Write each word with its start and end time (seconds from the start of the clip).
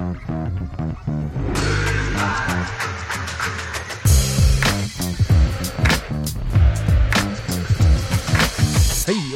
Hei 0.00 0.06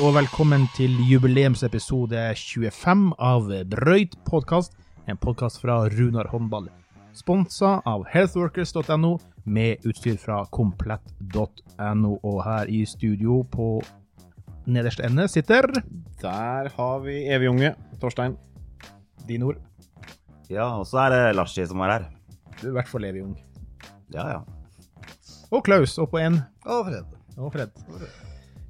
og 0.00 0.14
velkommen 0.16 0.64
til 0.72 0.94
jubileumsepisode 1.04 2.16
25 2.40 3.12
av 3.20 3.52
Brøyt 3.74 4.16
podkast, 4.24 4.72
en 5.04 5.20
podkast 5.20 5.60
fra 5.60 5.82
Runar 5.92 6.32
håndball. 6.32 6.72
Sponsa 7.12 7.82
av 7.84 8.08
healthworkers.no, 8.14 9.18
med 9.44 9.84
utstyr 9.84 10.16
fra 10.16 10.46
komplett.no. 10.48 12.14
Og 12.24 12.40
her 12.48 12.72
i 12.72 12.86
studio 12.88 13.42
på 13.52 13.84
nederste 14.64 15.04
ende 15.04 15.28
sitter 15.28 15.68
Der 16.24 16.72
har 16.72 17.04
vi 17.04 17.28
evig 17.28 17.52
unge 17.52 17.76
Torstein. 18.00 18.40
Dine 19.28 19.52
ord. 19.52 19.73
Ja, 20.52 20.68
og 20.78 20.86
så 20.88 21.04
er 21.06 21.14
det 21.14 21.22
Larsi 21.38 21.64
som 21.68 21.80
er 21.86 21.96
her. 21.96 22.10
Du 22.60 22.66
er 22.68 22.74
i 22.74 22.76
hvert 22.78 22.90
fall 22.90 23.08
evig 23.08 23.24
ung. 23.24 23.34
Ja, 24.14 24.28
ja. 24.36 24.42
Og 25.54 25.64
Klaus, 25.64 25.96
og 26.02 26.10
på 26.12 26.20
én. 26.20 26.40
Og 26.66 26.86
Fred. 26.88 27.18
Og 27.38 27.52
Fred. 27.54 27.82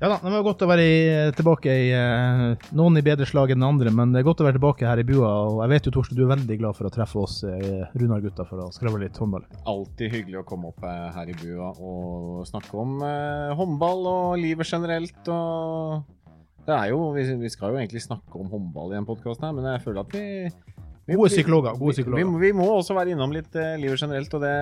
Ja 0.02 0.08
da, 0.10 0.16
det 0.20 0.32
var 0.34 0.42
godt 0.44 0.62
å 0.66 0.66
være 0.68 0.84
i, 0.84 0.96
tilbake 1.38 1.70
i 1.70 1.84
eh, 1.94 2.64
Noen 2.76 2.98
i 2.98 3.02
bedre 3.06 3.24
slag 3.30 3.52
enn 3.54 3.62
andre, 3.64 3.92
men 3.94 4.10
det 4.12 4.20
er 4.20 4.26
godt 4.26 4.42
å 4.42 4.46
være 4.48 4.58
tilbake 4.58 4.88
her 4.88 5.00
i 5.00 5.04
bua. 5.06 5.30
Og 5.46 5.60
jeg 5.62 5.70
vet 5.70 5.86
jo, 5.88 5.92
Torsten, 5.94 6.18
du 6.18 6.24
er 6.26 6.32
veldig 6.34 6.58
glad 6.60 6.76
for 6.76 6.88
å 6.88 6.92
treffe 6.92 7.22
oss 7.22 7.36
eh, 7.46 7.86
Runar-gutta 7.94 8.44
for 8.48 8.66
å 8.66 8.72
skravle 8.74 9.04
litt 9.06 9.20
håndball. 9.22 9.46
Alltid 9.70 10.12
hyggelig 10.12 10.42
å 10.42 10.44
komme 10.50 10.72
opp 10.72 10.84
eh, 10.84 11.06
her 11.14 11.30
i 11.30 11.36
bua 11.38 11.70
og 11.78 12.42
snakke 12.50 12.82
om 12.82 12.98
eh, 13.06 13.54
håndball 13.56 14.10
og 14.10 14.36
livet 14.42 14.68
generelt. 14.68 15.30
Og 15.30 16.66
det 16.66 16.76
er 16.76 16.90
jo, 16.90 17.00
vi, 17.14 17.24
vi 17.46 17.54
skal 17.54 17.72
jo 17.72 17.80
egentlig 17.80 18.02
snakke 18.04 18.42
om 18.42 18.50
håndball 18.52 18.92
i 18.92 18.98
en 19.00 19.08
podkast 19.08 19.46
her, 19.46 19.54
men 19.56 19.70
jeg 19.72 19.86
føler 19.86 20.02
at 20.04 20.18
vi, 20.18 20.73
Gode 21.04 21.28
psykologer, 21.28 21.74
gode 21.76 21.90
vi- 21.92 21.96
psykologer. 21.98 22.28
Vi, 22.32 22.46
vi 22.46 22.52
må 22.56 22.64
også 22.78 22.94
være 22.96 23.12
innom 23.12 23.32
litt 23.34 23.54
eh, 23.60 23.74
livet 23.76 24.00
generelt. 24.00 24.32
Og 24.34 24.40
det, 24.40 24.52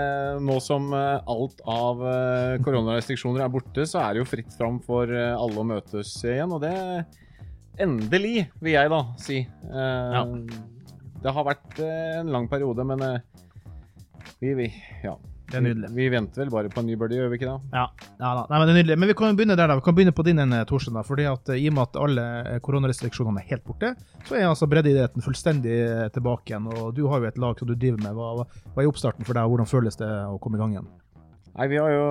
nå 0.42 0.56
som 0.64 0.88
eh, 0.92 1.20
alt 1.30 1.60
av 1.70 2.02
eh, 2.02 2.56
koronarestriksjoner 2.66 3.44
er 3.44 3.52
borte, 3.54 3.84
så 3.86 4.00
er 4.02 4.14
det 4.16 4.24
jo 4.24 4.30
fritt 4.32 4.50
fram 4.58 4.80
for 4.82 5.06
eh, 5.06 5.36
alle 5.38 5.62
å 5.62 5.66
møtes 5.68 6.16
igjen. 6.26 6.50
Og 6.56 6.62
det 6.64 6.74
Endelig, 7.80 8.48
vil 8.60 8.74
jeg 8.74 8.90
da 8.92 8.98
si. 9.22 9.38
Eh, 9.46 10.16
Ja. 10.18 10.24
Det 11.22 11.30
har 11.36 11.44
vært 11.46 11.78
eh, 11.78 12.18
en 12.18 12.32
lang 12.34 12.48
periode, 12.50 12.82
men 12.84 12.98
vi, 14.42 14.54
vi 14.58 14.66
Ja. 15.04 15.14
Det 15.52 15.58
er 15.58 15.64
nydelig. 15.66 15.90
Vi, 15.92 16.00
vi 16.00 16.12
venter 16.14 16.40
vel 16.42 16.52
bare 16.54 16.70
på 16.72 16.80
en 16.80 16.86
ny 16.88 16.94
birdie, 16.96 17.20
gjør 17.20 17.28
vi 17.32 17.38
ikke 17.38 17.50
det? 17.50 17.76
Ja, 17.76 17.84
ja 18.22 18.30
da. 18.38 18.44
Nei, 18.48 18.58
men 18.58 18.64
det 18.64 18.72
er 18.72 18.78
nydelig. 18.78 18.96
Men 19.02 19.10
vi 19.12 19.16
kan 19.18 19.32
jo 19.32 19.36
begynne 19.36 19.56
der, 19.60 19.68
da. 19.68 19.76
Vi 19.76 19.84
kan 19.84 19.96
begynne 19.98 20.14
på 20.16 20.24
din 20.26 20.40
ene, 20.40 20.62
Torsten. 20.68 20.96
da, 20.96 21.04
fordi 21.04 21.26
at 21.28 21.52
eh, 21.52 21.60
I 21.60 21.68
og 21.68 21.76
med 21.76 21.84
at 21.84 22.00
alle 22.06 22.24
eh, 22.54 22.58
koronarestriksjonene 22.64 23.44
er 23.44 23.50
helt 23.52 23.66
borte, 23.68 23.92
så 24.28 24.38
er 24.38 24.48
altså 24.48 24.68
breddeidretten 24.72 25.24
fullstendig 25.24 25.76
eh, 25.84 26.08
tilbake 26.16 26.54
igjen. 26.54 26.70
Og 26.72 26.94
du 26.96 27.04
har 27.12 27.20
jo 27.20 27.28
et 27.28 27.40
lag 27.44 27.60
som 27.60 27.68
du 27.68 27.76
driver 27.76 28.00
med. 28.00 28.16
Hva, 28.16 28.48
hva, 28.48 28.80
er 28.80 28.88
oppstarten 28.88 29.28
for 29.28 29.36
deg, 29.36 29.44
og 29.44 29.54
hvordan 29.54 29.70
føles 29.70 30.00
det 30.00 30.08
å 30.08 30.40
komme 30.42 30.56
i 30.56 30.64
gang 30.64 30.76
igjen? 30.78 30.90
Nei, 31.52 31.66
vi, 31.68 31.76
har 31.76 31.92
jo, 31.92 32.04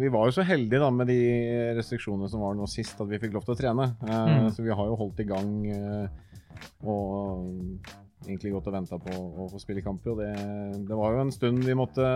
vi 0.00 0.08
var 0.08 0.30
jo 0.30 0.32
så 0.38 0.46
heldige 0.48 0.80
da 0.80 0.88
med 0.88 1.10
de 1.12 1.20
restriksjonene 1.76 2.30
som 2.32 2.40
var 2.40 2.56
nå 2.56 2.64
sist, 2.72 2.96
at 2.96 3.10
vi 3.10 3.20
fikk 3.20 3.36
lov 3.36 3.44
til 3.44 3.56
å 3.56 3.60
trene. 3.60 3.90
Eh, 4.08 4.34
Mm. 4.38 4.50
Så 4.56 4.64
vi 4.64 4.72
har 4.72 4.88
jo 4.88 4.96
holdt 4.96 5.20
i 5.20 5.28
gang 5.28 5.50
eh, 5.68 6.06
og 6.88 7.44
egentlig 8.24 8.52
gått 8.54 8.68
og 8.70 8.74
venta 8.74 8.98
på 9.00 9.12
å 9.12 9.48
få 9.52 9.60
spille 9.60 9.84
kamper. 9.84 10.14
Og 10.14 10.22
det, 10.22 10.32
det 10.88 10.96
var 10.96 11.14
jo 11.14 11.26
en 11.26 11.34
stund 11.34 11.62
vi 11.66 11.76
måtte 11.76 12.06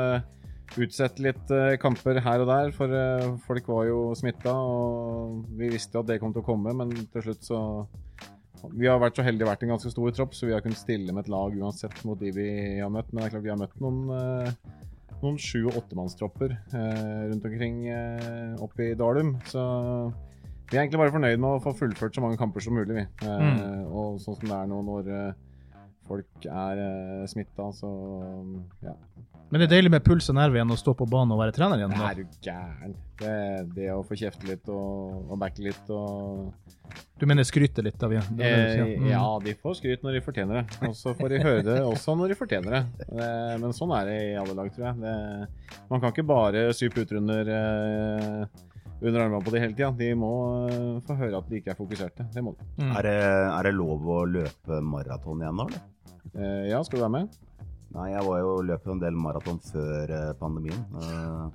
utsette 0.78 1.20
litt 1.24 1.50
eh, 1.52 1.74
kamper 1.82 2.20
her 2.24 2.42
og 2.44 2.48
der, 2.48 2.70
for 2.76 2.92
eh, 2.96 3.26
folk 3.46 3.66
var 3.68 3.86
jo 3.90 3.98
smitta. 4.18 4.52
Og 4.54 5.42
vi 5.58 5.68
visste 5.74 5.98
jo 5.98 6.04
at 6.04 6.08
det 6.12 6.20
kom 6.22 6.32
til 6.32 6.44
å 6.44 6.46
komme, 6.46 6.72
men 6.78 6.92
til 7.12 7.26
slutt 7.28 7.44
så 7.48 7.58
Vi 8.78 8.86
har 8.86 9.00
vært 9.02 9.16
så 9.18 9.24
heldige 9.26 9.48
vært 9.48 9.64
en 9.66 9.72
ganske 9.74 9.90
stor 9.90 10.12
tropp, 10.14 10.36
så 10.38 10.46
vi 10.46 10.52
har 10.54 10.62
kunnet 10.62 10.78
stille 10.78 11.10
med 11.12 11.24
et 11.24 11.32
lag 11.34 11.56
uansett 11.58 12.04
mot 12.06 12.18
de 12.20 12.30
vi 12.30 12.48
har 12.78 12.92
møtt. 12.94 13.08
Men 13.10 13.24
det 13.24 13.26
er 13.26 13.32
klart 13.34 13.46
vi 13.48 13.50
har 13.50 13.58
møtt 13.58 13.80
noen 13.82 14.04
eh, 14.14 14.52
noen 15.22 15.36
sju- 15.38 15.66
og 15.70 15.80
åttemannstropper 15.82 16.50
eh, 16.54 17.24
rundt 17.30 17.44
omkring 17.46 17.82
eh, 17.90 18.54
oppe 18.62 18.88
i 18.92 18.94
Dalum. 18.98 19.34
Så 19.50 19.60
vi 20.70 20.78
er 20.78 20.84
egentlig 20.84 21.02
bare 21.02 21.12
fornøyd 21.14 21.42
med 21.42 21.56
å 21.58 21.62
få 21.62 21.74
fullført 21.78 22.14
så 22.16 22.22
mange 22.24 22.38
kamper 22.40 22.62
som 22.64 22.78
mulig. 22.78 22.96
Vi. 23.02 23.04
Eh, 23.26 23.82
Og 23.90 24.22
sånn 24.22 24.38
som 24.38 24.48
det 24.48 24.56
er 24.60 24.70
nå 24.70 24.78
når 24.86 25.10
folk 26.06 26.46
er 26.50 26.80
eh, 26.86 27.26
smitta, 27.30 27.68
så 27.74 27.90
ja. 28.86 28.94
Men 29.52 29.60
det 29.60 29.66
er 29.66 29.72
deilig 29.74 29.90
med 29.92 30.04
puls 30.06 30.30
og 30.32 30.36
nerve 30.38 30.56
igjen 30.56 30.70
å 30.72 30.76
stå 30.80 30.94
på 30.96 31.04
banen 31.12 31.34
og 31.34 31.40
være 31.42 31.52
trener 31.52 31.76
igjen. 31.82 31.92
Er 31.92 32.14
du 32.16 32.22
gæren. 32.46 32.94
Det, 33.20 33.32
det 33.76 33.90
å 33.92 33.98
få 34.08 34.16
kjefte 34.16 34.48
litt 34.48 34.64
og, 34.72 35.26
og 35.28 35.36
backe 35.42 35.60
litt 35.62 35.90
og 35.92 36.48
Du 37.20 37.26
mener 37.28 37.44
skryte 37.46 37.84
litt 37.84 38.00
av 38.02 38.14
igjen? 38.16 38.40
eh, 38.40 38.80
Mm. 38.96 39.04
Ja, 39.12 39.20
de 39.44 39.52
får 39.60 39.76
skryt 39.82 40.02
når 40.02 40.16
de 40.16 40.22
fortjener 40.24 40.62
det. 40.62 40.80
Og 40.88 40.96
så 40.96 41.12
får 41.18 41.34
de 41.34 41.42
høre 41.44 41.62
det 41.68 41.76
også 41.84 42.16
når 42.18 42.32
de 42.32 42.38
fortjener 42.40 42.78
det. 42.78 42.82
det. 43.12 43.28
Men 43.62 43.76
sånn 43.76 43.92
er 44.00 44.08
det 44.08 44.16
i 44.32 44.34
alle 44.40 44.56
lag, 44.58 44.72
tror 44.74 44.88
jeg. 44.88 45.00
Det, 45.04 45.78
man 45.92 46.00
kan 46.02 46.14
ikke 46.16 46.26
bare 46.32 46.64
sy 46.74 46.88
puter 46.88 47.20
under, 47.20 47.52
eh, 47.52 48.66
under 49.04 49.20
armene 49.26 49.44
på 49.44 49.52
det 49.54 49.62
hele 49.66 49.76
tida. 49.76 49.92
De 50.00 50.10
må 50.16 50.32
eh, 50.72 50.98
få 51.06 51.18
høre 51.20 51.38
at 51.44 51.52
de 51.52 51.60
ikke 51.60 51.76
er 51.76 51.78
fokuserte. 51.78 52.26
Det 52.34 52.42
må 52.48 52.56
de. 52.56 52.66
Mm. 52.80 52.96
Er 52.96 53.08
det, 53.10 53.16
er 53.52 53.68
det 53.68 53.76
lov 53.76 54.10
å 54.16 54.22
løpe 54.32 54.80
maraton 54.80 55.44
igjen 55.44 55.60
nå, 55.60 55.68
eller? 55.68 55.88
Eh, 56.32 56.70
Ja, 56.72 56.82
skal 56.88 57.02
du 57.02 57.04
være 57.06 57.16
med? 57.20 57.40
Nei, 57.94 58.10
jeg 58.14 58.24
var 58.24 58.38
jo 58.40 58.52
løp 58.64 58.86
en 58.88 59.02
del 59.02 59.18
maraton 59.20 59.58
før 59.72 60.10
eh, 60.10 60.32
pandemien. 60.40 60.86
eh, 61.02 61.50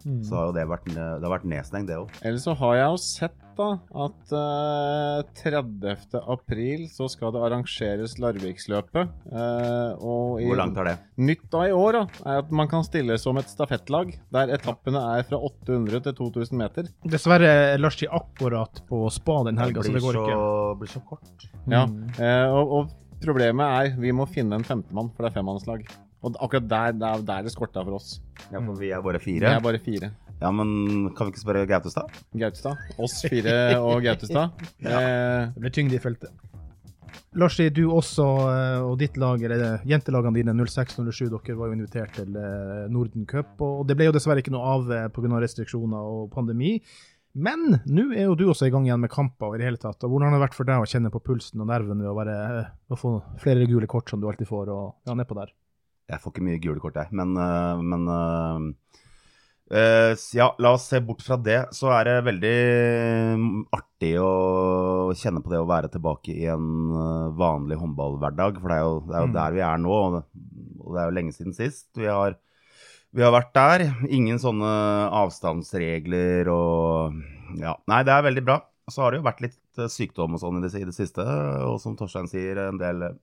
Mm. 0.00 0.22
Så 0.24 0.32
har 0.32 0.46
jo 0.48 0.52
det 0.56 0.62
vært, 0.64 0.86
det 0.96 0.96
har 1.20 1.28
vært 1.28 1.42
nedstengt, 1.44 1.86
det 1.90 1.96
òg. 2.00 2.08
Ellers 2.24 2.46
så 2.46 2.54
har 2.56 2.74
jeg 2.78 2.86
jo 2.88 3.00
sett 3.04 3.34
da 3.58 3.66
at 4.00 4.30
uh, 4.32 5.20
30. 5.36 6.14
april 6.24 6.86
så 6.88 7.04
skal 7.12 7.34
det 7.34 7.42
arrangeres 7.44 8.14
Larviksløpet. 8.16 9.10
Uh, 9.28 9.92
og 10.00 10.40
i- 10.40 10.46
Hvor 10.48 10.56
langt 10.56 10.78
er 10.80 10.88
det? 10.88 10.94
Nytt 11.20 11.44
da 11.52 11.66
i 11.68 11.74
år 11.76 11.92
da, 11.98 12.02
er 12.24 12.38
at 12.40 12.50
man 12.50 12.70
kan 12.72 12.80
stille 12.88 13.18
som 13.20 13.36
et 13.36 13.52
stafettlag, 13.52 14.14
der 14.32 14.54
etappene 14.56 15.02
er 15.18 15.22
fra 15.28 15.36
800 15.36 16.00
til 16.08 16.16
2000 16.16 16.56
meter. 16.56 16.88
Dessverre 17.04 17.52
er 17.74 17.76
Larsi 17.84 18.08
akkurat 18.08 18.80
på 18.88 19.02
spa 19.12 19.42
den 19.50 19.60
helga, 19.60 19.82
så 19.84 19.92
det 19.92 20.00
går 20.00 20.16
ikke. 20.22 20.40
Det 20.40 20.80
blir 20.80 20.94
så 20.96 21.04
kort. 21.04 21.46
Ja, 21.68 21.84
eh, 22.16 22.48
og, 22.48 22.72
og 22.72 22.96
problemet 23.24 23.76
er 23.80 23.98
vi 24.00 24.12
må 24.16 24.26
finne 24.30 24.56
en 24.58 24.64
femtemann, 24.66 25.10
for 25.14 25.24
det 25.26 25.30
er 25.32 25.38
femmannslag. 25.40 25.84
Og 26.20 26.36
akkurat 26.44 26.66
der, 26.68 26.92
det 27.24 27.32
er 27.36 27.46
det 27.46 27.52
skorta 27.54 27.80
for 27.86 27.96
oss. 27.96 28.18
Ja, 28.52 28.60
for 28.60 28.76
vi 28.76 28.90
er 28.92 29.00
bare 29.04 29.20
fire. 29.22 29.46
Vi 29.46 29.54
er 29.56 29.62
bare 29.64 29.80
fire. 29.80 30.10
Ja, 30.40 30.50
men 30.52 31.10
kan 31.16 31.28
vi 31.28 31.34
ikke 31.34 31.42
spørre 31.42 31.66
Gautestad? 31.68 32.12
Gautestad. 32.36 32.76
Oss 33.00 33.18
fire 33.28 33.56
og 33.80 34.02
Gautestad. 34.04 34.52
Eh, 34.80 35.48
Det 35.54 35.60
blir 35.64 35.72
tyngde 35.72 35.96
i 35.96 36.00
feltet. 36.02 36.32
Larsi, 37.40 37.68
du 37.70 37.84
også, 37.94 38.24
eh, 38.50 38.80
og 38.82 38.96
ditt 38.98 39.16
lag, 39.20 39.42
eller 39.46 39.60
eh, 39.66 39.84
jentelagene 39.86 40.34
dine, 40.40 40.54
06-07, 40.66 41.28
dere 41.30 41.56
var 41.58 41.70
jo 41.70 41.76
invitert 41.76 42.16
til 42.16 42.36
Norden 42.90 43.26
Cup. 43.28 43.52
Og 43.60 43.84
det 43.88 43.96
ble 44.00 44.08
jo 44.08 44.16
dessverre 44.16 44.42
ikke 44.42 44.52
noe 44.54 44.66
av 44.76 44.88
pga. 45.14 45.40
restriksjoner 45.44 46.08
og 46.16 46.30
pandemi. 46.34 46.78
Men 47.32 47.76
nå 47.86 48.08
er 48.10 48.24
jo 48.26 48.34
du 48.34 48.48
også 48.50 48.66
i 48.66 48.72
gang 48.74 48.88
igjen 48.88 49.00
med 49.04 49.12
kamper. 49.12 49.54
i 49.54 49.60
det 49.60 49.68
hele 49.68 49.78
tatt. 49.78 50.02
Og 50.02 50.10
Hvordan 50.10 50.30
har 50.32 50.38
det 50.38 50.44
vært 50.48 50.56
for 50.58 50.66
deg 50.66 50.82
å 50.82 50.88
kjenne 50.90 51.12
på 51.14 51.22
pulsen 51.22 51.62
og 51.62 51.68
nerven 51.70 52.00
ved 52.02 52.10
å, 52.10 52.16
være, 52.18 52.36
eh, 52.58 52.70
å 52.90 52.98
få 52.98 53.12
flere 53.38 53.68
gule 53.70 53.86
kort 53.86 54.10
som 54.10 54.20
du 54.20 54.26
alltid 54.26 54.48
får, 54.50 54.72
og 54.74 54.96
ja, 55.06 55.14
nedpå 55.14 55.38
der? 55.38 55.52
Jeg 56.10 56.18
får 56.20 56.32
ikke 56.34 56.42
mye 56.48 56.58
gule 56.62 56.82
kort, 56.82 56.98
jeg. 56.98 57.06
Men, 57.14 57.36
øh, 57.38 57.82
men 57.86 58.08
uh, 58.10 58.64
uh, 59.70 60.12
ja, 60.34 60.48
la 60.58 60.72
oss 60.74 60.88
se 60.90 60.98
bort 61.06 61.22
fra 61.22 61.38
det. 61.38 61.60
Så 61.76 61.92
er 61.94 62.08
det 62.08 62.16
veldig 62.26 62.56
mm, 63.38 63.60
artig 63.78 64.16
å 64.18 65.14
kjenne 65.14 65.38
på 65.44 65.54
det 65.54 65.62
å 65.62 65.70
være 65.70 65.92
tilbake 65.94 66.34
i 66.34 66.48
en 66.50 66.90
vanlig 67.38 67.78
håndballhverdag. 67.78 68.58
For 68.58 68.74
det 68.74 68.80
er 68.80 68.86
jo, 68.88 69.00
det 69.06 69.14
er 69.14 69.26
jo 69.28 69.30
Mm. 69.30 69.38
der 69.38 69.54
vi 69.54 69.66
er 69.70 69.78
nå, 69.86 70.00
og 70.02 70.18
det, 70.18 70.24
og 70.80 70.94
det 70.96 71.00
er 71.04 71.06
jo 71.12 71.18
lenge 71.20 71.36
siden 71.38 71.54
sist. 71.54 71.86
Vi 71.94 72.10
har, 72.10 72.34
vi 73.16 73.24
har 73.24 73.32
vært 73.34 73.54
der. 73.56 73.86
Ingen 74.08 74.38
sånne 74.42 74.70
avstandsregler 75.22 76.50
og 76.52 77.16
Ja. 77.58 77.74
Nei, 77.90 78.02
det 78.06 78.12
er 78.14 78.22
veldig 78.28 78.44
bra. 78.46 78.60
Så 78.90 79.02
har 79.02 79.10
det 79.12 79.18
jo 79.20 79.26
vært 79.26 79.40
litt 79.42 79.58
øh, 79.78 79.88
sykdom 79.90 80.36
og 80.36 80.40
sånn 80.42 80.60
i 80.60 80.62
det, 80.66 80.70
i 80.78 80.86
det 80.86 80.94
siste. 80.94 81.22
Og 81.66 81.80
som 81.82 81.96
Torstein 81.98 82.28
sier, 82.30 82.58
en 82.68 82.78
del 82.78 83.02
øh, 83.08 83.16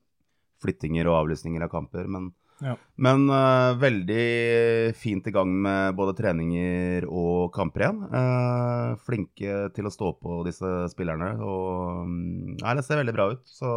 flyttinger 0.63 1.07
og 1.07 1.21
avlysninger 1.21 1.63
av 1.63 1.71
kamper. 1.71 2.07
Men 2.11 2.33
Ja. 2.59 2.73
men 2.97 3.27
uh, 3.29 3.77
veldig 3.77 4.95
fint 4.97 5.27
i 5.27 5.31
gang 5.31 5.51
med 5.61 5.93
både 5.95 6.15
treninger 6.17 7.05
og 7.05 7.51
kamper 7.53 7.83
igjen. 7.85 7.99
Uh, 8.09 8.95
flinke 9.05 9.69
til 9.75 9.85
å 9.85 9.91
stå 9.93 10.09
på 10.17 10.39
disse 10.47 10.71
spillerne. 10.89 11.35
Og 11.37 12.07
mm, 12.09 12.57
nei, 12.63 12.73
det 12.79 12.83
ser 12.87 12.97
veldig 12.97 13.13
bra 13.13 13.27
ut. 13.35 13.43
Så 13.45 13.69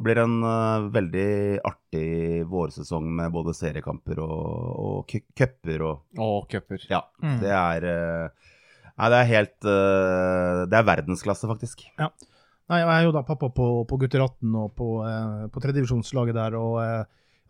det 0.00 0.06
blir 0.08 0.20
en 0.22 0.38
uh, 0.40 0.88
veldig 0.94 1.28
artig 1.68 2.06
vårsesong 2.48 3.04
med 3.20 3.32
både 3.34 3.52
seriekamper 3.56 4.22
og, 4.24 4.40
og 4.80 5.04
cu- 5.12 5.26
cuper 5.36 5.84
og 5.84 6.20
og 6.24 6.48
cuper. 6.50 6.80
Ja. 6.88 7.02
Mm. 7.22 7.36
Det 7.44 7.52
er 7.52 7.86
uh, 7.90 8.56
Nei, 9.00 9.08
det 9.12 9.18
er 9.22 9.28
helt 9.30 9.68
uh, 9.68 10.64
Det 10.68 10.76
er 10.80 10.88
verdensklasse, 10.88 11.48
faktisk. 11.48 11.84
Nei, 12.00 12.80
jeg 12.82 12.88
er 12.94 13.06
jo 13.06 13.12
da 13.16 13.22
pappa 13.26 13.48
på, 13.52 13.68
på 13.88 13.96
gutter 14.02 14.22
18 14.24 14.56
og 14.60 14.74
på, 14.78 14.88
uh, 15.04 15.46
på 15.52 15.62
tredjedivisjonslaget 15.62 16.36
der. 16.36 16.54
og 16.58 16.76
eh, 16.84 17.00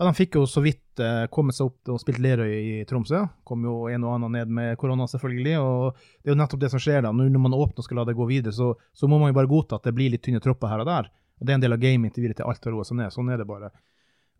ja, 0.01 0.07
De 0.07 0.13
fikk 0.17 0.39
jo 0.39 0.47
så 0.49 0.63
vidt 0.65 1.03
eh, 1.05 1.27
kommet 1.29 1.53
seg 1.59 1.69
opp 1.69 1.91
og 1.93 1.99
spilt 2.01 2.23
Lerøy 2.25 2.55
i 2.57 2.77
Tromsø. 2.89 3.27
Kom 3.45 3.67
jo 3.69 3.75
en 3.93 4.07
og 4.09 4.15
annen 4.15 4.33
ned 4.39 4.55
med 4.57 4.79
korona, 4.81 5.05
selvfølgelig. 5.13 5.59
og 5.61 5.99
Det 6.23 6.31
er 6.31 6.33
jo 6.33 6.39
nettopp 6.41 6.63
det 6.63 6.71
som 6.73 6.81
skjer 6.81 7.05
da. 7.05 7.11
Når 7.13 7.37
man 7.37 7.53
åpner 7.59 7.83
og 7.83 7.85
skal 7.85 8.01
la 8.01 8.07
det 8.09 8.17
gå 8.17 8.25
videre, 8.31 8.55
så, 8.57 8.71
så 8.97 9.11
må 9.13 9.19
man 9.21 9.29
jo 9.35 9.37
bare 9.43 9.51
godta 9.51 9.77
at 9.77 9.91
det 9.91 9.93
blir 9.99 10.15
litt 10.15 10.25
tynne 10.25 10.41
tropper 10.41 10.73
her 10.73 10.87
og 10.87 10.89
der. 10.89 11.11
Og 11.41 11.47
Det 11.47 11.55
er 11.55 11.59
en 11.59 11.65
del 11.65 11.77
av 11.77 11.81
gamet 11.81 12.15
til 12.15 12.27
videre 12.27 12.43
til 12.43 12.51
alt 12.51 12.69
har 12.69 12.77
roa 12.77 12.85
seg 12.85 13.01
ned. 13.01 13.15
Sånn 13.15 13.33
er 13.33 13.41
det 13.41 13.49
bare. 13.49 13.73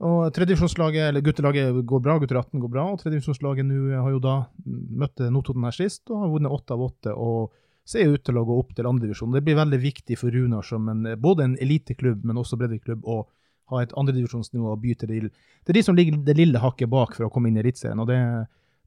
Og 0.05 0.31
tredjevisjonslaget, 0.37 1.09
eller 1.09 1.25
guttelaget, 1.25 1.81
går 1.89 2.05
bra. 2.05 2.19
Gutter 2.21 2.39
18 2.41 2.61
går 2.61 2.73
bra. 2.73 2.85
Og 2.93 3.01
tredjevisjonslaget 3.01 3.67
nå 3.69 3.81
har 3.97 4.13
jo 4.13 4.21
da 4.21 4.37
møtt 4.65 5.25
Notodden 5.33 5.67
her 5.69 5.77
sist 5.77 6.13
og 6.13 6.23
har 6.23 6.33
vunnet 6.37 6.53
åtte 6.53 6.77
av 6.77 6.87
åtte. 6.87 7.17
og 7.17 7.57
ser 7.91 8.13
ut 8.13 8.23
til 8.27 8.39
å 8.39 8.47
gå 8.47 8.57
opp 8.61 8.73
til 8.77 8.87
andredivisjon. 8.87 9.33
Det 9.35 9.43
blir 9.47 9.59
veldig 9.59 9.81
viktig 9.83 10.19
for 10.21 10.35
Runar 10.35 10.67
som 10.67 10.89
en, 10.93 11.07
både 11.21 11.47
en 11.47 11.59
eliteklubb, 11.63 12.25
men 12.29 12.39
også 12.41 12.59
breddeklubb, 12.61 13.03
å 13.09 13.25
ha 13.71 13.83
et 13.83 13.93
andredivisjonsnivå 13.99 14.73
og 14.73 14.81
by 14.83 14.97
til 14.99 15.11
det, 15.11 15.21
det 15.31 15.73
er 15.73 15.79
de 15.79 15.85
som 15.87 15.99
ligger 15.99 16.19
det 16.27 16.37
lille 16.39 16.63
hakket 16.63 16.91
bak 16.91 17.15
for 17.17 17.27
å 17.27 17.31
komme 17.33 17.51
inn 17.51 17.59
i 17.59 17.63
Eliteserien. 17.63 18.03
og 18.03 18.11
det, 18.11 18.19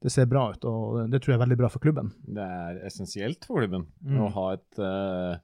det, 0.04 0.12
ser 0.12 0.28
bra 0.32 0.50
ut, 0.52 0.68
og 0.68 1.00
det 1.12 1.22
tror 1.24 1.34
jeg 1.34 1.40
er 1.40 1.46
veldig 1.46 1.60
bra 1.62 1.72
for 1.72 1.84
klubben. 1.84 2.12
Det 2.28 2.44
er 2.44 2.82
essensielt 2.90 3.48
for 3.48 3.64
klubben 3.64 3.88
mm. 4.04 4.20
å 4.20 4.32
ha 4.36 4.48
et 4.58 4.82
uh, 4.84 5.40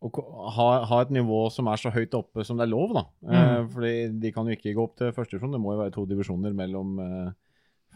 å 0.00 0.10
ha, 0.56 0.68
ha, 0.88 0.98
et 1.04 1.12
nivå 1.12 1.42
som 1.52 1.68
er 1.68 1.80
så 1.80 1.92
høyt 1.92 2.14
oppe 2.16 2.44
som 2.46 2.56
det 2.56 2.66
er 2.66 2.72
lov. 2.72 2.94
da. 2.96 3.04
Mm. 3.26 3.36
Eh, 3.36 3.62
fordi 3.74 3.94
De 4.22 4.32
kan 4.32 4.48
jo 4.48 4.56
ikke 4.56 4.74
gå 4.76 4.84
opp 4.86 4.96
til 4.98 5.14
første 5.16 5.36
divisjon, 5.36 5.52
det 5.56 5.62
må 5.62 5.74
jo 5.74 5.82
være 5.82 5.94
to 5.96 6.06
divisjoner 6.08 6.54
mellom 6.56 6.94
eh, 7.04 7.32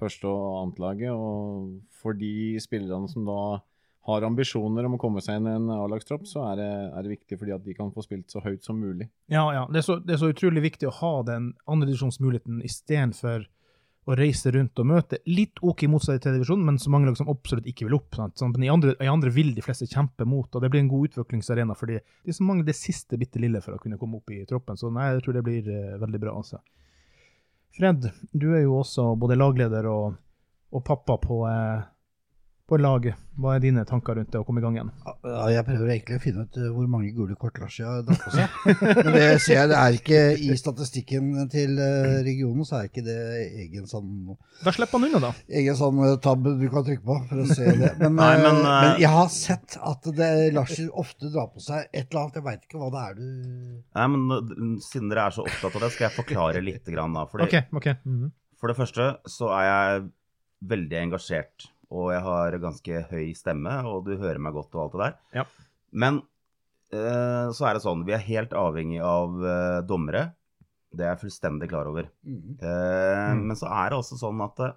første 0.00 0.28
og 0.28 0.58
annet 0.60 0.82
laget. 0.84 1.14
Og 1.14 1.78
for 2.02 2.18
de 2.18 2.60
spillerne 2.62 3.08
som 3.10 3.24
da 3.28 3.38
har 4.04 4.26
ambisjoner 4.26 4.84
om 4.84 4.98
å 4.98 5.00
komme 5.00 5.22
seg 5.24 5.40
inn 5.40 5.48
i 5.48 5.54
en 5.56 5.70
A-lagstropp, 5.72 6.26
så 6.28 6.42
er 6.50 6.60
det, 6.60 6.70
er 6.92 7.06
det, 7.06 7.14
viktig 7.14 7.38
fordi 7.40 7.54
at 7.56 7.64
de 7.64 7.76
kan 7.76 7.92
få 7.94 8.04
spilt 8.04 8.28
så 8.32 8.42
høyt 8.44 8.66
som 8.66 8.76
mulig. 8.76 9.08
Ja, 9.32 9.46
ja. 9.56 9.64
Det 9.72 9.80
er 9.80 9.86
så, 9.86 9.96
det 9.96 10.16
er 10.16 10.20
så 10.20 10.28
utrolig 10.34 10.66
viktig 10.66 10.90
å 10.90 10.96
ha 10.98 11.14
den 11.24 11.54
andredivisjonsmuligheten 11.64 12.60
istedenfor 12.68 13.46
å 14.04 14.16
reise 14.18 14.52
rundt 14.52 14.80
og 14.80 14.88
møte 14.88 15.18
litt 15.30 15.60
OK 15.64 15.86
motstand 15.88 16.18
i 16.18 16.22
tredje 16.22 16.40
divisjon, 16.40 16.64
men 16.64 16.78
så 16.80 16.90
mange 16.92 17.08
lag 17.08 17.16
som 17.16 17.30
absolutt 17.32 17.68
ikke 17.70 17.86
vil 17.88 17.96
opp. 17.96 18.18
Sånn, 18.36 18.52
I, 18.60 18.68
andre, 18.72 18.92
I, 19.00 19.08
andre, 19.08 19.32
vil 19.32 19.54
de 19.56 19.64
fleste 19.64 19.88
kjempe 19.88 20.26
mot, 20.28 20.48
og 20.50 20.64
det 20.64 20.70
blir 20.72 20.82
en 20.84 20.90
god 20.92 21.08
utviklingsarena 21.08 21.76
fordi 21.78 22.00
de 22.02 22.36
som 22.36 22.48
mangler 22.50 22.68
det 22.68 22.76
siste 22.76 23.18
bitte 23.20 23.40
lille 23.40 23.62
for 23.64 23.76
å 23.76 23.80
kunne 23.80 23.98
komme 24.00 24.20
opp 24.20 24.34
i 24.34 24.42
troppen. 24.48 24.76
Så 24.80 24.92
nei, 24.92 25.14
jeg 25.14 25.24
tror 25.24 25.38
det 25.38 25.44
blir 25.46 25.70
uh, 25.70 25.96
veldig 26.02 26.20
bra. 26.26 26.36
altså. 26.42 26.60
Fred, 27.74 28.10
du 28.32 28.50
er 28.52 28.66
jo 28.66 28.76
også 28.82 29.14
både 29.18 29.40
lagleder 29.40 29.88
og, 29.90 30.20
og 30.74 30.84
pappa 30.86 31.16
på 31.22 31.40
uh, 31.48 31.80
på 32.64 32.78
laget. 32.80 33.18
Hva 33.36 33.56
er 33.56 33.62
dine 33.64 33.82
tanker 33.84 34.16
rundt 34.16 34.30
det 34.32 34.40
å 34.40 34.44
komme 34.46 34.62
i 34.62 34.64
gang 34.64 34.76
igjen? 34.78 34.90
Ja, 35.04 35.48
jeg 35.52 35.64
prøver 35.66 35.90
egentlig 35.90 36.16
å 36.16 36.22
finne 36.22 36.44
ut 36.46 36.56
eh, 36.56 36.68
hvor 36.72 36.86
mange 36.88 37.10
gule 37.12 37.34
kort 37.36 37.58
Lars 37.60 37.76
har 37.82 38.04
dratt 38.06 38.22
på 38.24 38.32
seg. 38.32 38.54
Men 39.04 39.10
det 39.12 39.24
ser 39.44 39.58
jeg, 39.58 39.70
det 39.72 39.80
er 39.80 39.98
ikke 39.98 40.20
i 40.46 40.56
statistikken 40.56 41.32
til 41.52 41.74
eh, 41.82 42.14
regionen, 42.24 42.64
så 42.64 42.78
er 42.78 42.88
ikke 42.88 43.04
det 43.04 43.18
egen 43.66 43.88
sånn 43.90 44.08
Da 44.62 44.72
slipper 44.72 44.96
han 44.96 45.08
unna, 45.10 45.20
da. 45.26 45.32
Egen 45.60 45.76
sånn 45.76 46.00
eh, 46.06 46.14
tab 46.24 46.46
du 46.46 46.64
kan 46.72 46.86
trykke 46.86 47.04
på 47.04 47.18
for 47.28 47.42
å 47.42 47.48
se 47.50 47.68
det. 47.68 47.92
Men, 48.04 48.16
Nei, 48.16 48.32
men, 48.40 48.62
uh... 48.62 48.70
men 48.70 49.02
jeg 49.02 49.12
har 49.12 49.28
sett 49.34 49.76
at 49.82 50.08
det, 50.16 50.30
Lars 50.54 50.78
ofte 50.88 51.28
drar 51.34 51.50
på 51.52 51.62
seg 51.64 51.90
et 51.90 52.06
eller 52.06 52.22
annet. 52.22 52.38
Jeg 52.38 52.46
veit 52.48 52.64
ikke 52.64 52.80
hva 52.80 52.90
det 52.94 53.04
er 53.04 53.18
du 53.18 53.28
Nei, 53.98 54.06
men 54.14 54.74
siden 54.84 55.10
dere 55.10 55.28
er 55.28 55.36
så 55.36 55.44
opptatt 55.44 55.76
av 55.76 55.84
det, 55.84 55.92
skal 55.94 56.06
jeg 56.08 56.16
forklare 56.16 56.64
litt. 56.64 56.82
Grann, 56.94 57.14
da. 57.16 57.24
Fordi, 57.28 57.46
okay, 57.48 57.68
okay. 57.74 57.98
Mm 58.04 58.16
-hmm. 58.18 58.34
For 58.60 58.70
det 58.70 58.76
første 58.76 59.06
så 59.28 59.48
er 59.56 59.64
jeg 59.66 60.04
veldig 60.70 60.98
engasjert 61.00 61.68
og 61.94 62.12
jeg 62.14 62.22
har 62.26 62.58
ganske 62.62 63.02
høy 63.10 63.26
stemme, 63.38 63.74
og 63.88 64.06
du 64.08 64.16
hører 64.18 64.40
meg 64.42 64.56
godt 64.56 64.74
og 64.74 64.84
alt 64.84 64.94
det 64.94 65.02
der. 65.04 65.18
Ja. 65.40 65.44
Men 66.04 66.22
eh, 66.90 67.50
så 67.54 67.68
er 67.68 67.76
det 67.76 67.84
sånn, 67.84 68.06
vi 68.06 68.16
er 68.16 68.24
helt 68.26 68.54
avhengig 68.58 69.02
av 69.04 69.36
eh, 69.38 69.80
dommere. 69.86 70.28
Det 70.94 71.06
er 71.06 71.14
jeg 71.14 71.24
fullstendig 71.24 71.68
klar 71.70 71.90
over. 71.90 72.08
Mm. 72.26 72.56
Eh, 72.58 73.34
mm. 73.34 73.44
Men 73.50 73.58
så 73.58 73.70
er 73.70 73.92
det 73.92 74.00
også 74.00 74.18
sånn 74.20 74.42
at 74.44 74.64
eh, 74.66 74.76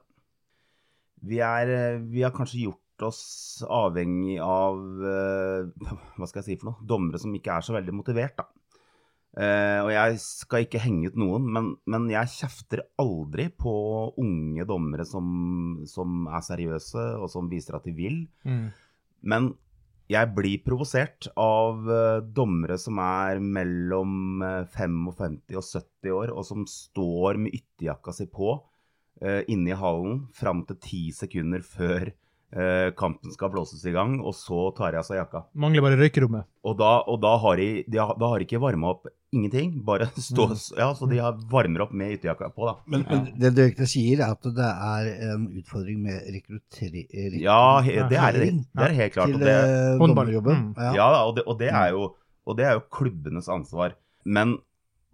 vi, 1.28 1.42
er, 1.44 1.74
eh, 1.74 2.04
vi 2.06 2.26
har 2.26 2.36
kanskje 2.36 2.68
gjort 2.68 3.08
oss 3.08 3.22
avhengig 3.70 4.38
av 4.42 4.78
eh, 5.06 5.90
hva 6.18 6.30
skal 6.30 6.42
jeg 6.42 6.48
si 6.48 6.60
for 6.62 6.72
noe, 6.72 6.88
dommere 6.90 7.22
som 7.22 7.34
ikke 7.38 7.58
er 7.58 7.66
så 7.66 7.78
veldig 7.78 7.98
motivert. 7.98 8.38
da. 8.40 8.48
Uh, 9.38 9.84
og 9.86 9.92
jeg 9.94 10.18
skal 10.24 10.64
ikke 10.66 10.80
henge 10.82 11.12
ut 11.12 11.18
noen, 11.22 11.44
men, 11.54 11.70
men 11.86 12.08
jeg 12.10 12.32
kjefter 12.40 12.82
aldri 12.98 13.52
på 13.54 13.74
unge 14.18 14.66
dommere 14.66 15.06
som, 15.06 15.28
som, 15.86 16.24
er 16.32 16.42
seriøse, 16.42 17.04
og 17.22 17.30
som 17.30 17.50
viser 17.52 17.78
at 17.78 17.86
de 17.86 17.94
vil. 17.94 18.24
Mm. 18.48 18.72
Men 19.30 19.52
jeg 20.10 20.32
blir 20.34 20.64
provosert 20.66 21.30
av 21.38 21.86
uh, 21.86 22.24
dommere 22.24 22.80
som 22.82 22.98
er 23.04 23.38
mellom 23.44 24.42
55 24.74 25.38
eh, 25.52 25.60
og 25.60 25.70
70 25.70 26.18
år, 26.18 26.34
og 26.34 26.48
som 26.48 26.66
står 26.72 27.38
med 27.44 27.60
ytterjakka 27.60 28.16
si 28.18 28.26
på 28.32 28.56
uh, 28.58 29.42
inne 29.46 29.76
i 29.76 29.78
hallen 29.78 30.24
fram 30.34 30.66
til 30.66 30.82
ti 30.82 31.04
sekunder 31.14 31.62
før 31.62 32.10
kampen 32.98 33.34
skal 33.34 33.52
blåses 33.52 33.82
i 33.90 33.92
gang, 33.92 34.22
og 34.24 34.32
så 34.38 34.70
tar 34.78 34.96
jeg 34.96 35.02
av 35.02 35.08
seg 35.08 35.18
jakka. 35.20 35.42
Mangler 35.60 35.84
bare 35.84 35.98
røykerommet. 36.00 36.48
Og 36.64 36.78
da, 36.80 36.94
og 37.04 37.20
da 37.24 37.34
har 37.44 37.60
de, 37.60 37.68
de, 37.88 38.00
har, 38.00 38.16
da 38.20 38.30
har 38.32 38.44
ikke 38.46 38.62
varma 38.64 38.94
opp 38.94 39.10
ingenting. 39.36 39.84
Bare 39.86 40.08
stå 40.30 40.48
mm. 40.48 40.56
Ja, 40.78 40.90
så 40.96 41.08
de 41.10 41.20
har 41.22 41.38
varmer 41.52 41.86
opp 41.86 41.94
med 41.98 42.18
ytterjakka 42.18 42.50
på, 42.56 42.68
da. 42.70 42.76
Men, 42.86 43.06
men 43.10 43.26
det 43.40 43.54
du 43.56 43.64
egentlig 43.66 43.90
sier, 43.92 44.24
er 44.24 44.36
at 44.36 44.50
det 44.58 44.70
er 44.92 45.10
en 45.32 45.48
utfordring 45.60 46.00
med 46.06 46.30
rekruttering 46.36 47.40
Ja, 47.44 47.82
det 47.84 48.20
er, 48.20 48.40
det 48.40 48.88
er 48.88 48.98
helt 49.02 49.18
klart. 49.18 49.36
Til 49.36 49.52
eh, 49.52 49.98
dommerjobben. 50.02 50.70
Mm. 50.72 50.96
Ja, 50.98 51.10
og, 51.26 51.36
det, 51.38 51.48
og, 51.48 51.60
det 51.62 51.72
er 51.72 51.94
jo, 51.96 52.12
og 52.48 52.60
det 52.60 52.68
er 52.68 52.78
jo 52.78 52.86
klubbenes 53.00 53.50
ansvar. 53.52 53.98
Men 54.28 54.58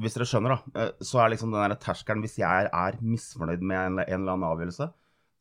hvis 0.01 0.17
dere 0.17 0.27
skjønner, 0.29 0.57
da, 0.57 0.83
eh, 0.83 1.05
så 1.05 1.21
er 1.21 1.33
liksom 1.33 1.53
den 1.53 1.77
terskelen 1.81 2.23
Hvis 2.25 2.39
jeg 2.41 2.67
er 2.69 2.99
misfornøyd 3.01 3.61
med 3.61 3.79
en, 3.79 4.03
en 4.03 4.19
eller 4.21 4.35
annen 4.35 4.49
avgjørelse, 4.49 4.89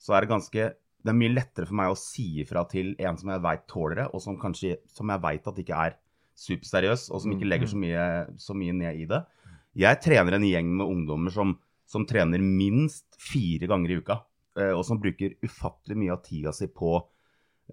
så 0.03 0.17
er 0.17 0.25
det 0.25 0.33
ganske 0.33 0.73
det 1.03 1.11
er 1.11 1.19
mye 1.19 1.35
lettere 1.35 1.67
for 1.67 1.79
meg 1.79 1.93
å 1.93 1.99
si 1.99 2.25
ifra 2.43 2.63
til 2.71 2.93
en 3.03 3.19
som 3.19 3.33
jeg 3.33 3.43
veit 3.43 3.65
tåler 3.71 4.03
det, 4.03 4.07
og 4.15 4.23
som, 4.23 4.39
kanskje, 4.39 4.77
som 4.95 5.11
jeg 5.11 5.23
veit 5.25 5.49
at 5.51 5.59
ikke 5.59 5.81
er 5.89 5.97
superseriøs, 6.39 7.09
og 7.11 7.25
som 7.25 7.35
ikke 7.35 7.49
legger 7.49 7.71
så 7.71 7.79
mye, 7.81 8.05
så 8.41 8.57
mye, 8.57 8.77
ned 8.77 9.01
i 9.03 9.09
det. 9.11 9.21
Jeg 9.83 10.01
trener 10.05 10.37
en 10.37 10.47
gjeng 10.47 10.71
med 10.79 10.95
ungdommer 10.95 11.35
som, 11.35 11.57
som 11.89 12.07
trener 12.09 12.43
minst 12.43 13.07
fire 13.21 13.67
ganger 13.71 13.93
i 13.93 13.99
uka, 13.99 14.21
eh, 14.61 14.71
og 14.71 14.85
som 14.87 15.01
bruker 15.03 15.35
ufattelig 15.43 15.99
mye 15.99 16.15
av 16.15 16.23
tida 16.27 16.55
si 16.55 16.71
på, 16.71 16.95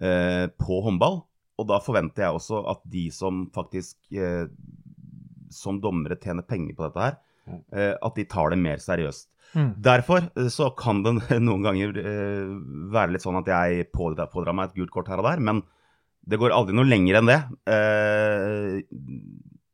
eh, 0.02 0.46
på 0.50 0.82
håndball. 0.86 1.22
Og 1.60 1.68
da 1.68 1.78
forventer 1.84 2.26
jeg 2.26 2.38
også 2.38 2.64
at 2.72 2.82
de 2.90 3.06
som 3.14 3.44
faktisk 3.54 3.98
eh, 4.16 4.46
som 5.54 5.78
dommere 5.82 6.18
tjener 6.18 6.46
penger 6.46 6.74
på 6.78 6.88
dette 6.88 7.04
her, 7.04 7.20
at 7.74 8.14
de 8.14 8.22
tar 8.30 8.52
det 8.52 8.60
mer 8.62 8.78
seriøst. 8.78 9.26
Mm. 9.56 9.70
Derfor 9.82 10.28
eh, 10.28 10.48
så 10.52 10.70
kan 10.78 11.02
det 11.04 11.16
noen 11.48 11.66
ganger 11.66 11.94
uh, 11.96 12.56
være 12.94 13.16
litt 13.16 13.24
sånn 13.24 13.40
at 13.40 13.50
jeg 13.50 13.90
pådrar, 13.94 14.30
pådrar, 14.32 14.56
meg 14.56 14.70
et 14.70 14.80
gult 14.80 14.94
kort 14.94 15.10
her 15.10 15.22
og 15.22 15.26
der, 15.26 15.42
men 15.42 15.64
det 16.30 16.38
går 16.38 16.52
aldri 16.54 16.76
noe 16.76 16.86
lenger 16.86 17.20
enn 17.20 17.30
det. 17.30 17.40
Uh, 17.66 18.80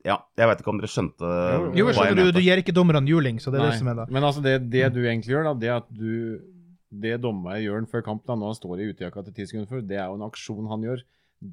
ja, 0.06 0.20
jeg 0.38 0.48
vet 0.48 0.60
ikke 0.62 0.70
om 0.70 0.78
dere 0.78 0.90
skjønte 0.90 1.28
jo, 1.28 1.70
jo, 1.74 1.86
hva 1.88 2.06
jeg 2.06 2.14
mente. 2.14 2.28
Du, 2.30 2.38
du 2.38 2.44
gir 2.44 2.62
ikke 2.62 2.74
dommerne 2.74 3.02
juling, 3.10 3.40
så 3.42 3.50
det 3.50 3.58
er 3.58 3.64
Nei. 3.64 3.72
det 3.74 3.80
som 3.80 3.90
er 3.90 3.98
da. 3.98 4.06
Men 4.14 4.28
altså, 4.28 4.44
det, 4.44 4.54
det, 4.70 4.84
du 4.94 5.00
egentlig 5.02 5.34
gjør, 5.34 5.48
da, 5.50 5.56
det 5.64 5.72
at 5.80 5.88
du 5.90 6.12
Det 6.96 7.16
dommeren 7.20 7.60
gjør 7.64 7.88
før 7.90 8.04
kampen, 8.06 8.30
da, 8.30 8.38
når 8.38 8.52
han 8.52 8.58
står 8.60 8.80
i 8.80 8.88
utejakka 8.92 9.26
til 9.26 9.34
ti 9.34 9.46
sekunder 9.50 9.68
før, 9.68 9.82
det 9.84 9.98
er 9.98 10.06
jo 10.06 10.16
en 10.20 10.26
aksjon 10.28 10.70
han 10.70 10.86
gjør. 10.86 11.02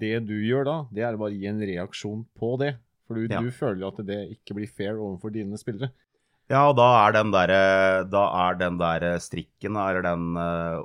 Det 0.03 0.15
du 0.29 0.35
gjør 0.45 0.67
da, 0.69 0.75
det 0.93 1.03
er 1.03 1.17
bare 1.19 1.33
å 1.33 1.41
gi 1.41 1.49
en 1.49 1.63
reaksjon 1.73 2.21
på 2.37 2.53
det. 2.61 2.75
For 3.07 3.17
du, 3.17 3.25
ja. 3.27 3.41
du 3.41 3.49
føler 3.51 3.89
at 3.89 3.99
det 4.07 4.19
ikke 4.37 4.55
blir 4.59 4.69
fair 4.69 5.01
overfor 5.01 5.33
dine 5.33 5.57
spillere. 5.59 5.91
Ja, 6.51 6.65
og 6.67 6.75
da 6.77 6.87
er 7.05 7.13
den 7.15 7.31
der, 7.33 7.51
da 8.11 8.23
er 8.47 8.57
den 8.59 8.75
der 8.81 9.05
strikken, 9.23 9.77
eller 9.79 10.03
den 10.03 10.35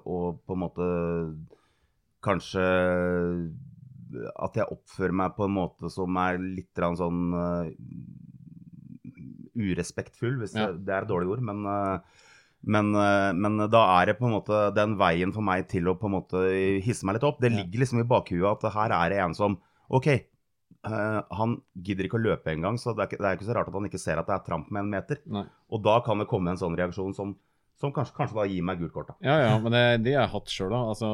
Og 0.06 0.38
på 0.46 0.54
en 0.54 0.62
måte 0.62 0.86
Kanskje 2.24 2.62
at 4.38 4.56
jeg 4.58 4.72
oppfører 4.72 5.14
meg 5.20 5.34
på 5.36 5.46
en 5.46 5.54
måte 5.58 5.90
som 5.92 6.16
er 6.20 6.38
litt 6.40 6.80
sånn 6.98 7.34
uh, 7.34 7.68
urespektfull, 9.58 10.38
hvis 10.40 10.56
ja. 10.56 10.68
det, 10.68 10.84
det, 10.86 10.94
er 10.94 11.04
et 11.04 11.10
dårlig 11.10 11.34
ord. 11.34 11.44
Men, 11.44 11.62
uh, 11.66 12.24
men, 12.68 12.90
uh, 12.96 13.30
men, 13.36 13.60
da 13.70 13.84
er 13.98 14.10
det 14.12 14.18
på 14.20 14.28
en 14.28 14.36
måte 14.38 14.62
den 14.76 14.96
veien 15.00 15.34
for 15.34 15.44
meg 15.44 15.68
til 15.70 15.90
å 15.90 15.96
på 15.98 16.08
en 16.10 16.16
måte 16.18 16.44
hisse 16.84 17.06
meg 17.06 17.18
litt 17.18 17.28
opp. 17.28 17.42
Det 17.42 17.52
ligger 17.54 17.84
liksom 17.84 18.02
i 18.02 18.08
bakhuet 18.08 18.48
at 18.54 18.78
her 18.78 18.96
er 19.02 19.14
det 19.14 19.22
en 19.24 19.36
som 19.36 19.58
OK, 19.88 20.10
Uh, 20.86 21.20
han 21.34 21.56
gidder 21.74 22.06
ikke 22.06 22.20
å 22.20 22.22
løpe 22.22 22.52
engang, 22.52 22.76
så 22.78 22.92
det 22.94 23.02
er, 23.02 23.10
ikke, 23.10 23.18
det 23.18 23.26
er, 23.26 23.36
ikke, 23.38 23.46
så 23.48 23.54
rart 23.56 23.70
at 23.70 23.74
han 23.74 23.88
ikke 23.88 24.00
ser 24.00 24.20
at 24.20 24.28
det 24.28 24.36
er 24.36 24.44
tramp 24.46 24.68
med 24.70 24.84
en 24.84 24.92
meter. 24.92 25.20
Nei. 25.34 25.44
Og 25.74 25.82
da 25.84 25.98
kan 26.06 26.22
det 26.22 26.28
komme 26.30 26.54
en 26.54 26.60
sånn 26.60 26.76
reaksjon 26.78 27.16
som, 27.16 27.32
som 27.82 27.92
kanskje, 27.94 28.14
kanskje, 28.16 28.38
da 28.38 28.46
gir 28.46 28.66
meg 28.68 28.82
gult 28.82 28.94
kort. 28.94 29.10
Da. 29.10 29.16
Ja, 29.26 29.38
ja, 29.42 29.56
men 29.62 29.74
det, 29.74 29.82
det 30.06 30.14
har 30.14 30.28
jeg 30.28 30.34
hatt 30.36 30.54
sjøl, 30.54 30.70
da. 30.74 30.82
Altså, 30.94 31.08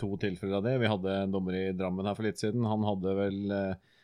to 0.00 0.08
tilfeller 0.22 0.60
av 0.60 0.68
det. 0.68 0.78
Vi 0.80 0.92
hadde 0.94 1.18
en 1.20 1.34
dommer 1.34 1.58
i 1.60 1.66
Drammen 1.76 2.08
her 2.08 2.16
for 2.16 2.26
litt 2.26 2.40
siden. 2.40 2.64
Han 2.70 2.88
hadde 2.88 3.14
vel 3.20 3.38
uh, 3.52 4.00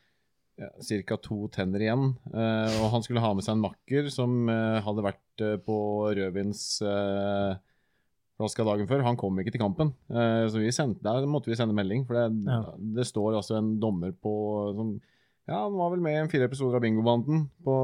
ja, 0.60 0.70
ca. 1.08 1.20
to 1.24 1.40
tenner 1.56 1.86
igjen. 1.86 2.06
Uh, 2.34 2.68
og 2.82 2.92
han 2.98 3.06
skulle 3.06 3.24
ha 3.24 3.32
med 3.32 3.46
seg 3.46 3.56
en 3.56 3.64
makker 3.64 4.12
som 4.12 4.52
hadde 4.52 5.08
vært 5.08 5.46
på 5.64 5.80
rødvins 6.20 6.64
flaska 8.40 8.66
dagen 8.66 8.88
før. 8.90 9.04
Han 9.06 9.18
kom 9.20 9.38
ikke 9.40 9.54
til 9.54 9.62
kampen. 9.62 9.92
Uh, 10.10 10.48
så 10.50 10.62
sendte, 10.74 11.04
der 11.06 11.28
måtte 11.30 11.52
vi 11.52 11.58
sende 11.58 11.76
melding. 11.76 12.06
For 12.08 12.18
det, 12.18 12.26
ja. 12.48 12.62
det 12.98 13.06
står 13.08 13.38
altså 13.38 13.58
en 13.60 13.74
dommer 13.82 14.16
på 14.16 14.34
som, 14.78 14.94
Ja, 15.50 15.64
han 15.64 15.74
var 15.74 15.90
vel 15.90 16.02
med 16.04 16.14
i 16.14 16.30
fire 16.30 16.46
episoder 16.46 16.78
av 16.78 16.84
Bingobanden 16.84 17.48
på 17.66 17.74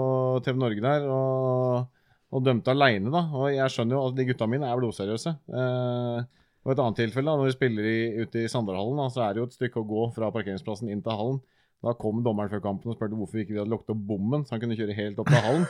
TV 0.46 0.58
Norge 0.60 0.82
der. 0.84 1.06
Og, 1.10 2.06
og 2.30 2.44
dømte 2.46 2.72
aleine, 2.74 3.10
da. 3.10 3.24
Og 3.34 3.50
jeg 3.54 3.74
skjønner 3.74 3.96
jo 3.96 4.04
at 4.10 4.18
de 4.18 4.26
gutta 4.28 4.48
mine 4.50 4.68
er 4.70 4.82
blodseriøse. 4.82 5.32
Uh, 5.50 6.22
og 6.66 6.72
et 6.74 6.82
annet 6.82 6.98
tilfelle, 6.98 7.30
da, 7.30 7.38
når 7.38 7.50
vi 7.50 7.54
spiller 7.54 7.86
i, 7.86 7.98
ute 8.22 8.42
i 8.42 8.48
Sanderhallen, 8.50 8.98
da, 8.98 9.06
så 9.14 9.22
er 9.22 9.34
det 9.34 9.42
jo 9.42 9.48
et 9.50 9.54
stykke 9.54 9.82
å 9.82 9.86
gå 9.86 10.08
fra 10.16 10.32
parkeringsplassen 10.34 10.90
inn 10.90 11.02
til 11.04 11.14
hallen. 11.14 11.42
Da 11.84 11.92
kom 12.00 12.22
dommeren 12.24 12.50
før 12.50 12.62
kampen 12.64 12.90
og 12.90 12.96
spurte 12.96 13.18
hvorfor 13.18 13.42
ikke 13.42 13.52
vi 13.52 13.60
hadde 13.60 13.70
lukket 13.70 13.92
opp 13.92 14.04
bommen, 14.08 14.44
så 14.46 14.54
han 14.54 14.62
kunne 14.62 14.78
kjøre 14.78 14.96
helt 14.96 15.18
opp 15.22 15.28
til 15.28 15.44
hallen. 15.44 15.66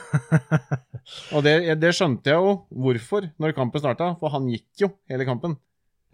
og 1.35 1.43
det, 1.45 1.55
det 1.81 1.91
skjønte 1.93 2.31
jeg 2.31 2.41
jo 2.41 2.53
hvorfor 2.85 3.27
når 3.41 3.57
kampen 3.57 3.83
starta, 3.83 4.13
for 4.21 4.33
han 4.33 4.47
gikk 4.49 4.85
jo 4.85 4.91
hele 5.11 5.27
kampen. 5.27 5.57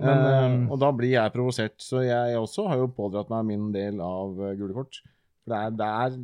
Men, 0.02 0.24
Eh, 0.24 0.46
eh, 0.46 0.56
og 0.72 0.80
da 0.82 0.90
blir 0.96 1.14
jeg 1.14 1.34
provosert, 1.36 1.78
så 1.84 2.02
jeg 2.06 2.40
også 2.40 2.66
har 2.72 2.82
jo 2.82 2.90
pådratt 2.96 3.30
meg 3.32 3.46
min 3.52 3.70
del 3.76 4.02
av 4.04 4.40
uh, 4.40 4.50
gule 4.58 4.74
kort. 4.76 5.00
For 5.44 5.54
det 5.54 5.60
er, 5.60 5.78
det, 5.78 5.92
er, 6.06 6.18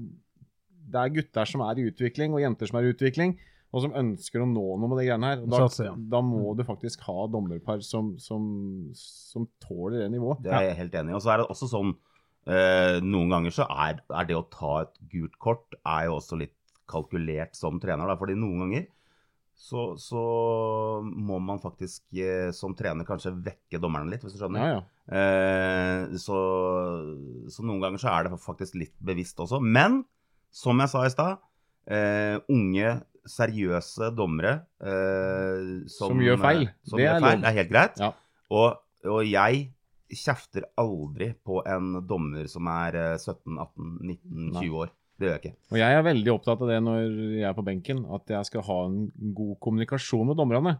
det 0.95 1.03
er 1.03 1.13
gutter 1.19 1.51
som 1.51 1.63
er 1.67 1.79
i 1.79 1.85
utvikling, 1.91 2.33
og 2.33 2.43
jenter 2.43 2.69
som 2.69 2.79
er 2.79 2.87
i 2.87 2.93
utvikling, 2.95 3.37
og 3.69 3.85
som 3.85 3.93
ønsker 3.93 4.41
å 4.41 4.49
nå 4.49 4.65
noe 4.81 4.89
med 4.89 4.97
de 5.03 5.05
greiene 5.05 5.31
her. 5.31 5.43
Og 5.45 5.53
da, 5.53 5.61
Satser, 5.67 5.91
ja. 5.91 5.95
da 6.15 6.23
må 6.25 6.55
du 6.57 6.65
faktisk 6.65 7.05
ha 7.05 7.27
dommerpar 7.29 7.83
som, 7.85 8.15
som, 8.21 8.43
som 8.97 9.45
tåler 9.61 10.01
det 10.01 10.11
nivået. 10.15 10.41
Det 10.45 10.55
er 10.55 10.71
jeg 10.71 10.79
helt 10.81 10.97
enig 11.03 11.13
i. 11.13 11.19
Og 11.19 11.25
så 11.25 11.35
er 11.35 11.43
det 11.43 11.51
også 11.53 11.69
sånn 11.69 11.93
eh, 12.49 12.99
Noen 13.05 13.33
ganger 13.33 13.55
så 13.55 13.67
er, 13.69 14.01
er 14.09 14.29
det 14.29 14.37
å 14.37 14.47
ta 14.51 14.81
et 14.83 14.95
gult 15.11 15.37
kort 15.41 15.77
er 15.79 16.07
jo 16.09 16.17
også 16.19 16.39
litt 16.41 16.55
kalkulert 16.89 17.57
som 17.57 17.77
trener. 17.81 18.09
Da. 18.09 18.17
Fordi 18.19 18.37
noen 18.39 18.65
ganger 18.65 18.87
så, 19.59 19.91
så 19.99 20.21
må 21.03 21.37
man 21.43 21.59
faktisk 21.59 22.05
eh, 22.15 22.49
som 22.55 22.75
trener 22.79 23.07
kanskje 23.07 23.35
vekke 23.43 23.81
dommerne 23.81 24.09
litt, 24.13 24.23
hvis 24.23 24.37
du 24.37 24.39
skjønner. 24.39 24.63
Ja, 24.63 24.77
ja. 24.79 24.85
Eh, 25.19 26.15
så, 26.21 26.39
så 27.51 27.65
noen 27.65 27.83
ganger 27.83 28.01
så 28.01 28.13
er 28.13 28.27
det 28.27 28.39
faktisk 28.41 28.77
litt 28.79 28.95
bevisst 29.03 29.39
også. 29.43 29.59
Men 29.59 30.03
som 30.55 30.79
jeg 30.81 30.91
sa 30.93 31.03
i 31.05 31.13
stad, 31.13 31.43
eh, 31.91 32.37
unge, 32.49 32.95
seriøse 33.29 34.13
dommere 34.17 34.61
eh, 34.79 35.83
som, 35.91 36.15
Som 36.15 36.23
gjør 36.23 36.39
feil. 36.41 36.63
Som 36.87 36.97
Det 36.97 37.05
gjør 37.05 37.17
er 37.19 37.25
feil, 37.27 37.41
det 37.43 37.49
er 37.51 37.57
helt 37.59 37.73
greit. 37.73 37.99
Ja. 38.01 38.13
Og, 38.55 38.79
og 39.11 39.21
jeg 39.27 39.67
kjefter 40.09 40.65
aldri 40.79 41.31
på 41.45 41.61
en 41.69 41.99
dommer 42.07 42.49
som 42.51 42.67
er 42.71 42.97
eh, 42.97 43.15
17, 43.17 43.57
18, 43.57 43.89
19, 44.01 44.49
Nei. 44.55 44.63
20 44.65 44.81
år. 44.83 44.93
Det 45.19 45.27
gjør 45.27 45.35
jeg 45.35 45.43
ikke. 45.43 45.57
Og 45.73 45.81
jeg 45.81 45.95
er 45.97 46.05
veldig 46.05 46.31
opptatt 46.31 46.61
av 46.63 46.69
det 46.71 46.77
når 46.85 46.99
jeg 47.41 47.47
er 47.49 47.57
på 47.57 47.65
benken, 47.67 48.05
at 48.15 48.31
jeg 48.31 48.47
skal 48.47 48.63
ha 48.69 48.77
en 48.87 49.01
god 49.35 49.57
kommunikasjon 49.65 50.29
med 50.31 50.39
dommerne. 50.39 50.77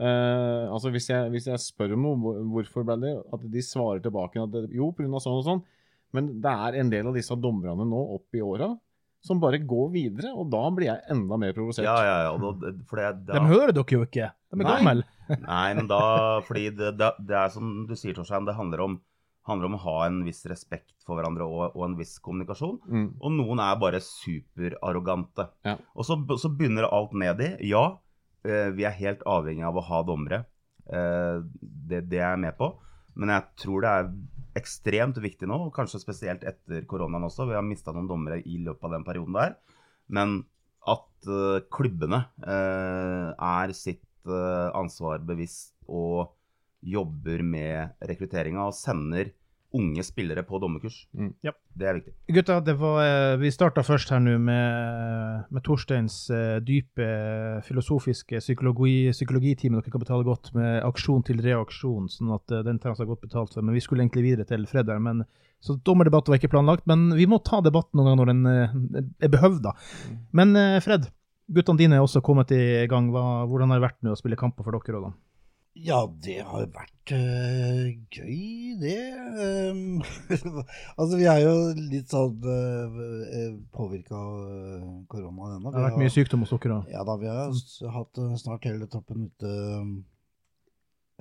Eh, 0.00 0.64
altså 0.72 0.88
hvis 0.94 1.10
jeg, 1.10 1.28
hvis 1.34 1.50
jeg 1.50 1.60
spør 1.60 1.98
om 1.98 2.06
noe, 2.06 2.36
hvorfor 2.54 2.86
ble 2.88 2.96
det, 3.02 3.12
at 3.36 3.44
de 3.52 3.64
svarer 3.64 4.00
tilbake 4.04 4.40
at 4.40 4.54
det, 4.54 4.64
jo, 4.72 4.88
pga. 4.96 5.10
sånn 5.20 5.42
og 5.42 5.44
sånn. 5.48 5.62
Men 6.16 6.32
det 6.44 6.54
er 6.66 6.80
en 6.80 6.92
del 6.92 7.08
av 7.08 7.16
disse 7.16 7.36
dommerne 7.40 7.84
nå 7.88 8.00
opp 8.16 8.36
i 8.36 8.44
åra 8.44 8.72
som 9.22 9.38
bare 9.42 9.60
går 9.62 9.90
videre, 9.94 10.32
og 10.34 10.50
da 10.50 10.62
blir 10.74 10.88
jeg 10.88 11.14
enda 11.14 11.38
mer 11.38 11.54
provosert. 11.54 11.86
Ja, 11.86 11.94
ja, 12.02 12.16
ja. 12.26 12.32
Da, 12.42 12.72
for 12.88 12.98
det, 12.98 13.10
da, 13.28 13.38
De 13.38 13.52
hører 13.52 13.72
dere 13.76 13.96
jo 13.96 14.02
ikke. 14.06 14.28
De 14.52 14.58
er 14.58 14.68
gamle. 14.68 15.06
Nei, 15.46 15.68
men 15.78 15.88
da 15.88 16.02
Fordi 16.44 16.66
det, 16.76 16.92
det, 16.98 17.12
det 17.28 17.38
er 17.38 17.52
som 17.54 17.86
du 17.88 17.94
sier, 17.96 18.16
Torstein, 18.16 18.48
det 18.48 18.56
handler 18.58 18.82
om, 18.84 18.98
handler 19.48 19.70
om 19.70 19.78
å 19.78 19.82
ha 19.84 19.96
en 20.08 20.20
viss 20.26 20.42
respekt 20.50 21.06
for 21.06 21.18
hverandre 21.18 21.46
og, 21.46 21.76
og 21.78 21.86
en 21.86 21.96
viss 21.98 22.16
kommunikasjon. 22.22 22.80
Mm. 22.82 23.08
Og 23.22 23.36
noen 23.38 23.62
er 23.62 23.78
bare 23.80 24.02
superarrogante. 24.02 25.48
Ja. 25.66 25.78
Og 25.94 26.08
så, 26.08 26.18
så 26.42 26.50
begynner 26.50 26.90
alt 26.90 27.14
ned 27.14 27.44
i 27.46 27.52
Ja, 27.70 27.86
eh, 28.42 28.70
vi 28.74 28.88
er 28.88 28.98
helt 28.98 29.22
avhengig 29.22 29.66
av 29.70 29.78
å 29.78 29.86
ha 29.86 30.02
dommere. 30.06 30.44
Eh, 30.90 31.38
det, 31.62 32.08
det 32.10 32.18
er 32.18 32.34
jeg 32.34 32.44
med 32.48 32.58
på. 32.58 32.74
Men 33.18 33.36
jeg 33.36 33.48
tror 33.62 33.84
det 33.84 33.94
er 34.00 34.12
ekstremt 34.58 35.18
viktig 35.22 35.48
nå, 35.48 35.58
og 35.66 35.74
kanskje 35.76 36.00
spesielt 36.02 36.44
etter 36.48 36.86
koronaen 36.88 37.26
også. 37.28 37.46
Vi 37.48 37.56
har 37.56 37.64
mista 37.66 37.94
noen 37.94 38.10
dommere 38.10 38.40
i 38.44 38.58
løpet 38.62 38.88
av 38.88 38.96
den 38.96 39.06
perioden 39.06 39.38
der. 39.38 39.56
Men 40.12 40.40
at 40.88 41.30
uh, 41.30 41.62
klubbene 41.72 42.24
uh, 42.42 43.32
er 43.32 43.74
sitt 43.76 44.04
uh, 44.28 44.70
ansvar 44.76 45.22
bevisst 45.26 45.74
og 45.86 46.34
jobber 46.82 47.44
med 47.46 47.94
rekrutteringa 48.10 48.66
og 48.66 48.74
sender 48.74 49.30
unge 49.76 50.04
spillere 50.04 50.44
på 50.46 50.60
dommerkurs. 50.62 51.02
Mm. 51.16 51.32
Yep. 51.44 51.58
Det 51.78 51.88
er 51.88 51.98
viktig. 51.98 52.14
Gutta, 52.36 52.58
det 52.64 52.74
var, 52.80 52.98
eh, 53.04 53.36
vi 53.40 53.52
starta 53.54 53.84
først 53.86 54.12
her 54.12 54.20
nå 54.22 54.36
med, 54.42 55.46
med 55.52 55.64
Torsteins 55.66 56.16
eh, 56.30 56.58
dype 56.64 57.08
filosofiske 57.66 58.42
psykologi, 58.42 59.10
dere 59.12 59.82
kan 59.88 60.02
betale 60.02 60.26
godt, 60.26 60.52
med 60.56 60.82
aksjon 60.86 61.24
til 61.26 61.40
reaksjon, 61.44 62.10
sånn 62.12 62.34
at 62.36 62.52
eh, 62.52 62.64
den 62.66 62.82
trenger 62.82 63.00
seg 63.00 63.12
godt 63.12 63.24
betalt 63.24 63.54
for. 63.54 63.64
Men 63.64 63.76
vi 63.76 63.84
skulle 63.84 64.04
egentlig 64.04 64.26
videre 64.28 64.48
til 64.48 64.68
Fred 64.70 64.92
her, 64.92 65.00
men 65.02 65.24
så 65.62 65.76
dommerdebatt 65.86 66.28
var 66.28 66.40
ikke 66.40 66.50
planlagt. 66.52 66.86
Men 66.90 67.12
vi 67.16 67.28
må 67.30 67.38
ta 67.44 67.62
debatten 67.62 67.98
noen 67.98 68.10
ganger 68.10 68.22
når 68.22 68.32
den 68.32 68.46
eh, 68.52 69.10
er 69.28 69.32
behøvd, 69.32 69.60
da. 69.68 69.76
Men 70.34 70.56
eh, 70.58 70.78
Fred, 70.84 71.06
guttene 71.52 71.80
dine 71.80 71.98
er 71.98 72.06
også 72.06 72.22
kommet 72.24 72.50
i 72.56 72.86
gang. 72.90 73.12
Hva, 73.14 73.44
hvordan 73.50 73.70
har 73.70 73.78
det 73.78 73.86
vært 73.86 74.00
nå 74.02 74.16
å 74.16 74.18
spille 74.18 74.38
kamper 74.40 74.66
for 74.66 74.74
dere 74.74 74.98
òg, 74.98 75.10
da? 75.10 75.14
Ja, 75.72 76.02
det 76.24 76.42
har 76.44 76.66
vært 76.68 77.12
øh, 77.16 77.86
gøy, 78.12 78.74
det. 78.82 78.98
Um, 79.72 80.02
altså, 80.98 81.16
vi 81.16 81.24
er 81.24 81.38
jo 81.46 81.54
litt 81.78 82.12
sånn 82.12 82.44
uh, 82.44 83.54
påvirka 83.72 84.18
av 84.18 84.34
øh, 84.52 84.82
korona 85.08 85.54
ennå. 85.56 85.72
Det 85.72 85.80
har 85.80 85.86
vært 85.88 86.02
mye 86.02 86.12
sykdom 86.12 86.44
dere 86.44 86.76
òg. 86.76 86.90
Ja 86.92 87.04
da, 87.08 87.16
vi 87.16 87.30
har 87.30 87.56
hatt 87.96 88.20
øh, 88.20 88.34
snart 88.40 88.68
hele 88.68 88.88
troppen 88.92 89.30
ute 89.30 89.54
um, 89.80 89.94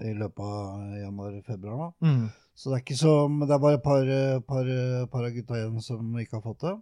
i 0.03 0.11
løpet 0.19 0.43
av 0.43 0.97
januar-februar. 0.99 1.93
Mm. 2.03 2.27
Så 2.53 2.69
det 2.69 2.75
er 2.75 2.83
ikke 2.83 2.99
så 2.99 3.13
det 3.47 3.55
er 3.55 3.63
bare 3.63 3.79
et 3.79 3.85
par, 3.85 4.03
øh, 4.03 4.41
par, 4.43 4.67
øh, 4.67 5.07
par 5.07 5.29
av 5.29 5.31
gutta 5.31 5.61
igjen 5.61 5.79
som 5.81 6.11
ikke 6.19 6.41
har 6.41 6.43
fått 6.43 6.67
det. 6.67 6.75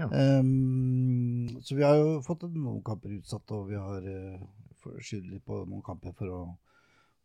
Ja. 0.00 0.10
Um, 0.40 1.48
så 1.62 1.78
vi 1.78 1.86
har 1.86 2.02
jo 2.02 2.18
fått 2.26 2.48
noen 2.50 2.82
kamper 2.82 3.14
utsatt, 3.14 3.54
og 3.54 3.70
vi 3.70 3.78
har 3.78 4.02
uh, 4.02 4.98
skyldt 4.98 5.30
litt 5.30 5.46
på 5.46 5.62
noen 5.62 5.86
kamper 5.86 6.18
for 6.18 6.34
å 6.34 6.42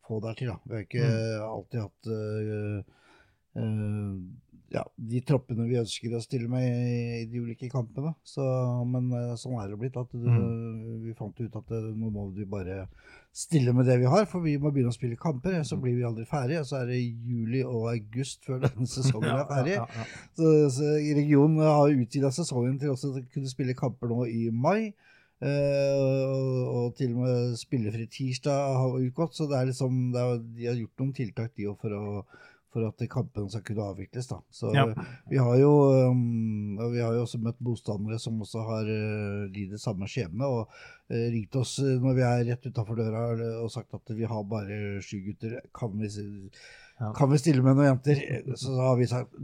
få 0.08 0.20
der 0.24 0.36
til. 0.38 0.52
Da. 0.52 0.60
Vi 0.66 0.76
har 0.76 0.84
ikke 0.86 1.08
alltid 1.46 1.84
hatt 1.84 2.12
uh, 2.12 2.82
uh, 3.60 4.20
ja, 4.68 4.82
de 5.00 5.22
troppene 5.24 5.64
vi 5.70 5.78
ønsker 5.80 6.12
å 6.18 6.20
stille 6.20 6.50
med 6.52 6.66
i, 6.68 7.26
de 7.32 7.40
ulike 7.40 7.70
kampene. 7.72 8.12
Så, 8.28 8.44
men 8.90 9.10
uh, 9.14 9.36
sånn 9.40 9.58
er 9.62 9.72
det 9.72 9.80
blitt. 9.80 10.00
at 10.00 10.12
du, 10.12 10.28
Vi 11.06 11.16
fant 11.18 11.40
ut 11.40 11.60
at 11.62 11.74
nå 11.96 12.12
må 12.12 12.28
vi 12.36 12.48
bare 12.50 12.86
stille 13.38 13.74
med 13.76 13.88
det 13.88 14.00
vi 14.02 14.10
har, 14.12 14.26
for 14.28 14.44
vi 14.44 14.58
må 14.60 14.72
begynne 14.74 14.92
å 14.92 14.98
spille 14.98 15.20
kamper. 15.20 15.62
Så 15.68 15.80
blir 15.82 15.96
vi 15.98 16.08
aldri 16.08 16.28
ferdige. 16.30 16.66
Så 16.68 16.82
er 16.82 16.92
det 16.92 17.02
juli 17.02 17.64
og 17.64 17.92
august 17.94 18.48
før 18.48 18.64
denne 18.68 18.90
sesongen 18.98 19.34
er 19.34 19.46
ferdig. 19.50 19.78
Ja, 19.80 19.88
ja, 19.88 20.08
ja. 20.08 20.24
Så, 20.40 20.56
så 20.80 20.96
regionen 21.20 21.64
har 21.64 21.94
utvida 21.94 22.34
sesongen 22.36 22.80
til 22.82 22.96
også 22.96 23.14
å 23.14 23.28
kunne 23.34 23.54
spille 23.54 23.78
kamper 23.78 24.12
nå 24.12 24.26
i 24.32 24.48
mai. 24.52 24.94
Eh, 25.38 26.66
og, 26.66 26.96
til 26.98 27.14
og 27.14 27.24
med 27.28 27.56
spillefri 27.60 28.08
tirsdag 28.10 28.78
har 28.82 29.00
utgått, 29.04 29.36
så 29.38 29.46
det 29.50 29.60
er 29.60 29.68
liksom, 29.70 29.98
det 30.16 30.22
er, 30.24 30.40
de 30.58 30.70
har 30.72 30.80
gjort 30.80 31.04
noen 31.04 31.14
tiltak 31.18 31.52
de 31.60 31.68
for, 31.78 31.94
å, 31.94 32.24
for 32.74 32.88
at 32.88 33.04
kampene 33.12 33.52
skal 33.54 33.64
kunne 33.68 33.86
avvikles. 33.94 34.30
da. 34.32 34.40
Så 34.50 34.74
Ja. 34.74 34.88
vi, 35.30 35.38
har 35.38 35.60
jo, 35.62 35.72
um, 36.10 36.74
vi 36.96 37.04
har 37.06 37.14
jo 37.14 37.22
også 37.28 37.40
møtt 37.44 37.62
motstandere 37.62 38.18
som 38.22 38.42
også 38.42 38.66
har 38.66 38.90
uh, 38.90 39.46
lidd 39.54 39.78
samme 39.82 40.10
skjebne. 40.10 40.50
og 40.50 40.74
uh, 41.14 41.30
ringt 41.36 41.56
oss 41.62 41.78
når 41.86 42.18
vi 42.18 42.26
er 42.32 42.44
rett 42.52 42.66
utafor 42.72 42.98
døra 42.98 43.28
og 43.62 43.72
sagt 43.72 43.94
at 43.94 44.10
vi 44.18 44.26
har 44.26 44.44
bare 44.44 44.98
sju 45.06 45.20
gutter. 45.30 45.60
Kan 45.78 45.98
vi, 46.02 46.10
Ja. 46.98 47.12
kan 47.14 47.30
vi 47.30 47.38
stille 47.38 47.62
med 47.62 47.76
noen 47.78 47.92
jenter? 47.92 48.18
Så 48.58 48.74
har 48.74 48.96
vi 48.98 49.06
sagt 49.06 49.36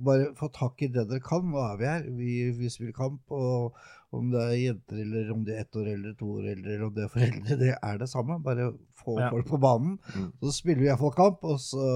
bare 0.00 0.30
få 0.34 0.48
tak 0.48 0.80
i 0.80 0.88
det 0.88 1.10
dere 1.10 1.20
kan. 1.20 1.44
Nå 1.44 1.60
er 1.60 1.76
vi 1.76 1.84
her. 1.84 2.06
Vi, 2.08 2.36
vi 2.56 2.70
spiller 2.72 2.96
kamp. 2.96 3.20
og 3.28 3.76
om 4.12 4.30
det 4.32 4.40
er 4.44 4.56
jenter 4.60 4.98
eller 5.02 5.30
om 5.32 5.44
de 5.46 5.54
er 5.56 5.62
ett 5.64 5.76
år 5.80 5.86
eldre, 5.94 6.14
to 6.18 6.26
år 6.38 6.48
eldre, 6.52 6.72
eller 6.74 6.86
om 6.86 6.94
de 6.94 7.02
er 7.06 7.12
foreldre, 7.12 7.56
det 7.62 7.70
er 7.78 7.98
det 8.02 8.08
samme. 8.12 8.36
Bare 8.44 8.70
få 9.02 9.18
Ja. 9.20 9.30
folk 9.32 9.46
på 9.48 9.58
banen. 9.62 9.98
Mm. 10.14 10.28
Så 10.42 10.52
spiller 10.58 10.82
vi 10.82 10.88
iallfall 10.90 11.14
kamp, 11.16 11.44
og 11.48 11.58
så, 11.60 11.86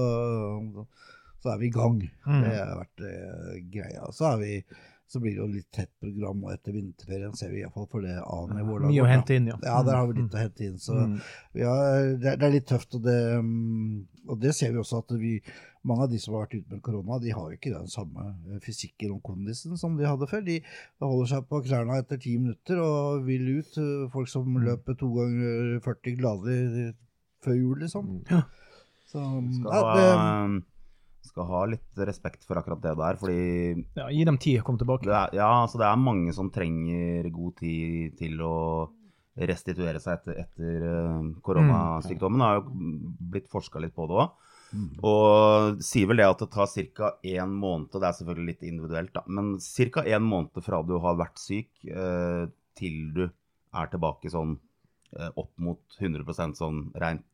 så 1.43 1.53
er 1.53 1.57
vi 1.61 1.67
i 1.69 1.75
gang. 1.75 1.99
Mm. 2.25 2.41
Det 2.43 2.53
har 2.57 2.75
vært 2.81 3.03
eh, 3.07 3.57
greia. 3.73 4.09
Så, 4.15 4.31
er 4.33 4.37
vi, 4.41 4.53
så 5.07 5.19
blir 5.23 5.31
det 5.37 5.39
jo 5.39 5.47
litt 5.47 5.69
tett 5.71 5.91
program 6.03 6.41
nå 6.43 6.49
etter 6.51 6.73
vinterferien, 6.75 7.31
ser 7.35 7.49
vi 7.53 7.61
iallfall 7.63 7.87
for 7.91 8.01
det 8.03 8.17
A-nivået. 8.19 8.89
Mye 8.91 9.03
å 9.05 9.07
hente 9.07 9.35
inn, 9.39 9.47
ja. 9.47 9.55
Ja, 9.63 9.77
der 9.87 9.95
har 9.95 10.07
vi 10.09 10.17
litt 10.21 10.33
å 10.35 10.41
hente 10.41 10.65
inn. 10.67 10.77
Så 10.83 10.93
Mm. 10.97 11.21
ja, 11.55 11.73
det, 12.19 12.25
er- 12.33 12.37
det 12.37 12.43
er 12.43 12.51
litt 12.51 12.65
tøft. 12.67 12.93
Og 12.95 13.01
det, 13.03 13.15
mm, 13.39 14.05
og 14.27 14.39
det 14.41 14.53
ser 14.55 14.71
vi 14.73 14.77
også 14.83 14.97
at 14.99 15.15
vi, 15.17 15.41
mange 15.87 16.03
av 16.03 16.09
de 16.11 16.19
som 16.19 16.33
har 16.35 16.45
vært 16.45 16.57
ute 16.59 16.71
med 16.75 16.81
korona, 16.83 17.19
de 17.23 17.31
har 17.31 17.47
jo 17.49 17.55
ikke 17.57 17.71
den 17.77 17.87
samme 17.87 18.35
eh, 18.51 18.59
fysikken 18.59 19.11
og 19.15 19.23
kondisen 19.23 19.77
som 19.79 19.95
de 19.97 20.03
hadde 20.03 20.27
før. 20.27 20.43
De 20.43 20.59
holder 20.99 21.27
seg 21.31 21.47
på 21.47 21.63
klærne 21.63 21.97
etter 22.03 22.19
ti 22.19 22.37
minutter 22.37 22.77
og 22.83 23.23
vil 23.25 23.47
ut. 23.59 23.77
eh, 23.77 24.09
Folk 24.11 24.27
som 24.27 24.43
Mm. 24.45 24.63
løper 24.67 24.97
to 24.99 25.07
ganger 25.15 25.79
40 25.79 26.17
glader 26.19 26.93
før 27.41 27.55
jul, 27.55 27.79
liksom. 27.79 28.05
Mm. 28.05 28.23
Ja. 28.29 28.41
Så 29.07 29.19
mm, 29.23 29.53
Skal, 29.53 29.71
ja, 29.71 29.95
det, 29.95 30.63
skal 31.37 31.49
ha 31.51 31.63
litt 31.69 32.03
respekt 32.09 32.45
for 32.47 32.59
akkurat 32.59 32.81
det 32.81 32.95
der, 32.97 33.19
fordi 33.21 33.85
Ja, 33.97 34.09
gi 34.09 34.25
dem 34.25 34.37
tid, 34.41 34.63
kom 34.65 34.77
tilbake. 34.77 35.05
er, 35.05 35.33
ja, 35.37 35.49
altså 35.61 35.77
det 35.77 35.85
er 35.87 36.01
mange 36.01 36.33
som 36.33 36.49
trenger 36.49 37.29
god 37.29 37.57
tid 37.61 38.17
til 38.17 38.41
å 38.41 38.89
restituere 39.37 40.01
seg 40.01 40.17
etter, 40.17 40.39
etter 40.41 40.85
eh, 40.89 41.25
koronasykdommen. 41.45 42.41
Det 42.41 42.47
har 42.47 42.57
jo 42.57 42.91
blitt 43.35 43.49
forska 43.51 43.79
litt 43.83 43.93
på 43.93 44.07
det 44.09 44.17
òg. 44.17 44.45
Mm. 44.73 44.87
Og 45.07 45.83
sier 45.85 46.09
vel 46.09 46.19
det 46.19 46.27
at 46.27 46.41
det 46.41 46.49
tar 46.51 46.67
ca. 46.97 47.11
én 47.23 47.53
måned, 47.53 47.93
og 47.93 48.01
det 48.01 48.07
er 48.09 48.17
selvfølgelig 48.17 48.47
litt 48.49 48.65
individuelt, 48.67 49.13
da, 49.13 49.23
men 49.27 49.55
ca. 49.61 50.03
én 50.03 50.25
måned 50.25 50.63
fra 50.65 50.81
du 50.83 50.97
har 50.99 51.19
vært 51.21 51.39
syk 51.39 51.69
eh, 51.85 52.49
til 52.75 53.13
du 53.15 53.23
er 53.27 53.93
tilbake 53.93 54.31
sånn 54.33 54.57
eh, 55.15 55.29
opp 55.37 55.53
mot 55.61 55.79
100% 56.01 56.59
sånn 56.59 56.87
rent 56.97 57.25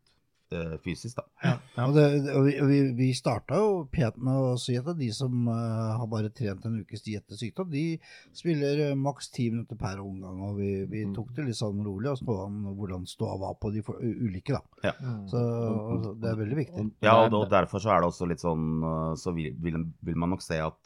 eh, 0.54 0.76
fysisk, 0.84 1.18
da. 1.18 1.24
Ja, 1.44 1.54
ja. 1.78 1.86
Og 1.88 1.94
det, 1.98 2.04
og 2.34 2.46
vi, 2.48 2.54
og 2.62 2.68
vi, 2.70 2.78
vi 3.00 3.08
starta 3.18 3.58
jo 3.60 3.72
pent 3.92 4.18
med 4.22 4.34
å 4.38 4.54
si 4.62 4.76
at 4.80 4.88
de 5.00 5.10
som 5.16 5.48
uh, 5.50 5.98
har 6.00 6.08
bare 6.12 6.30
trent 6.36 6.66
en 6.70 6.80
ukes 6.84 7.04
tid 7.06 7.18
etter 7.20 7.40
sykdom, 7.40 7.70
de 7.74 7.98
spiller 8.36 8.84
uh, 8.92 8.96
maks 9.00 9.30
ti 9.34 9.50
minutter 9.52 9.76
per 9.82 10.00
omgang. 10.04 10.40
Og 10.50 10.58
vi, 10.62 10.72
vi 10.90 11.04
Mm. 11.04 11.14
tok 11.18 11.34
det 11.36 11.44
litt 11.50 11.58
sånn 11.60 11.82
rolig 11.84 12.12
og 12.14 12.18
så 12.22 12.38
an 12.46 12.62
hvordan 12.78 13.04
ståa 13.10 13.36
var 13.42 13.58
på 13.60 13.74
de 13.76 13.82
for, 13.84 13.98
ulike, 14.00 14.56
da. 14.84 14.94
Så 15.28 15.42
og 15.42 16.08
det 16.22 16.30
er 16.32 16.38
veldig 16.40 16.58
viktig. 16.62 16.86
Ja, 17.04 17.18
og, 17.18 17.26
er- 17.28 17.38
og 17.42 17.50
derfor 17.52 17.84
så 17.84 17.92
er 17.96 18.02
det 18.06 18.08
også 18.14 18.28
litt 18.30 18.40
sånn 18.44 19.16
Så 19.20 19.34
vil, 19.36 19.52
vil, 19.60 19.82
vil 20.02 20.16
man 20.20 20.32
nok 20.32 20.42
se 20.46 20.58
at 20.64 20.78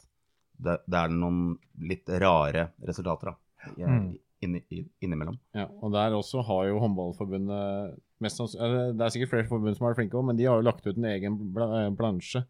det, 0.57 0.79
det 0.89 0.97
er 1.03 1.11
noen 1.13 1.51
litt 1.85 2.09
rare 2.09 2.71
resultater, 2.81 3.29
da. 3.33 3.69
i- 3.77 3.83
Mm. 3.85 4.15
Inni, 4.45 4.59
innimellom. 5.01 5.33
Ja, 5.57 5.63
og 5.81 5.91
der 5.95 6.13
også 6.13 6.43
har 6.45 6.67
jo 6.67 6.75
håndballforbundet 6.83 7.95
Det 8.19 9.03
er 9.05 9.11
sikkert 9.13 9.29
flere 9.33 9.47
forbund 9.49 9.77
som 9.77 9.85
har 9.85 9.93
vært 9.93 10.01
flinke 10.01 10.17
òg, 10.17 10.25
men 10.25 10.37
de 10.39 10.45
har 10.49 10.57
jo 10.57 10.65
lagt 10.65 10.87
ut 10.87 10.97
en 10.97 11.05
egen 11.11 11.35
eh, 11.57 11.89
plansje 11.97 12.45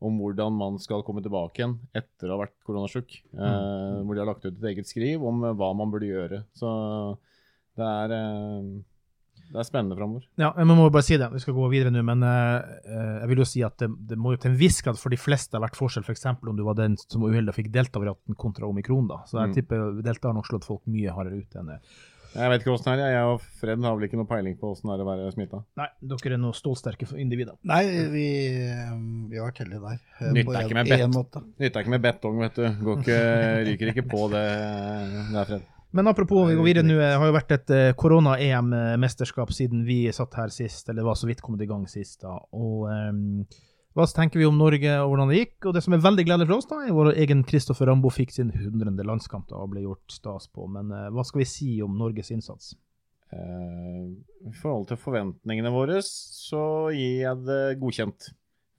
om 0.00 0.16
hvordan 0.16 0.54
man 0.56 0.78
skal 0.80 1.02
komme 1.04 1.20
tilbake 1.20 1.60
igjen 1.60 1.74
etter 1.92 2.30
å 2.30 2.38
ha 2.38 2.44
vært 2.46 2.54
koronasjuk. 2.64 3.18
Eh, 3.36 3.98
hvor 4.00 4.14
de 4.16 4.22
har 4.22 4.30
lagt 4.30 4.46
ut 4.46 4.54
et 4.56 4.70
eget 4.72 4.88
skriv 4.88 5.20
om 5.28 5.42
eh, 5.44 5.52
hva 5.52 5.74
man 5.76 5.90
burde 5.92 6.08
gjøre. 6.08 6.44
Så 6.56 6.70
det 7.76 7.84
er, 7.84 8.14
eh, 8.16 8.70
det 9.50 9.58
er 9.60 9.66
spennende 9.68 9.98
framover. 9.98 10.24
Ja, 10.40 10.54
jeg 10.56 10.66
må 10.70 10.86
bare 10.88 11.04
si 11.04 11.18
det. 11.20 11.28
Vi 11.34 11.42
skal 11.44 11.56
gå 11.58 11.68
videre 11.68 11.92
nå, 11.92 12.00
men 12.06 12.24
eh, 12.24 12.64
eh, 12.88 13.18
jeg 13.26 13.28
vil 13.34 13.42
jo 13.42 13.48
si 13.52 13.62
at 13.66 13.76
det, 13.82 13.90
det 14.08 14.16
må 14.16 14.32
jo 14.32 14.40
til 14.40 14.52
en 14.54 14.58
viss 14.62 14.80
grad 14.86 14.96
for 15.00 15.12
de 15.12 15.20
fleste 15.20 15.58
ha 15.58 15.64
vært 15.66 15.76
forskjell, 15.76 16.06
f.eks. 16.08 16.24
om 16.32 16.56
du 16.56 16.64
var 16.64 16.78
den 16.80 16.96
som 17.02 17.20
var 17.26 17.34
uheldig 17.34 17.52
og 17.52 17.58
fikk 17.60 17.68
delta-varianten 17.74 18.38
kontra 18.40 18.70
omikron. 18.72 19.10
da. 19.10 19.20
Så 19.28 19.36
jeg 19.42 19.50
Mm. 19.52 19.56
tipper 19.58 20.00
delta 20.06 20.28
har 20.32 20.38
nok 20.40 20.48
slått 20.48 20.64
folk 20.64 20.86
mye 20.88 21.12
hardere 21.12 21.42
ut 21.44 21.56
enn 21.60 21.74
det. 21.74 21.78
Jeg 22.30 22.50
vet 22.52 22.62
ikke 22.62 22.72
åssen 22.76 22.92
det 22.94 23.04
er. 23.06 23.14
Jeg 23.16 23.30
og 23.32 23.40
Fred 23.60 23.82
har 23.84 23.96
vel 23.96 24.06
ikke 24.06 24.18
noe 24.20 24.28
peiling 24.30 24.54
på 24.60 24.70
åssen 24.70 24.90
det 24.90 24.94
er 24.96 25.02
å 25.02 25.08
være 25.08 25.32
smitta. 25.34 25.62
Nei, 25.80 25.88
dere 26.12 26.36
er 26.36 26.40
noe 26.42 26.54
stålsterke 26.54 27.08
individer. 27.18 27.56
Nei, 27.66 27.80
vi, 28.12 28.26
vi 29.32 29.40
har 29.40 29.48
vært 29.50 29.64
heldige 29.64 29.82
der. 29.82 29.98
eh, 30.20 30.30
Nytter 30.36 30.60
ikke. 30.62 31.42
Ikke 31.70 31.92
med 31.96 32.04
betong, 32.06 32.38
vet 32.44 32.60
du. 32.60 32.66
Går 32.86 33.02
ikke, 33.02 33.20
ryker 33.70 33.92
ikke 33.94 34.06
på 34.12 34.28
det 34.34 34.46
der, 34.46 35.44
Fred. 35.50 35.68
Men 35.90 36.06
apropos, 36.06 36.44
vi 36.46 36.54
går 36.54 36.68
videre 36.68 36.86
nå. 36.86 36.94
Det 37.00 37.08
har 37.18 37.26
jo 37.26 37.34
vært 37.34 37.56
et 37.56 37.72
eh, 37.74 37.88
korona-EM-mesterskap 37.98 39.50
siden 39.54 39.82
vi 39.88 40.04
satt 40.14 40.36
her 40.38 40.52
sist, 40.54 40.86
eller 40.92 41.02
var 41.08 41.18
så 41.18 41.26
vidt 41.26 41.42
kommet 41.42 41.64
i 41.66 41.70
gang 41.70 41.88
sist. 41.90 42.20
da. 42.22 42.36
Og 42.54 42.86
ehm, 42.92 43.40
hva 43.96 44.06
tenker 44.06 44.38
vi 44.38 44.46
om 44.46 44.58
Norge 44.58 44.92
og 45.02 45.10
hvordan 45.10 45.32
det 45.32 45.38
gikk? 45.40 45.56
Og 45.66 45.74
det 45.74 45.82
som 45.82 45.94
er 45.96 46.02
veldig 46.04 46.24
gledelig 46.28 46.46
for 46.50 46.56
oss, 46.60 46.68
da, 46.70 46.76
er 46.86 46.94
vår 46.94 47.12
egen 47.24 47.40
Kristoffer 47.48 47.90
Rambo 47.90 48.10
fikk 48.14 48.30
sin 48.36 48.52
100. 48.54 48.94
landskamp 49.06 49.48
da, 49.50 49.56
og 49.58 49.72
ble 49.72 49.82
gjort 49.82 50.14
stas 50.14 50.46
på. 50.52 50.68
Men 50.70 50.92
uh, 50.94 51.08
hva 51.10 51.24
skal 51.26 51.42
vi 51.42 51.48
si 51.50 51.70
om 51.82 51.96
Norges 51.98 52.30
innsats? 52.30 52.74
Uh, 53.30 54.10
I 54.46 54.52
forhold 54.58 54.88
til 54.90 54.98
forventningene 54.98 55.70
våre, 55.74 56.00
så 56.06 56.62
gir 56.94 57.24
jeg 57.24 57.42
det 57.46 57.62
godkjent. 57.82 58.30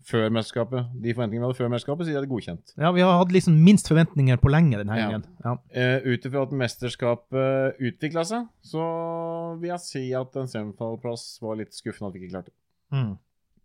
Før 0.02 0.32
mesterskapet. 0.34 0.88
De 0.98 1.12
forventningene 1.14 1.44
vi 1.44 1.48
hadde 1.52 1.58
før 1.60 1.70
mesterskapet, 1.70 2.08
sier 2.08 2.16
jeg 2.18 2.24
det 2.26 2.32
godkjent. 2.32 2.72
Ja, 2.82 2.90
Vi 2.96 3.04
har 3.06 3.20
hatt 3.20 3.32
liksom 3.36 3.60
minst 3.62 3.86
forventninger 3.92 4.40
på 4.42 4.50
lenge 4.50 4.80
denne 4.80 4.96
Ja. 4.98 5.12
gangen. 5.12 5.28
Ja. 5.46 5.52
Uh, 5.76 6.08
Ut 6.10 6.26
ifra 6.26 6.42
at 6.48 6.56
mesterskapet 6.58 7.78
utvikla 7.84 8.24
seg, 8.26 8.48
så 8.66 8.82
vil 9.62 9.70
jeg 9.76 9.84
si 9.86 10.06
at 10.18 10.36
en 10.42 10.50
semifinaleplass 10.50 11.28
var 11.44 11.60
litt 11.62 11.76
skuffende 11.78 12.10
at 12.10 12.18
vi 12.18 12.24
ikke 12.26 12.34
klarte. 12.34 12.56
Mm. 12.96 13.14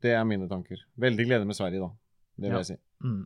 Det 0.02 0.12
er 0.12 0.26
mine 0.28 0.48
tanker. 0.50 0.82
Veldig 1.00 1.26
glede 1.28 1.48
med 1.48 1.56
Sverige, 1.56 1.80
da. 1.80 1.90
Det 2.36 2.50
vil 2.50 2.52
Ja. 2.52 2.62
jeg 2.62 2.66
si. 2.66 2.78
Mm. 3.04 3.24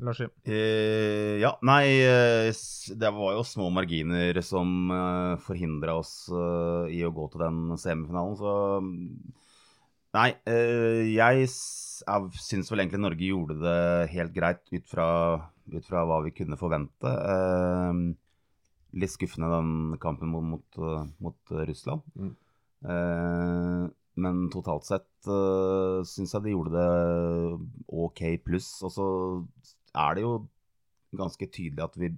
Lars 0.00 0.20
Eh, 0.48 1.36
ja, 1.42 1.50
nei 1.62 1.84
eh, 2.00 2.48
Det 2.96 3.10
var 3.12 3.34
jo 3.36 3.42
små 3.44 3.68
marginer 3.70 4.40
som 4.40 4.90
uh, 4.90 5.36
forhindra 5.44 5.98
oss 6.00 6.30
eh, 6.32 6.88
i 6.96 7.02
å 7.04 7.12
gå 7.12 7.26
til 7.30 7.44
den 7.44 7.76
semifinalen, 7.76 8.36
så 8.40 8.54
mm, 8.80 9.34
Nei, 10.16 10.30
eh, 10.50 11.04
jeg 11.12 11.46
syns 11.52 12.70
vel 12.72 12.82
egentlig 12.82 12.98
Norge 13.04 13.28
gjorde 13.28 13.60
det 13.60 14.10
helt 14.10 14.32
greit 14.34 14.64
ut 14.72 14.88
fra, 14.90 15.06
ut 15.70 15.86
fra 15.86 16.02
hva 16.08 16.16
vi 16.24 16.32
kunne 16.34 16.58
forvente. 16.58 17.06
Eh, 17.06 18.00
litt 18.98 19.12
skuffende 19.14 19.52
den 19.52 20.00
kampen 20.02 20.32
mot, 20.32 20.42
mot, 20.56 20.80
eh, 20.82 21.04
mot 21.22 21.54
eh, 21.54 21.62
Russland. 21.70 22.02
Mm. 22.18 22.32
Eh, 24.16 24.20
men 24.20 24.48
totalt 24.52 24.84
sett 24.88 25.28
uh, 25.30 26.00
syns 26.04 26.34
jeg 26.34 26.44
de 26.44 26.54
gjorde 26.54 26.74
det 26.74 27.60
OK 27.88 28.24
pluss. 28.44 28.72
Og 28.86 28.92
så 28.94 29.06
er 29.96 30.16
det 30.16 30.24
jo 30.26 30.34
ganske 31.16 31.48
tydelig 31.50 31.84
at 31.84 31.98
vi, 31.98 32.10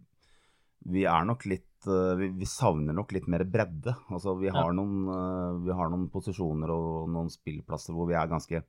vi 0.93 1.07
er 1.09 1.27
nok 1.29 1.47
litt 1.49 1.89
eh, 1.89 2.15
vi, 2.21 2.31
vi 2.43 2.49
savner 2.49 2.97
nok 2.97 3.15
litt 3.17 3.29
mer 3.31 3.45
bredde. 3.49 3.95
Altså, 4.13 4.37
vi, 4.41 4.51
har 4.53 4.75
noen, 4.77 5.09
eh, 5.09 5.61
vi 5.67 5.77
har 5.79 5.93
noen 5.93 6.09
posisjoner 6.13 6.73
og 6.75 7.11
noen 7.13 7.33
spillplasser 7.33 7.97
hvor 7.97 8.11
vi 8.11 8.19
er 8.19 8.31
ganske 8.31 8.63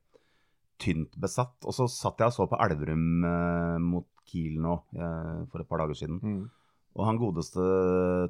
tynt 0.80 1.16
besatt. 1.20 1.56
Og 1.64 1.76
så 1.76 1.88
satt 1.90 2.22
jeg 2.22 2.32
og 2.32 2.36
så 2.36 2.48
på 2.50 2.60
Elverum 2.64 3.26
eh, 3.28 3.78
mot 3.82 4.08
Kiel 4.28 4.60
nå 4.62 4.78
eh, 4.96 5.44
for 5.50 5.62
et 5.62 5.70
par 5.70 5.84
dager 5.84 5.98
siden. 5.98 6.20
Mm. 6.22 6.44
Og 6.94 7.06
han 7.08 7.18
godeste 7.18 7.64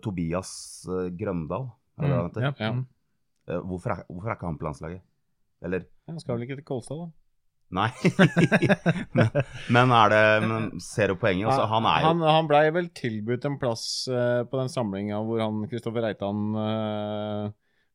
Tobias 0.04 0.50
eh, 0.88 1.10
Grøndal, 1.14 1.68
er 2.00 2.16
heter? 2.16 2.48
Ja. 2.48 2.54
Ja. 2.58 2.74
Eh, 3.48 3.60
hvorfor, 3.60 3.92
er, 3.92 4.06
hvorfor 4.08 4.30
er 4.30 4.38
ikke 4.38 4.48
han 4.48 4.58
på 4.60 4.68
landslaget? 4.68 5.04
Eller 5.64 5.84
Han 6.08 6.20
skal 6.20 6.36
vel 6.36 6.46
ikke 6.46 6.58
til 6.60 6.66
Kolstad, 6.68 7.02
da. 7.02 7.10
Nei. 7.74 7.88
men, 9.16 9.30
men 9.72 9.92
er 9.96 10.12
det 10.12 10.24
men 10.44 10.66
Ser 10.84 11.10
du 11.10 11.16
poenget? 11.18 11.48
Altså, 11.48 11.64
han 11.72 11.86
er 11.88 12.02
jo 12.02 12.10
han, 12.10 12.24
han 12.36 12.48
blei 12.50 12.62
vel 12.76 12.90
tilbudt 12.94 13.46
en 13.48 13.56
plass 13.58 13.84
uh, 14.12 14.44
på 14.46 14.60
den 14.60 14.70
samlinga 14.70 15.18
hvor 15.26 15.42
han 15.42 15.64
Kristoffer 15.70 16.04
Reitan 16.04 16.52
uh, 16.54 17.48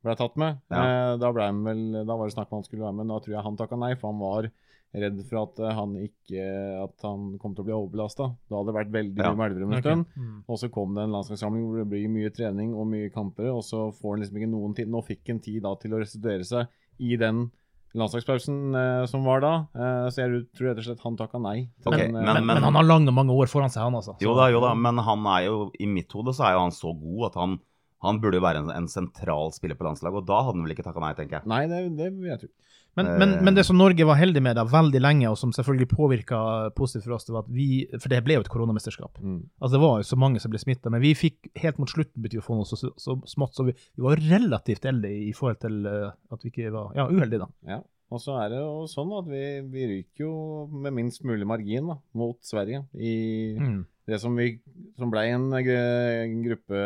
ble 0.04 0.16
tatt 0.20 0.36
med. 0.42 0.60
Ja. 0.74 0.82
Uh, 0.82 1.14
da, 1.22 1.32
ble 1.36 1.48
han 1.48 1.62
vel, 1.68 1.86
da 2.02 2.18
var 2.18 2.28
det 2.28 2.36
snakk 2.36 2.50
om 2.50 2.60
han 2.60 2.68
skulle 2.68 2.84
være 2.88 2.98
med, 2.98 3.06
men 3.06 3.14
da 3.14 3.22
tror 3.24 3.38
jeg 3.38 3.46
han 3.46 3.60
takka 3.62 3.80
nei, 3.80 3.94
for 4.00 4.12
han 4.12 4.22
var 4.26 4.50
redd 4.94 5.20
for 5.30 5.44
at 5.44 5.60
eh, 5.62 5.76
han 5.78 5.92
ikke 6.02 6.46
At 6.84 7.06
han 7.06 7.38
kom 7.38 7.54
til 7.54 7.62
å 7.64 7.68
bli 7.68 7.76
overbelasta. 7.78 8.30
Da 8.50 8.58
hadde 8.58 8.72
det 8.72 8.78
vært 8.80 8.92
veldig 8.96 9.18
Ja. 9.22 9.30
mye 9.34 9.38
med 9.38 9.52
Elverum 9.52 9.74
en 9.76 9.82
stund. 9.84 10.06
Mm. 10.18 10.44
Og 10.48 10.58
så 10.58 10.72
kom 10.74 10.96
det 10.98 11.04
en 11.06 11.14
landslagssamling 11.14 11.68
hvor 11.68 11.78
det 11.84 11.90
blir 11.92 12.10
mye 12.10 12.32
trening 12.34 12.74
og 12.74 12.88
mye 12.90 13.12
kamper, 13.14 13.52
og 13.54 13.62
så 13.64 13.90
får 13.94 14.16
han 14.16 14.24
liksom 14.24 14.38
ikke 14.42 14.52
noen 14.56 14.76
tid. 14.76 14.90
Nå 14.90 15.04
fikk 15.06 15.28
han 15.30 15.40
tid 15.46 15.62
da 15.64 15.76
til 15.76 15.94
å 15.94 16.02
restituere 16.02 16.44
seg 16.48 16.68
i 17.00 17.16
den 17.22 17.52
landslagspausen 17.98 18.76
eh, 18.78 19.06
som 19.10 19.24
var 19.26 19.42
da. 19.42 19.54
Eh, 19.74 20.10
så 20.14 20.22
jeg 20.24 20.44
tror 20.58 20.70
rett 20.70 20.82
og 20.82 20.86
slett 20.90 21.06
han 21.06 21.18
takka 21.18 21.40
nei. 21.42 21.58
til 21.82 21.94
Ok, 21.94 21.98
den, 22.04 22.16
eh, 22.16 22.26
Men, 22.34 22.46
men 22.46 22.62
han 22.64 22.78
har 22.78 22.86
lange, 22.86 23.14
mange 23.16 23.34
år 23.34 23.50
foran 23.50 23.70
seg, 23.74 23.82
han 23.88 23.98
altså. 23.98 24.16
Jo 24.22 24.36
da, 24.38 24.50
jo 24.54 24.62
da, 24.62 24.74
men 24.78 25.02
han 25.06 25.26
er 25.34 25.48
jo 25.48 25.72
I 25.80 25.88
mitt 25.90 26.12
hode 26.14 26.34
så 26.38 26.46
er 26.50 26.54
jo 26.58 26.66
han 26.68 26.76
så 26.76 26.94
god 26.94 27.30
at 27.32 27.40
han, 27.42 27.60
han 28.06 28.20
burde 28.22 28.38
jo 28.40 28.46
være 28.46 28.62
en, 28.64 28.70
en 28.74 28.88
sentral 28.92 29.52
spiller 29.56 29.78
på 29.80 29.88
landslaget, 29.88 30.22
og 30.22 30.28
da 30.30 30.42
hadde 30.46 30.60
han 30.60 30.68
vel 30.68 30.76
ikke 30.78 30.86
takka 30.86 31.02
nei, 31.04 31.14
tenker 31.18 31.40
jeg. 31.40 31.50
Nei, 31.50 31.64
det, 31.72 31.82
det 31.98 32.12
vil 32.16 32.30
jeg 32.30 32.44
tro. 32.46 32.52
Men, 32.98 33.10
men, 33.22 33.34
men 33.46 33.56
det 33.56 33.64
som 33.68 33.78
Norge 33.78 34.06
var 34.08 34.18
heldig 34.20 34.42
med 34.44 34.58
da, 34.58 34.66
veldig 34.68 35.00
lenge, 35.00 35.30
og 35.30 35.38
som 35.40 35.54
selvfølgelig 35.56 35.88
påvirka 35.92 36.40
positivt 36.76 37.06
for 37.06 37.16
oss, 37.16 37.28
det 37.28 37.36
var 37.36 37.46
at 37.46 37.52
vi 37.54 37.68
For 37.94 38.12
det 38.12 38.24
ble 38.26 38.40
jo 38.40 38.44
et 38.44 38.52
koronamesterskap. 38.52 39.22
Mm. 39.22 39.38
Altså 39.62 39.74
Det 39.78 39.84
var 39.84 40.02
jo 40.02 40.08
så 40.10 40.20
mange 40.20 40.42
som 40.44 40.52
ble 40.52 40.60
smitta, 40.62 40.92
men 40.92 41.04
vi 41.04 41.14
fikk 41.16 41.52
helt 41.62 41.80
mot 41.80 41.92
slutten 41.92 42.26
betyr 42.26 42.42
å 42.42 42.48
få 42.48 42.58
noe 42.60 42.68
så, 42.68 42.80
så, 42.82 42.92
så 43.00 43.16
smått, 43.30 43.56
så 43.56 43.68
vi, 43.70 43.78
vi 43.78 44.04
var 44.04 44.20
relativt 44.26 44.90
heldige 44.90 45.30
i 45.30 45.32
forhold 45.38 45.62
til 45.64 45.80
eh, 45.88 46.10
at 46.34 46.44
vi 46.44 46.52
ikke 46.52 46.74
var 46.76 46.92
ja, 46.98 47.08
uheldige, 47.08 47.46
da. 47.46 47.76
Ja. 47.78 47.80
Og 48.10 48.22
så 48.24 48.40
er 48.42 48.50
det 48.50 48.60
jo 48.64 48.88
sånn 48.90 49.12
at 49.20 49.28
vi, 49.30 49.44
vi 49.70 49.86
ryker 49.92 50.24
jo 50.26 50.34
med 50.74 50.96
minst 50.98 51.22
mulig 51.30 51.46
margin 51.48 51.92
da, 51.92 52.00
mot 52.18 52.40
Sverige 52.42 52.88
i 52.98 53.14
Mm. 53.60 53.84
det 54.10 54.18
som, 54.22 54.34
vi, 54.34 54.56
som 54.98 55.12
ble 55.14 55.28
en 55.30 55.52
en 55.54 56.40
gruppe 56.42 56.80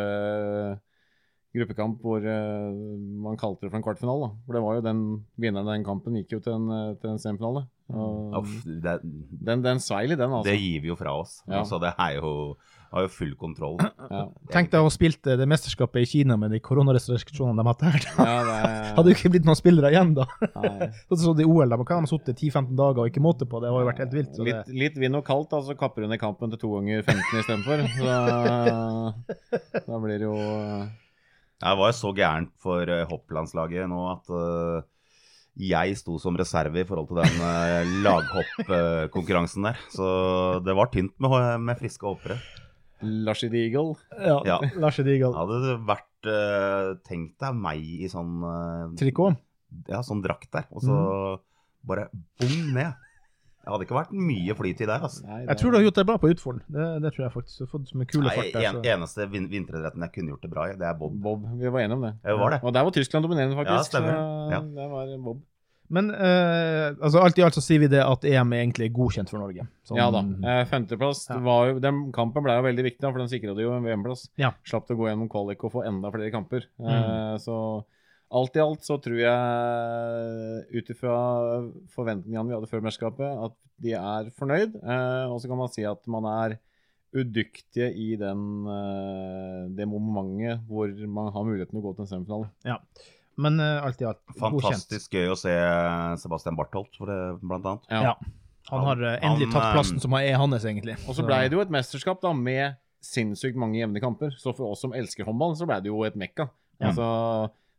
gruppekamp 1.54 2.02
hvor 2.02 2.24
eh, 2.26 2.74
man 3.24 3.38
kalte 3.40 3.64
det 3.66 3.70
for 3.70 3.78
en 3.78 3.86
kvartfinale. 3.86 4.32
For 4.46 4.56
det 4.56 4.62
var 4.64 4.78
jo 4.78 4.84
den 4.84 5.00
vinneren 5.40 5.68
av 5.68 5.76
den 5.76 5.86
kampen 5.86 6.18
gikk 6.18 6.36
jo 6.36 6.42
til 6.44 6.56
en, 6.58 6.68
eh, 6.74 6.92
til 7.00 7.14
en 7.14 7.20
semifinale. 7.22 7.66
Og 7.94 8.38
Uff, 8.40 8.62
det, 8.64 8.94
den, 9.04 9.60
den 9.64 9.80
sveil 9.82 10.14
i 10.14 10.16
den, 10.16 10.32
altså. 10.32 10.48
det 10.48 10.56
gir 10.56 10.80
vi 10.80 10.88
jo 10.88 10.96
fra 10.96 11.12
oss. 11.20 11.42
Ja. 11.44 11.60
Altså, 11.60 11.76
det 11.82 11.90
er 12.00 12.14
jo, 12.16 12.30
har 12.94 13.04
jo 13.04 13.10
full 13.12 13.34
kontroll. 13.38 13.76
Ja. 14.08 14.22
Tenk 14.54 14.72
deg 14.72 14.80
å 14.80 14.88
ha 14.88 14.92
spilt 14.94 15.28
eh, 15.28 15.36
det 15.38 15.46
mesterskapet 15.50 16.00
i 16.02 16.08
Kina 16.08 16.38
med 16.40 16.54
de 16.56 16.62
koronarestriksjonene 16.64 17.60
de 17.60 17.68
hadde 17.68 17.92
her. 17.92 18.08
da. 18.08 18.26
Ja, 18.30 18.38
det 18.48 18.56
er, 18.56 18.88
Hadde 18.98 19.12
jo 19.12 19.18
ikke 19.18 19.32
blitt 19.36 19.46
noen 19.46 19.60
spillere 19.60 19.92
igjen, 19.92 20.14
da. 20.16 20.26
nei. 20.56 20.90
Sånn 21.12 21.22
som 21.26 21.44
i 21.44 21.46
OL, 21.46 21.76
de 21.76 21.80
har 21.92 22.10
sittet 22.10 22.40
10-15 22.40 22.74
dager 22.80 23.04
og 23.04 23.12
ikke 23.12 23.24
måte 23.24 23.46
på. 23.46 23.62
Det 23.62 23.70
har 23.70 23.84
jo 23.84 23.92
vært 23.92 24.04
helt 24.06 24.18
vilt. 24.18 24.34
Så 24.34 24.42
det, 24.42 24.58
Litt, 24.64 24.74
litt 24.84 25.00
vind 25.04 25.20
og 25.20 25.26
kaldt, 25.28 25.52
da, 25.52 25.62
så 25.68 25.76
kapper 25.78 26.08
hun 26.08 26.16
i 26.16 26.20
kampen 26.20 26.54
til 26.54 26.64
to 26.64 26.74
ganger 26.78 27.04
15 27.04 27.44
istedenfor. 27.44 27.86
Da, 28.00 29.14
da 29.92 30.02
blir 30.02 30.18
det 30.24 30.30
jo 30.30 30.38
Jeg 31.64 31.80
var 31.80 31.88
jo 31.90 31.96
så 31.96 32.10
gæren 32.16 32.50
for 32.60 32.90
uh, 32.92 33.04
hopplandslaget 33.08 33.88
nå 33.88 34.00
at 34.12 34.28
uh, 34.34 34.82
jeg 35.54 35.94
sto 35.96 36.18
som 36.20 36.36
reserve 36.36 36.82
i 36.82 36.86
forhold 36.88 37.08
til 37.08 37.20
den 37.22 37.38
uh, 37.40 37.94
laghoppkonkurransen 38.04 39.70
der. 39.70 39.80
Så 39.94 40.08
det 40.66 40.76
var 40.76 40.92
tynt 40.92 41.14
med, 41.22 41.38
med 41.64 41.80
friske 41.80 42.06
hoppere. 42.06 42.36
Lashy 43.04 43.48
Eagle. 43.52 43.94
ja, 44.16 44.40
Ja. 44.46 44.58
Lars 44.80 44.98
Eagle. 44.98 45.32
Hadde 45.36 45.60
det 45.64 45.74
vært 45.88 46.28
uh, 46.30 46.94
Tenk 47.04 47.34
deg 47.42 47.58
meg 47.58 47.82
i 47.84 48.08
sånn 48.12 48.38
uh, 48.44 48.92
Trikot. 48.98 49.40
Ja, 49.90 50.00
sånn 50.06 50.22
drakt 50.22 50.52
der, 50.54 50.68
og 50.70 50.84
så 50.84 50.96
bare 51.84 52.06
bom 52.40 52.52
ned. 52.76 52.94
Det 53.64 53.72
hadde 53.72 53.86
ikke 53.86 53.96
vært 53.96 54.10
mye 54.12 54.54
flytid 54.58 54.86
der, 54.90 55.00
altså. 55.08 55.22
Nei, 55.24 55.38
Jeg 55.48 55.56
tror 55.56 55.70
du 55.72 55.76
har 55.78 55.84
gjort 55.86 55.96
det 56.00 56.04
bra 56.10 56.16
på 56.20 56.28
Utfolden. 56.34 56.62
Det, 56.68 56.88
det 57.02 57.12
tror 57.14 57.24
jeg 57.24 57.32
faktisk. 57.32 57.56
Du 57.58 57.64
har 57.64 57.70
fått 57.72 57.94
med 57.96 58.10
kule 58.12 58.26
Nei, 58.28 58.34
fart 58.36 58.52
der. 58.52 58.66
en, 58.68 58.76
Så. 58.76 58.82
eneste 58.92 59.26
vin 59.32 59.48
vinteridretten 59.48 60.04
jeg 60.04 60.12
kunne 60.18 60.34
gjort 60.34 60.42
det 60.44 60.50
bra 60.52 60.68
i, 60.68 60.76
det 60.76 60.84
er 60.90 60.94
bob. 61.00 61.16
Bob. 61.24 61.46
Vi 61.58 61.72
var 61.72 61.80
enige 61.80 61.96
om 61.96 62.04
det. 62.04 62.12
Det 62.22 62.36
var 62.38 62.50
det. 62.52 62.60
Og 62.62 62.72
der 62.76 62.84
var 62.84 62.90
Tyskland 62.92 63.24
dominerende, 63.24 63.56
faktisk. 63.56 63.72
Ja, 63.72 63.88
stemmer. 63.88 64.14
Ja. 64.52 64.60
Det 64.60 64.88
var 64.92 65.16
Bob. 65.24 65.42
Men 65.94 66.08
eh, 66.16 66.94
altså, 67.04 67.20
alt 67.20 67.36
i 67.38 67.42
alt 67.44 67.54
så 67.54 67.60
sier 67.62 67.78
vi 67.82 67.88
det 67.92 68.00
at 68.02 68.22
EM 68.24 68.52
er 68.56 68.62
egentlig 68.64 68.86
godkjent 68.96 69.28
for 69.30 69.38
Norge. 69.38 69.66
Sånn- 69.84 69.98
Ja 70.00 70.06
da. 70.10 70.22
Eh, 70.24 70.64
femteplass 70.70 71.26
Ja. 71.28 71.36
var 71.44 71.66
jo 71.72 71.78
Den 71.78 72.10
kampen 72.12 72.42
ble 72.42 72.54
jo 72.56 72.62
veldig 72.64 72.84
viktig, 72.84 73.00
da, 73.04 73.10
for 73.12 73.18
den 73.20 73.28
sikra 73.28 73.52
jo 73.56 73.72
en 73.76 73.84
VM-plass. 73.84 74.28
Ja. 74.40 74.52
Slapp 74.64 74.88
å 74.88 74.96
gå 74.96 75.08
gjennom 75.08 75.28
kvalik 75.28 75.62
og 75.64 75.72
få 75.72 75.84
enda 75.86 76.10
flere 76.10 76.30
kamper. 76.32 76.64
Mm. 76.80 76.88
Eh, 76.88 77.36
så 77.36 77.84
alt 78.34 78.58
i 78.58 78.62
alt 78.62 78.86
så 78.86 78.98
tror 79.02 79.18
jeg, 79.20 80.62
ut 80.74 80.92
ifra 80.94 81.16
forventningene 81.94 82.48
vi 82.48 82.56
hadde 82.56 82.70
før 82.70 82.84
mesterskapet, 82.84 83.42
at 83.48 83.56
de 83.84 83.96
er 83.98 84.30
fornøyd. 84.38 84.78
Eh, 84.82 85.26
og 85.30 85.40
så 85.42 85.50
kan 85.50 85.60
man 85.60 85.72
si 85.72 85.86
at 85.88 86.02
man 86.10 86.28
er 86.30 86.56
udyktige 87.14 87.92
i 87.94 88.14
den, 88.18 88.40
eh, 88.66 89.60
det 89.78 89.86
momentet 89.86 90.64
hvor 90.66 90.90
man 91.06 91.30
har 91.34 91.46
muligheten 91.46 91.76
til 91.76 91.82
å 91.82 91.86
gå 91.88 91.94
til 91.94 92.06
en 92.06 92.10
semifinale. 92.10 92.78
Men 93.40 93.58
eh, 93.62 93.82
alt 93.82 94.02
i 94.02 94.08
alt 94.08 94.22
godkjent. 94.30 94.62
Fantastisk 94.62 95.14
gøy 95.14 95.32
å 95.32 95.38
se 95.38 95.54
Sebastian 96.22 96.58
Bartholt, 96.58 96.94
for 96.98 97.10
det, 97.10 97.18
blant 97.42 97.66
annet. 97.70 97.92
Ja. 97.94 98.14
Han 98.70 98.86
har 98.88 99.02
eh, 99.02 99.18
endelig 99.20 99.50
Han, 99.50 99.56
tatt 99.56 99.68
eh, 99.68 99.74
plassen 99.76 100.00
som 100.02 100.16
er 100.18 100.38
hans, 100.40 100.64
egentlig. 100.64 100.96
Og 101.08 101.18
så 101.18 101.26
blei 101.26 101.44
det 101.48 101.58
jo 101.58 101.64
et 101.64 101.72
mesterskap 101.74 102.22
da, 102.24 102.32
med 102.36 102.78
sinnssykt 103.04 103.58
mange 103.60 103.80
jevne 103.80 104.00
kamper. 104.02 104.32
Så 104.40 104.54
for 104.56 104.72
oss 104.72 104.84
som 104.86 104.94
elsker 104.96 105.26
håndball, 105.28 105.56
så 105.58 105.68
blei 105.68 105.80
det 105.84 105.92
jo 105.92 106.00
et 106.06 106.16
mekka. 106.18 106.48
Ja. 106.80 106.90
Altså, 106.90 107.08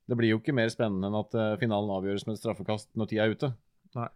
det 0.09 0.17
blir 0.19 0.35
jo 0.35 0.41
ikke 0.41 0.55
mer 0.55 0.69
spennende 0.73 1.09
enn 1.09 1.17
at 1.19 1.37
eh, 1.37 1.55
finalen 1.61 1.93
avgjøres 1.95 2.27
med 2.29 2.39
straffekast 2.39 2.91
når 2.97 3.11
tida 3.11 3.25
er 3.25 3.35
ute. 3.35 3.51
Nei. 3.97 4.09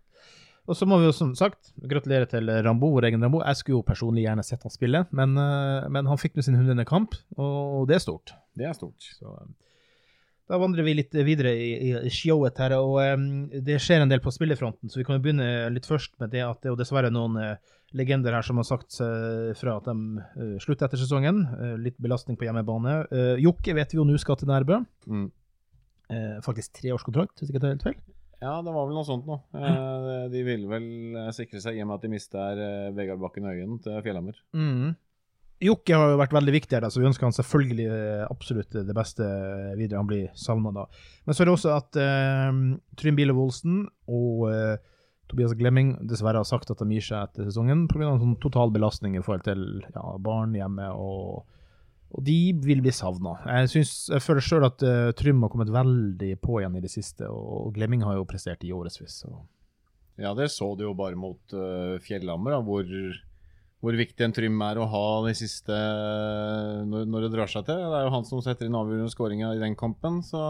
Og 0.69 0.77
så 0.77 0.85
må 0.85 0.99
vi 1.01 1.07
jo 1.07 1.13
som 1.15 1.31
sagt 1.37 1.71
gratulere 1.89 2.27
til 2.29 2.49
Rambo, 2.61 2.91
vår 2.93 3.07
egen 3.09 3.23
Rambo. 3.25 3.39
Jeg 3.41 3.57
skulle 3.57 3.79
jo 3.79 3.87
personlig 3.87 4.27
gjerne 4.27 4.45
sett 4.45 4.65
han 4.67 4.73
spille, 4.73 5.01
men, 5.17 5.33
eh, 5.41 5.87
men 5.89 6.09
han 6.09 6.21
fikk 6.21 6.37
med 6.37 6.45
sin 6.45 6.59
hundrende 6.59 6.85
kamp, 6.85 7.17
og 7.41 7.87
det 7.89 7.97
er 7.97 8.05
stort. 8.05 8.35
Det 8.57 8.67
er 8.69 8.77
stort. 8.77 9.07
Så 9.17 9.33
eh, 9.33 9.49
da 10.49 10.57
vandrer 10.61 10.85
vi 10.85 10.95
litt 10.97 11.13
videre 11.25 11.51
i, 11.53 11.91
i 12.09 12.11
showet 12.13 12.57
her, 12.57 12.73
og 12.81 12.97
um, 12.97 13.25
det 13.53 13.77
skjer 13.81 14.01
en 14.01 14.09
del 14.09 14.21
på 14.21 14.33
spillefronten, 14.33 14.89
så 14.89 14.97
vi 14.97 15.05
kan 15.05 15.19
jo 15.19 15.21
begynne 15.25 15.69
litt 15.69 15.85
først 15.85 16.15
med 16.21 16.33
det 16.33 16.41
at 16.41 16.57
det 16.61 16.71
er 16.71 16.73
jo 16.73 16.79
dessverre 16.79 17.11
noen 17.13 17.37
uh, 17.37 17.75
legender 17.93 18.33
her 18.33 18.45
som 18.45 18.57
har 18.57 18.65
sagt 18.65 18.97
uh, 18.97 19.51
fra 19.57 19.75
at 19.77 19.89
de 19.89 20.23
uh, 20.23 20.55
slutter 20.61 20.87
etter 20.87 21.01
sesongen. 21.01 21.43
Litt 21.83 21.97
belastning 22.01 22.37
på 22.37 22.47
hjemmebane. 22.47 23.03
Jokke 23.41 23.77
vet 23.77 23.93
vi 23.93 24.01
jo 24.01 24.07
nå 24.09 24.17
skal 24.21 24.41
til 24.41 24.49
Nærbø. 24.49 24.81
Mm. 25.05 25.29
Eh, 26.09 26.39
faktisk 26.45 26.73
treårskontrakt, 26.79 27.37
hvis 27.37 27.51
ikke 27.51 27.61
tar 27.61 27.75
helt 27.75 27.85
feil. 27.85 27.99
Ja, 28.39 28.55
det 28.63 28.71
var 28.71 28.87
vel 28.87 28.95
noe 28.95 29.05
sånt 29.05 29.27
noe. 29.27 29.43
Eh, 29.53 30.25
de 30.31 30.41
ville 30.47 30.69
vel 30.71 30.87
eh, 31.19 31.29
sikre 31.35 31.61
seg 31.61 31.77
i 31.77 31.83
og 31.83 31.89
med 31.89 31.99
at 31.99 32.07
de 32.07 32.11
mister 32.13 32.63
Vegard 32.95 33.21
Bakken 33.21 33.49
Øyen 33.49 33.77
til 33.83 33.99
Fjellhammer. 34.05 34.39
Mm. 34.55 34.95
Jokke 35.59 35.97
har 35.99 36.13
jo 36.13 36.19
vært 36.21 36.33
veldig 36.37 36.53
viktig 36.55 36.77
her, 36.77 36.87
så 36.87 37.01
vi 37.01 37.09
ønsker 37.09 37.27
han 37.27 37.35
selvfølgelig 37.35 37.87
absolutt 38.29 38.77
det 38.87 38.95
beste 38.95 39.25
videre. 39.75 39.99
Han 39.99 40.07
blir 40.07 40.29
savna 40.39 40.71
da. 40.71 40.85
Men 41.27 41.35
så 41.35 41.43
er 41.43 41.49
det 41.49 41.55
også 41.57 41.73
at 41.75 41.99
eh, 41.99 42.61
Trym 42.99 43.19
Bilev 43.19 43.41
Olsen 43.43 43.83
og 44.07 44.47
eh, 44.53 44.79
Tobias 45.29 45.53
Glemming 45.59 45.97
dessverre 46.09 46.39
har 46.41 46.47
sagt 46.47 46.71
at 46.71 46.79
de 46.79 46.95
gir 46.95 47.05
seg 47.05 47.27
etter 47.27 47.49
sesongen 47.49 47.85
pga. 47.91 48.15
sånn 48.17 48.39
total 48.41 48.71
belastning 48.73 49.19
i 49.19 49.21
forhold 49.21 49.45
til 49.45 49.65
ja, 49.83 50.05
barn 50.23 50.55
hjemme, 50.57 50.89
og, 50.95 51.43
og 52.09 52.25
de 52.25 52.37
vil 52.65 52.81
bli 52.81 52.91
savna. 52.95 53.35
Jeg, 53.45 53.85
jeg 53.85 54.23
føler 54.25 54.45
sjøl 54.45 54.65
at 54.65 54.81
uh, 54.81 55.11
Trym 55.17 55.43
har 55.45 55.51
kommet 55.53 55.71
veldig 55.73 56.33
på 56.41 56.59
igjen 56.59 56.77
i 56.79 56.83
det 56.83 56.91
siste, 56.91 57.29
og 57.29 57.73
Glemming 57.75 58.05
har 58.07 58.17
jo 58.17 58.27
prestert 58.29 58.65
i 58.65 58.73
årevis. 58.73 59.21
Ja, 60.19 60.33
det 60.35 60.49
så 60.51 60.71
du 60.75 60.87
jo 60.87 60.95
bare 60.97 61.19
mot 61.19 61.53
uh, 61.53 61.99
Fjellhammer, 62.03 62.57
hvor, 62.65 62.89
hvor 63.79 63.99
viktig 63.99 64.25
en 64.25 64.33
Trym 64.35 64.57
er 64.65 64.81
å 64.81 64.89
ha 64.89 65.05
de 65.27 65.35
siste 65.37 65.75
når, 66.89 67.05
når 67.05 67.27
det 67.27 67.33
drar 67.37 67.53
seg 67.53 67.69
til. 67.69 67.77
Det 67.77 67.99
er 67.99 68.07
jo 68.07 68.15
han 68.17 68.27
som 68.27 68.41
setter 68.43 68.67
inn 68.67 68.79
avgjørende 68.79 69.13
skåringa 69.13 69.53
i 69.53 69.61
den 69.61 69.77
kampen, 69.79 70.23
så 70.25 70.41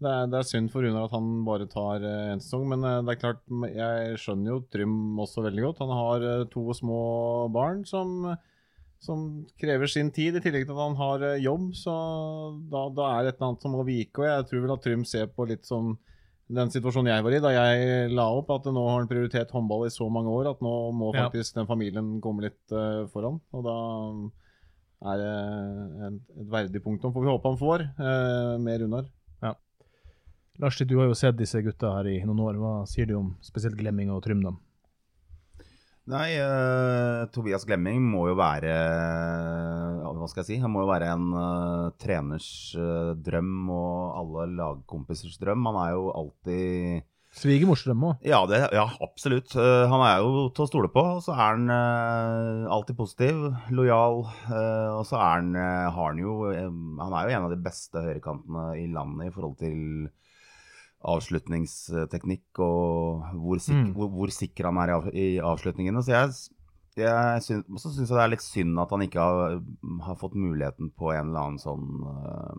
det 0.00 0.10
er, 0.12 0.26
det 0.28 0.40
er 0.40 0.48
synd 0.48 0.68
for 0.72 0.84
Runar 0.84 1.06
at 1.06 1.14
han 1.16 1.28
bare 1.46 1.68
tar 1.72 2.02
én 2.04 2.40
sesong. 2.40 2.66
Men 2.72 2.84
uh, 2.84 2.98
det 3.04 3.14
er 3.14 3.22
klart, 3.22 3.44
jeg 3.68 4.20
skjønner 4.24 4.54
jo 4.54 4.60
Trym 4.72 4.98
også 5.20 5.44
veldig 5.44 5.68
godt. 5.68 5.84
Han 5.84 5.96
har 6.00 6.28
eh, 6.32 6.48
to 6.52 6.64
små 6.76 7.00
barn 7.52 7.84
som, 7.88 8.32
som 9.02 9.46
krever 9.60 9.90
sin 9.90 10.10
tid, 10.14 10.36
i 10.36 10.42
tillegg 10.42 10.66
til 10.66 10.74
at 10.76 10.82
han 10.82 10.98
har 10.98 11.24
eh, 11.26 11.42
jobb. 11.44 11.70
Så 11.78 11.94
da, 12.72 12.86
da 12.96 13.08
er 13.12 13.24
det 13.24 13.34
et 13.34 13.38
eller 13.38 13.50
annet 13.50 13.66
som 13.66 13.76
må 13.76 13.84
vike. 13.86 14.22
Og 14.22 14.28
jeg 14.28 14.48
tror 14.50 14.64
vel 14.64 14.74
at 14.76 14.84
Trym 14.86 15.04
ser 15.08 15.30
på 15.32 15.48
litt 15.48 15.68
sånn 15.68 15.96
den 16.46 16.70
situasjonen 16.70 17.10
jeg 17.10 17.24
var 17.26 17.34
i 17.34 17.42
da 17.42 17.50
jeg 17.50 18.10
la 18.14 18.28
opp, 18.30 18.52
at 18.54 18.68
nå 18.70 18.82
har 18.86 19.00
han 19.00 19.08
prioritert 19.10 19.50
håndball 19.50 19.88
i 19.88 19.90
så 19.90 20.06
mange 20.12 20.30
år 20.30 20.52
at 20.52 20.60
nå 20.62 20.74
må 20.94 21.10
Ja. 21.10 21.24
faktisk 21.26 21.56
den 21.56 21.66
familien 21.66 22.20
komme 22.22 22.44
litt 22.46 22.70
uh, 22.70 23.02
foran. 23.10 23.40
Og 23.50 23.64
da 23.66 23.74
er 25.10 25.18
det 25.18 25.32
en, 26.06 26.20
et 26.38 26.52
verdig 26.54 26.82
punktum, 26.84 27.10
får 27.12 27.24
vi 27.24 27.32
håpe 27.32 27.50
han 27.50 27.58
får, 27.58 27.86
uh, 27.98 28.54
med 28.62 28.84
Runar. 28.84 29.10
Lars, 30.58 30.78
du 30.78 30.94
har 30.96 31.10
jo 31.10 31.16
sett 31.16 31.36
disse 31.36 31.60
gutta 31.60 31.90
her 31.98 32.06
i 32.08 32.20
noen 32.24 32.40
år. 32.40 32.56
Hva 32.60 32.72
sier 32.88 33.08
du 33.08 33.18
om 33.18 33.34
spesielt 33.44 33.76
Glemming 33.76 34.08
og 34.14 34.22
Trym? 34.24 34.40
Nei, 36.06 36.36
uh, 36.38 37.26
Tobias 37.34 37.64
Glemming 37.66 38.04
må 38.06 38.28
jo 38.30 38.36
være 38.38 38.70
ja, 38.70 40.12
Hva 40.14 40.28
skal 40.30 40.44
jeg 40.44 40.48
si? 40.52 40.58
Han 40.62 40.70
må 40.70 40.84
jo 40.84 40.90
være 40.92 41.08
en 41.16 41.26
uh, 41.34 41.88
treners 41.98 42.46
uh, 42.78 43.10
drøm 43.26 43.66
og 43.74 44.20
alle 44.20 44.44
lagkompisers 44.54 45.34
drøm. 45.42 45.66
Han 45.66 45.80
er 45.82 45.90
jo 45.96 46.04
alltid 46.14 47.02
Svigermors 47.36 47.82
drøm 47.84 48.04
òg. 48.08 48.22
Ja, 48.24 48.38
det, 48.48 48.62
ja 48.72 48.84
absolutt. 49.04 49.52
Eh, 49.60 49.82
han 49.90 50.02
er 50.06 50.22
jo 50.24 50.46
til 50.56 50.64
å 50.64 50.68
stole 50.70 50.88
på. 50.88 51.02
Og 51.18 51.24
så 51.26 51.34
er 51.34 51.42
han 51.42 51.66
eh, 51.68 52.62
alltid 52.72 52.96
positiv, 52.96 53.42
lojal. 53.76 54.22
eh, 54.46 54.94
og 54.94 55.02
så 55.04 55.18
er 55.18 55.42
han, 55.42 55.50
eh, 55.60 55.88
har 55.92 56.14
han 56.14 56.22
jo 56.22 56.38
eh, 56.48 56.70
Han 57.02 57.12
er 57.12 57.26
jo 57.28 57.34
en 57.36 57.48
av 57.50 57.52
de 57.52 57.60
beste 57.66 58.00
høyrekantene 58.06 58.64
i 58.80 58.86
landet 58.94 59.28
i 59.28 59.34
forhold 59.34 59.58
til 59.60 60.08
avslutningsteknikk 61.06 62.60
og 62.64 63.24
hvor, 63.38 63.60
sik 63.62 63.76
Mm. 63.76 63.92
hvor, 63.94 64.10
hvor 64.10 64.32
sikker 64.34 64.68
han 64.70 64.80
er 64.82 64.90
i, 64.90 64.94
av 64.96 65.08
i 65.14 65.26
avslutningene. 65.52 66.02
Så 66.02 66.14
jeg, 66.14 66.32
jeg 66.98 67.44
syns, 67.44 67.68
også 67.70 67.92
syns 67.94 68.10
det 68.10 68.22
er 68.22 68.32
litt 68.32 68.44
synd 68.44 68.80
at 68.82 68.90
han 68.94 69.04
ikke 69.06 69.22
har, 69.22 69.60
har 70.06 70.18
fått 70.18 70.34
muligheten 70.34 70.90
på 70.96 71.12
en 71.14 71.28
eller 71.28 71.42
annen 71.44 71.62
sånn 71.62 71.86
uh, 72.02 72.56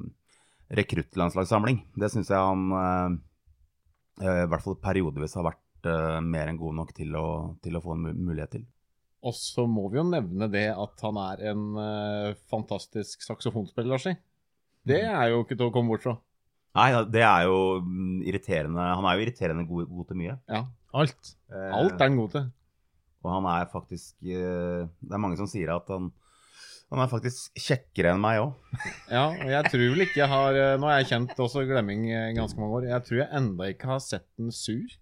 rekruttlandslagssamling. 0.78 1.82
Det 1.96 2.12
syns 2.14 2.32
jeg 2.32 2.40
han 2.40 2.72
eh, 2.78 4.42
i 4.44 4.48
hvert 4.50 4.64
fall 4.64 4.80
periodevis 4.84 5.36
har 5.38 5.48
vært 5.48 5.88
uh, 5.90 6.20
mer 6.24 6.50
enn 6.52 6.60
god 6.60 6.80
nok 6.82 6.96
til 6.98 7.16
å, 7.16 7.28
til 7.64 7.78
å 7.78 7.84
få 7.84 7.96
en 7.96 8.10
mulighet 8.16 8.58
til. 8.58 8.66
Og 9.28 9.34
så 9.36 9.66
må 9.68 9.88
vi 9.92 10.00
jo 10.00 10.06
nevne 10.08 10.48
det 10.54 10.68
at 10.72 11.04
han 11.04 11.20
er 11.20 11.44
en 11.52 11.64
uh, 11.76 12.38
fantastisk 12.52 13.26
saksofonspiller, 13.26 13.96
Larsi. 13.96 14.14
Det 14.88 15.02
er 15.04 15.34
jo 15.34 15.42
ikke 15.44 15.58
til 15.58 15.68
å 15.68 15.74
komme 15.76 15.92
bort 15.92 16.06
fra. 16.06 16.16
Nei, 16.76 16.90
det 17.10 17.24
er 17.26 17.48
jo 17.48 17.58
mm, 17.82 18.22
irriterende. 18.28 18.84
Han 19.00 19.08
er 19.08 19.18
jo 19.18 19.26
irriterende 19.26 19.66
god, 19.70 19.88
god 19.90 20.08
til 20.12 20.20
mye. 20.20 20.38
Ja, 20.52 20.66
Alt. 20.98 21.34
Eh, 21.52 21.74
Alt 21.76 21.98
er 22.00 22.06
han 22.10 22.20
god 22.20 22.36
til. 22.36 22.48
Og 23.26 23.34
han 23.34 23.48
er 23.50 23.66
faktisk 23.72 24.16
eh, 24.24 24.86
Det 24.86 25.14
er 25.14 25.20
mange 25.20 25.40
som 25.40 25.50
sier 25.50 25.74
at 25.74 25.90
han, 25.92 26.12
han 26.94 27.02
er 27.04 27.10
faktisk 27.12 27.58
kjekkere 27.60 28.14
enn 28.14 28.22
meg 28.24 28.44
òg. 28.44 28.78
Ja, 29.16 29.26
og 29.32 29.50
jeg 29.52 29.72
tror 29.72 29.84
vel 29.96 30.06
ikke 30.06 30.22
jeg 30.22 30.32
har 30.32 30.60
eh, 30.62 30.76
Nå 30.80 30.90
har 30.92 31.02
jeg 31.02 31.10
kjent 31.12 31.44
også 31.48 31.66
Glemming 31.68 32.08
ganske 32.38 32.62
mange 32.62 32.80
år. 32.82 32.90
Jeg 32.94 33.08
tror 33.10 33.22
jeg 33.24 33.30
enda 33.42 33.72
ikke 33.74 33.92
har 33.92 34.04
sett 34.06 34.28
den 34.40 34.54
sur. 34.56 34.98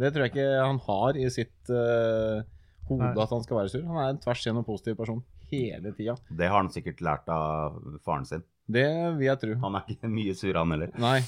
Det 0.00 0.10
tror 0.12 0.26
jeg 0.26 0.34
ikke 0.34 0.50
han 0.64 0.80
har 0.86 1.18
i 1.20 1.26
sitt 1.30 1.70
uh, 1.70 2.40
hode 2.88 3.12
at 3.12 3.34
han 3.34 3.44
skal 3.44 3.58
være 3.60 3.72
sur. 3.72 3.84
Han 3.86 4.00
er 4.00 4.14
en 4.14 4.20
tvers 4.22 4.40
igjennom 4.40 4.64
positiv 4.66 4.96
person 4.98 5.20
hele 5.52 5.92
tida. 5.96 6.16
Det 6.32 6.48
har 6.48 6.62
han 6.62 6.72
sikkert 6.72 7.02
lært 7.04 7.28
av 7.32 7.76
faren 8.06 8.24
sin. 8.28 8.44
Det 8.70 8.86
vil 9.18 9.26
jeg 9.26 9.40
tro. 9.42 9.54
Han 9.64 9.74
er 9.80 9.88
ikke 9.90 10.08
mye 10.18 10.34
sur, 10.38 10.54
han 10.58 10.70
heller. 10.74 10.92
Nei. 11.02 11.18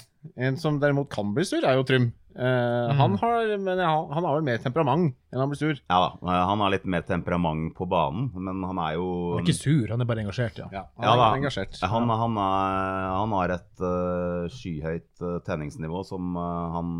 En 0.41 0.57
som 0.61 0.79
derimot 0.81 1.11
kan 1.13 1.33
bli 1.37 1.45
sur, 1.45 1.65
er 1.67 1.75
jo 1.77 1.83
Trym. 1.89 2.13
Eh, 2.35 2.93
han, 2.99 3.13
har, 3.21 3.51
men 3.63 3.79
han, 3.79 4.09
han 4.11 4.25
har 4.27 4.33
vel 4.41 4.43
mer 4.47 4.57
temperament 4.59 5.13
enn 5.31 5.39
han 5.39 5.51
blir 5.53 5.59
sur. 5.61 5.77
Ja 5.87 5.99
da, 6.03 6.09
eh, 6.25 6.41
han 6.49 6.63
har 6.65 6.73
litt 6.73 6.87
mer 6.91 7.05
temperament 7.07 7.75
på 7.79 7.87
banen, 7.87 8.31
men 8.35 8.63
han 8.67 8.81
er 8.83 8.97
jo 8.97 9.05
Han 9.37 9.45
er 9.45 9.47
ikke 9.47 9.55
sur, 9.61 9.85
han 9.93 10.03
er 10.03 10.09
bare 10.09 10.25
engasjert, 10.25 10.59
ja. 10.59 10.67
Ja, 10.75 10.83
han 10.97 11.07
Ja, 11.07 11.13
er 11.13 11.21
da. 11.21 11.29
engasjert. 11.39 11.79
Han, 11.93 12.09
han, 12.11 12.41
er, 12.43 13.05
han 13.21 13.37
har 13.39 13.55
et 13.59 13.85
uh, 13.85 14.49
skyhøyt 14.51 15.23
uh, 15.23 15.37
tenningsnivå 15.47 16.03
som 16.09 16.35
uh, 16.39 16.73
han 16.79 16.97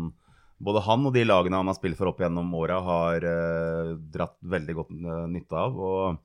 Både 0.65 0.79
han 0.85 1.03
og 1.03 1.11
de 1.11 1.25
lagene 1.27 1.57
han 1.59 1.67
har 1.67 1.75
spilt 1.75 1.97
for 1.99 2.07
opp 2.13 2.21
gjennom 2.23 2.53
åra, 2.55 2.77
har 2.85 3.25
uh, 3.27 3.89
dratt 4.13 4.37
veldig 4.39 4.75
godt 4.77 4.93
uh, 5.03 5.25
nytte 5.27 5.51
av. 5.59 5.75
Og 5.75 6.21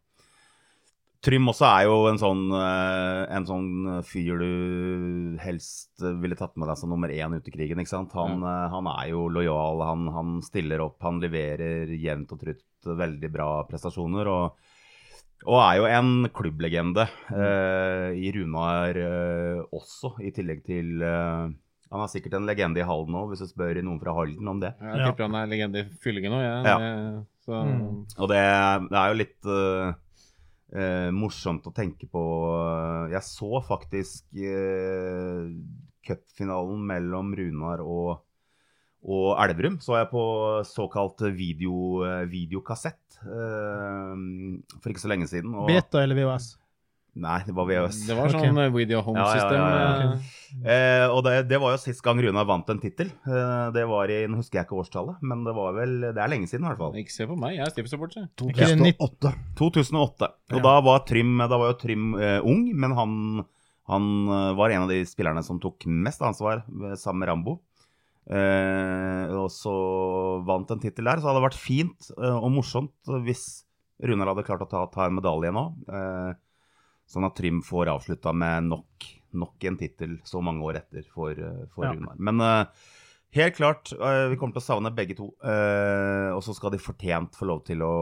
Trym 1.20 1.50
også 1.52 1.66
er 1.68 1.83
jo 1.85 1.96
en 2.09 2.16
sånn, 2.16 2.46
eh, 2.56 3.22
en 3.37 3.44
sånn 3.44 3.68
fyr 4.09 4.38
du 4.40 5.37
helst 5.42 6.00
ville 6.00 6.37
tatt 6.38 6.56
med 6.56 6.70
deg 6.70 6.78
som 6.80 6.88
nummer 6.88 7.12
én 7.12 7.35
ute 7.37 7.50
i 7.50 7.52
krigen. 7.52 7.78
ikke 7.83 7.92
sant? 7.92 8.14
Han, 8.16 8.40
eh, 8.40 8.68
han 8.72 8.88
er 8.88 9.11
jo 9.12 9.26
lojal, 9.28 9.83
han, 9.85 10.06
han 10.14 10.40
stiller 10.46 10.80
opp, 10.80 10.96
han 11.04 11.20
leverer 11.20 11.92
jevnt 11.92 12.33
og 12.33 12.40
trutt 12.40 12.64
veldig 13.04 13.30
bra 13.33 13.50
prestasjoner. 13.68 14.26
og 14.26 14.56
og 15.48 15.56
er 15.56 15.76
jo 15.78 15.85
en 15.88 16.09
klubblegende 16.37 17.06
eh, 17.33 18.11
i 18.12 18.28
Runar 18.37 18.92
eh, 18.92 19.61
også, 19.72 20.11
i 20.20 20.28
tillegg 20.37 20.59
til 20.66 21.00
eh, 21.00 21.46
Han 21.90 22.02
er 22.04 22.11
sikkert 22.12 22.35
en 22.37 22.44
legende 22.44 22.83
i 22.83 22.85
Halden 22.85 23.16
òg, 23.16 23.30
hvis 23.33 23.40
du 23.40 23.48
spør 23.48 23.80
noen 23.83 23.96
fra 24.02 24.12
Halden 24.12 24.46
om 24.52 24.61
det. 24.61 24.74
Jeg 24.78 24.98
Ja. 25.00 25.06
tipper 25.09 25.24
han 25.30 25.35
er 25.40 25.48
legende 25.48 25.80
i 25.80 25.88
Fyllingen 26.04 26.37
òg, 26.37 26.44
jeg. 26.44 26.64
Ja. 26.68 26.76
ja. 26.78 27.22
Så, 27.40 27.56
Mm. 27.64 28.04
Og 28.20 28.28
det, 28.28 28.42
det 28.92 28.98
er 29.00 29.09
jo 29.09 29.16
litt 29.16 29.48
eh, 29.48 29.94
eh, 30.74 31.11
morsomt 31.14 31.66
å 31.66 31.74
tenke 31.74 32.09
på 32.11 32.22
Jeg 33.12 33.22
så 33.26 33.61
faktisk 33.66 34.26
eh, 34.38 35.50
cupfinalen 36.06 36.85
mellom 36.90 37.35
Runar 37.37 37.83
og, 37.85 38.22
og 39.04 39.28
Elverum 39.42 39.80
så 39.83 39.98
jeg 40.00 40.11
på 40.12 40.24
såkalt 40.68 41.26
video, 41.37 42.04
eh, 42.06 42.24
videokassett 42.30 43.20
eh, 43.24 44.16
for 44.78 44.92
ikke 44.92 45.04
så 45.04 45.12
lenge 45.12 45.30
siden. 45.30 45.54
Og, 45.54 45.68
Beta 45.70 46.04
eller 46.04 46.18
VHS? 46.18 46.54
Nei, 47.18 47.40
det 47.42 47.53
var 47.57 47.66
VHS. 47.66 48.05
Det 48.07 48.14
var 48.14 48.31
sånn 48.31 48.55
okay. 48.55 48.70
video 48.75 49.01
home 49.03 49.18
Ja, 49.18 49.31
ja, 49.35 49.46
ja, 49.51 49.70
ja. 49.70 50.11
okay. 50.12 50.40
Eh, 50.62 51.05
og 51.11 51.25
det, 51.27 51.33
det 51.51 51.59
var 51.62 51.75
jo 51.75 51.81
sist 51.83 52.03
gang 52.07 52.20
Runa 52.23 52.44
vant 52.46 52.68
en 52.70 52.81
tittel. 52.83 53.11
Eh, 53.27 53.64
det 53.75 53.83
var 53.90 54.11
i 54.14 54.20
Nå 54.31 54.38
husker 54.38 54.61
jeg 54.61 54.68
ikke 54.68 54.79
årstallet, 54.79 55.18
men 55.27 55.42
det 55.46 55.55
var 55.57 55.75
vel 55.75 55.96
Det 56.09 56.23
er 56.23 56.31
lenge 56.31 56.51
siden, 56.51 56.66
i 56.66 56.70
hvert 56.70 56.83
fall. 56.83 56.99
Ikke 57.03 57.14
se 57.14 57.27
på 57.31 57.38
meg, 57.38 57.57
jeg 57.59 57.66
er 57.66 57.75
det 57.75 58.27
2008. 58.38 59.33
2008. 59.59 60.31
Og 60.55 60.61
Ja. 60.61 60.66
da 60.68 60.75
var 60.87 61.03
Trym 61.09 61.38
Da 61.42 61.57
var 61.57 61.73
jo 61.73 61.79
Trym 61.83 62.12
eh, 62.18 62.38
ung, 62.46 62.68
men 62.75 62.94
han, 62.99 63.16
han 63.90 64.12
eh, 64.29 64.53
var 64.59 64.75
en 64.75 64.87
av 64.87 64.92
de 64.94 65.01
spillerne 65.09 65.42
som 65.46 65.59
tok 65.62 65.87
mest 65.87 66.23
ansvar 66.23 66.62
eh, 66.62 66.94
sammen 66.94 67.25
med 67.25 67.33
Rambo. 67.33 67.57
Eh, 68.31 69.33
og 69.35 69.49
så 69.51 69.75
vant 70.46 70.70
en 70.70 70.83
tittel 70.83 71.11
der. 71.11 71.18
Så 71.18 71.27
hadde 71.27 71.40
det 71.40 71.49
vært 71.49 71.59
fint 71.59 72.12
eh, 72.14 72.37
og 72.37 72.53
morsomt 72.55 73.14
hvis 73.27 73.64
Runar 74.01 74.31
hadde 74.31 74.46
klart 74.46 74.62
å 74.64 74.68
ta, 74.70 74.85
ta 74.92 75.07
en 75.09 75.18
medalje 75.18 75.51
nå. 75.53 75.64
Eh, 75.90 76.31
sånn 77.11 77.27
at 77.27 77.37
Trym 77.38 77.61
får 77.66 77.90
avslutta 77.92 78.33
med 78.37 78.70
nok, 78.70 79.11
nok 79.40 79.68
en 79.68 79.79
tittel 79.81 80.16
så 80.27 80.42
mange 80.44 80.64
år 80.66 80.81
etter 80.85 81.07
for, 81.11 81.35
eh, 81.35 81.66
for 81.75 81.88
Ja. 81.88 81.94
Runar. 81.96 82.18
Men 82.18 82.40
uh, 82.40 82.88
helt 83.35 83.57
klart, 83.57 83.92
uh, 83.99 84.29
vi 84.31 84.38
kommer 84.38 84.55
til 84.55 84.62
å 84.62 84.68
savne 84.68 84.94
begge 84.94 85.16
to. 85.18 85.31
Uh, 85.42 86.31
og 86.37 86.42
så 86.46 86.55
skal 86.55 86.75
de 86.75 86.83
fortjent 86.83 87.35
få 87.38 87.51
lov 87.51 87.64
til 87.66 87.83
å 87.83 87.92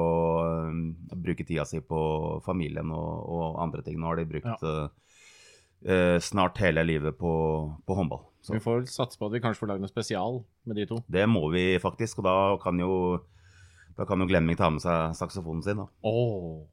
bruke 1.17 1.47
tida 1.47 1.65
si 1.69 1.81
på 1.81 2.01
familien 2.45 2.93
og, 2.93 3.25
og 3.25 3.61
andre 3.65 3.85
ting. 3.87 3.99
Nå 4.01 4.13
har 4.13 4.21
de 4.21 4.29
brukt 4.29 4.65
ja. 4.65 4.89
snart 6.25 6.59
hele 6.59 6.83
livet 6.85 7.17
på, 7.17 7.33
på 7.87 7.97
håndball. 7.97 8.27
Så 8.43 8.57
Vi 8.57 8.63
får 8.63 8.87
satse 8.91 9.19
på 9.19 9.29
at 9.29 9.35
vi 9.35 9.41
kanskje 9.45 9.63
får 9.63 9.73
lagd 9.73 9.83
noe 9.85 9.91
spesial 9.91 10.41
med 10.69 10.79
de 10.81 10.87
to. 10.89 11.03
det 11.09 11.27
må 11.29 11.43
vi 11.53 11.79
faktisk, 11.83 12.21
og 12.21 12.29
da 12.29 12.39
kan 12.63 12.81
jo 12.81 13.21
da 13.99 14.07
kan 14.07 14.21
jo 14.23 14.29
Glemming 14.31 14.57
ta 14.59 14.69
med 14.71 14.83
seg 14.85 15.17
saksofonen 15.19 15.65
sin. 15.65 15.81
da. 15.81 15.89
Oh. 16.07 16.67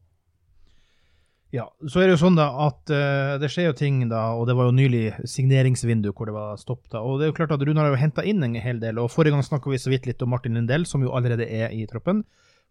Ja, 1.55 1.65
så 1.87 2.01
er 2.01 2.09
det 2.09 2.15
jo 2.17 2.23
sånn 2.25 2.35
da 2.35 2.49
at 2.65 2.91
uh, 2.91 3.35
det 3.39 3.47
skjer 3.53 3.69
jo 3.69 3.75
ting 3.77 4.01
da, 4.11 4.25
og 4.35 4.47
det 4.49 4.57
var 4.57 4.67
jo 4.67 4.75
nylig 4.75 5.03
signeringsvindu 5.29 6.09
hvor 6.11 6.27
det 6.27 6.35
var 6.35 6.59
stopp 6.59 6.83
da, 6.91 6.99
og 6.99 7.19
det 7.19 7.27
er 7.27 7.31
jo 7.31 7.37
klart 7.37 7.53
at 7.55 7.63
Runar 7.63 7.87
har 7.87 7.93
jo 7.93 8.01
hentet 8.01 8.27
inn 8.27 8.43
en 8.43 8.57
hel 8.59 8.81
del, 8.81 8.99
og 8.99 9.11
forrige 9.13 9.35
gang 9.35 9.45
snakket 9.45 9.71
vi 9.71 9.79
så 9.79 9.93
vidt 9.93 10.09
litt 10.09 10.25
om 10.25 10.33
Martin 10.35 10.57
Lindell, 10.57 10.87
som 10.89 11.05
jo 11.05 11.13
allerede 11.15 11.47
er 11.47 11.71
i 11.71 11.85
troppen, 11.87 12.25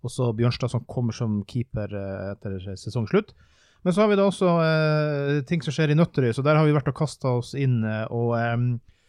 og 0.05 0.13
så 0.13 0.29
Bjørnstad 0.37 0.75
som 0.75 0.85
kommer 0.91 1.17
som 1.17 1.41
keeper 1.49 1.95
uh, 1.97 2.33
etter 2.35 2.59
sesongslutt. 2.77 3.33
Men 3.85 3.93
så 3.93 4.05
har 4.05 4.11
vi 4.11 4.19
da 4.21 4.27
også 4.29 4.53
uh, 4.61 5.39
ting 5.49 5.65
som 5.65 5.73
skjer 5.77 5.95
i 5.95 5.97
Nøtterøy, 5.97 6.35
så 6.37 6.45
der 6.45 6.61
har 6.61 6.69
vi 6.69 6.77
vært 6.77 6.91
og 6.93 6.99
kastet 6.99 7.31
oss 7.31 7.55
inn, 7.57 7.81
og 8.13 8.35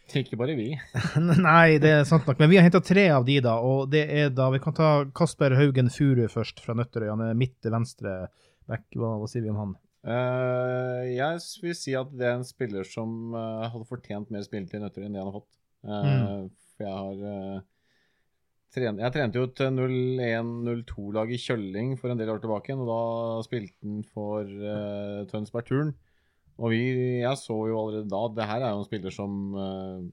Um, 0.06 0.16
Ikke 0.16 0.38
bare 0.38 0.54
vi. 0.56 0.70
Nei, 1.48 1.76
det 1.82 1.90
er 1.90 2.04
sant 2.08 2.28
nok. 2.28 2.38
Men 2.38 2.52
vi 2.52 2.60
har 2.60 2.64
henta 2.68 2.78
tre 2.84 3.08
av 3.10 3.24
de, 3.26 3.40
da. 3.42 3.56
Og 3.58 3.88
det 3.90 4.04
er 4.06 4.28
da 4.30 4.46
Vi 4.54 4.60
kan 4.62 4.76
ta 4.76 4.90
Kasper 5.10 5.56
Haugen 5.58 5.90
Furu 5.90 6.28
først, 6.30 6.62
fra 6.62 6.76
Nøtterøy. 6.78 7.08
Han 7.10 7.24
er 7.26 7.34
midt 7.34 7.56
til 7.58 7.74
venstre 7.74 8.12
back. 8.70 8.86
Hva, 8.94 9.16
hva 9.20 9.28
sier 9.30 9.44
vi 9.44 9.52
om 9.52 9.62
han? 9.62 9.76
Uh, 10.06 11.02
jeg 11.10 11.40
vil 11.64 11.74
si 11.74 11.96
at 11.98 12.12
det 12.14 12.28
er 12.28 12.36
en 12.36 12.46
spiller 12.46 12.86
som 12.86 13.34
uh, 13.34 13.66
hadde 13.72 13.88
fortjent 13.88 14.30
mer 14.30 14.44
spilletid 14.46 14.78
i 14.78 14.84
Nøtterøy 14.84 15.08
enn 15.08 15.16
det 15.16 15.22
han 15.22 15.32
har 15.32 15.40
fått. 15.40 15.52
Uh, 15.52 15.62
Mm. 15.86 16.46
For 16.76 16.84
jeg 16.84 16.92
har 16.92 17.20
trent, 17.22 17.68
tren 18.74 18.98
Jeg 19.00 19.12
trente 19.14 19.40
jo 19.40 19.46
til 19.56 19.78
01-02-lag 19.80 21.30
i 21.32 21.38
Kjølling 21.40 21.94
for 21.96 22.12
en 22.12 22.18
del 22.20 22.28
år 22.34 22.42
tilbake, 22.42 22.74
og 22.76 22.90
da 22.90 22.98
spilte 23.46 23.78
han 23.80 24.02
for 24.12 24.44
uh, 24.44 25.22
Tønsberg 25.30 25.70
Turn. 25.70 25.94
Og 26.56 26.72
vi, 26.72 26.82
jeg 27.20 27.40
så 27.40 27.56
jo 27.68 27.80
allerede 27.80 28.08
da 28.08 28.22
at 28.26 28.36
det 28.36 28.46
her 28.48 28.62
er 28.64 28.72
jo 28.72 28.80
en 28.80 28.88
spiller 28.88 29.12
som 29.12 29.32
eh, 29.60 30.04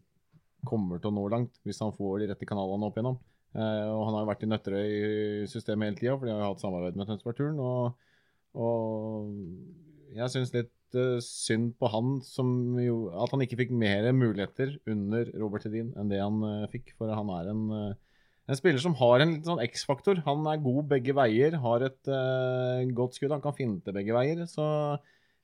kommer 0.67 0.99
til 0.99 1.11
å 1.11 1.15
nå 1.15 1.27
langt 1.31 1.61
hvis 1.63 1.79
han 1.83 1.93
får 1.95 2.23
de 2.23 2.31
rette 2.31 2.47
kanalene 2.47 2.89
opp 2.89 2.97
igjennom. 2.97 3.19
Eh, 3.53 3.85
og 3.93 4.01
han 4.07 4.17
har 4.17 4.25
jo 4.25 4.31
vært 4.31 4.43
i 4.43 4.49
Nøtterøy-systemet 4.51 5.87
hele 5.87 5.99
tida, 6.01 6.17
for 6.17 6.27
de 6.27 6.33
har 6.33 6.43
jo 6.43 6.49
hatt 6.51 6.65
samarbeid 6.65 6.99
med 6.99 7.07
Tønsberg 7.09 7.39
Turn. 7.39 7.61
Og, 7.63 8.09
og 8.53 9.33
jeg 10.13 10.29
syns 10.33 10.53
litt 10.53 10.97
eh, 10.97 11.19
synd 11.25 11.73
på 11.81 11.89
han 11.89 12.17
jo 12.83 12.97
At 13.17 13.33
han 13.33 13.43
ikke 13.45 13.59
fikk 13.63 13.73
mer 13.75 14.05
muligheter 14.15 14.75
under 14.89 15.29
Robert 15.41 15.65
Hedin 15.67 15.93
enn 15.97 16.11
det 16.11 16.21
han 16.21 16.41
eh, 16.47 16.69
fikk. 16.73 16.93
For 16.99 17.09
han 17.13 17.31
er 17.33 17.49
en, 17.53 17.63
eh, 17.77 18.21
en 18.51 18.59
spiller 18.59 18.83
som 18.83 18.97
har 18.99 19.23
en 19.23 19.33
litt 19.35 19.49
sånn 19.49 19.63
X-faktor. 19.65 20.21
Han 20.27 20.45
er 20.51 20.61
god 20.63 20.89
begge 20.91 21.15
veier, 21.17 21.57
har 21.63 21.85
et 21.87 22.11
uh, 22.11 22.83
godt 22.95 23.17
skudd, 23.17 23.31
han 23.31 23.43
kan 23.43 23.55
finte 23.57 23.95
begge 23.95 24.15
veier. 24.15 24.43
Så 24.51 24.65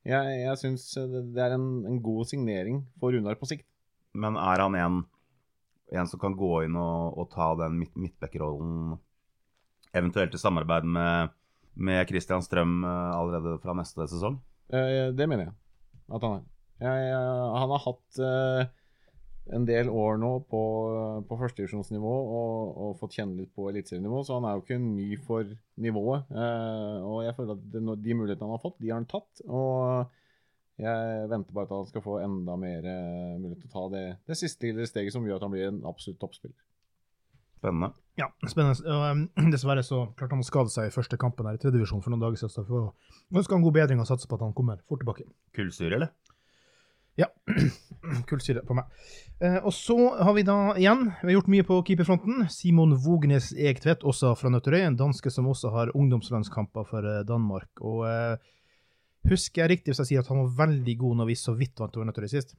jeg, 0.07 0.35
jeg 0.43 0.59
syns 0.61 0.91
det 1.33 1.43
er 1.43 1.55
en, 1.55 1.69
en 1.87 2.01
god 2.03 2.29
signering 2.29 2.83
for 2.99 3.15
Runar 3.15 3.39
på 3.39 3.49
sikt. 3.49 3.65
Men 4.19 4.37
er 4.41 4.65
han 4.65 4.75
en, 4.75 5.01
en 5.95 6.11
som 6.11 6.21
kan 6.21 6.35
gå 6.37 6.65
inn 6.67 6.75
og, 6.79 7.17
og 7.23 7.29
ta 7.33 7.53
den 7.61 7.79
midt, 7.79 7.95
midtbackrollen, 7.95 8.97
eventuelt 9.95 10.35
i 10.35 10.41
samarbeid 10.41 10.85
med, 10.85 11.38
med 11.75 12.07
Christian 12.09 12.43
Strøm 12.45 12.83
eh, 12.83 13.11
allerede 13.15 13.57
fra 13.63 13.75
neste 13.77 14.07
sesong? 14.11 14.39
Eh, 14.73 15.09
det 15.15 15.29
mener 15.29 15.49
jeg 15.49 15.55
at 16.09 16.25
han 16.25 16.39
er. 16.39 16.45
Jeg, 16.79 17.07
jeg, 17.09 17.23
han 17.59 17.73
har 17.73 17.81
hatt 17.83 18.19
eh, 18.23 18.69
en 19.55 19.65
del 19.65 19.89
år 19.89 20.19
nå 20.21 20.31
på, 20.49 20.61
på 21.27 21.37
førstedivisjonsnivå 21.41 22.13
og, 22.37 22.77
og 22.85 22.95
fått 23.01 23.17
kjenne 23.17 23.39
litt 23.39 23.51
på 23.55 23.67
eliteserienivå, 23.71 24.21
så 24.25 24.37
han 24.37 24.47
er 24.47 24.55
jo 24.55 24.63
ikke 24.63 24.79
ny 24.83 25.09
for 25.25 25.49
nivået. 25.81 26.29
Eh, 26.29 26.97
og 27.03 27.23
jeg 27.25 27.35
føler 27.37 27.57
at 27.57 27.67
de 28.05 28.17
mulighetene 28.17 28.47
han 28.47 28.55
har 28.55 28.63
fått, 28.63 28.79
de 28.81 28.91
har 28.91 29.01
han 29.01 29.09
tatt. 29.09 29.43
Og 29.47 30.15
jeg 30.79 31.29
venter 31.31 31.55
bare 31.55 31.67
til 31.67 31.81
han 31.81 31.89
skal 31.89 32.05
få 32.05 32.19
enda 32.23 32.55
mer 32.59 32.85
eh, 32.87 33.37
mulighet 33.41 33.65
til 33.65 33.71
å 33.71 33.75
ta 33.75 33.85
det, 33.95 34.05
det 34.29 34.39
siste 34.39 34.69
lille 34.69 34.87
steget 34.87 35.15
som 35.15 35.25
gjør 35.27 35.41
at 35.41 35.47
han 35.47 35.55
blir 35.55 35.71
en 35.71 35.81
absolutt 35.89 36.21
toppspiller. 36.21 36.57
Spennende. 37.59 37.91
Ja, 38.19 38.29
spennende. 38.47 38.79
Og, 38.87 39.05
um, 39.11 39.51
dessverre 39.53 39.83
så 39.83 40.05
klarte 40.15 40.37
han 40.37 40.43
å 40.43 40.47
skade 40.47 40.71
seg 40.71 40.87
i 40.87 40.95
første 40.95 41.19
kampen 41.19 41.47
her 41.49 41.57
i 41.57 41.61
tredje 41.61 41.75
divisjon 41.75 42.03
for 42.03 42.13
noen 42.13 42.23
dager 42.23 42.39
siden. 42.39 42.53
Så 42.55 42.63
å 42.65 43.35
ønske 43.35 43.55
han 43.55 43.65
god 43.65 43.75
bedring 43.75 44.03
og 44.03 44.07
satse 44.07 44.29
på 44.29 44.39
at 44.39 44.45
han 44.47 44.55
kommer 44.55 44.79
fort 44.87 45.03
tilbake. 45.03 45.27
Kullsyre, 45.55 45.99
eller? 45.99 46.13
Ja. 47.19 47.27
Kullsyre 48.29 48.63
på 48.67 48.77
meg. 48.77 48.87
Eh, 49.43 49.57
og 49.59 49.73
så 49.75 49.97
har 50.23 50.31
vi 50.37 50.45
da 50.47 50.57
igjen, 50.79 51.09
vi 51.19 51.31
har 51.31 51.35
gjort 51.35 51.51
mye 51.51 51.65
på 51.67 51.81
keeperfronten. 51.89 52.45
Simon 52.53 52.95
Vognes 53.03 53.51
Egtvedt, 53.57 54.05
også 54.07 54.31
fra 54.39 54.51
Nøtterøy. 54.53 54.85
En 54.85 54.99
danske 54.99 55.33
som 55.33 55.49
også 55.51 55.73
har 55.75 55.91
ungdomslandskamper 55.99 56.87
for 56.87 57.07
eh, 57.07 57.25
Danmark. 57.27 57.83
Og 57.83 58.05
eh, 58.07 58.53
husker 59.27 59.65
jeg 59.65 59.73
riktig 59.75 59.91
hvis 59.91 60.03
jeg 60.05 60.13
sier 60.13 60.23
at 60.23 60.31
han 60.31 60.45
var 60.45 60.55
veldig 60.63 60.95
god 61.01 61.19
når 61.19 61.33
vi 61.33 61.39
så 61.39 61.57
vidt 61.59 61.75
vant 61.83 61.99
over 61.99 62.07
Nøtterøy 62.07 62.31
sist? 62.31 62.55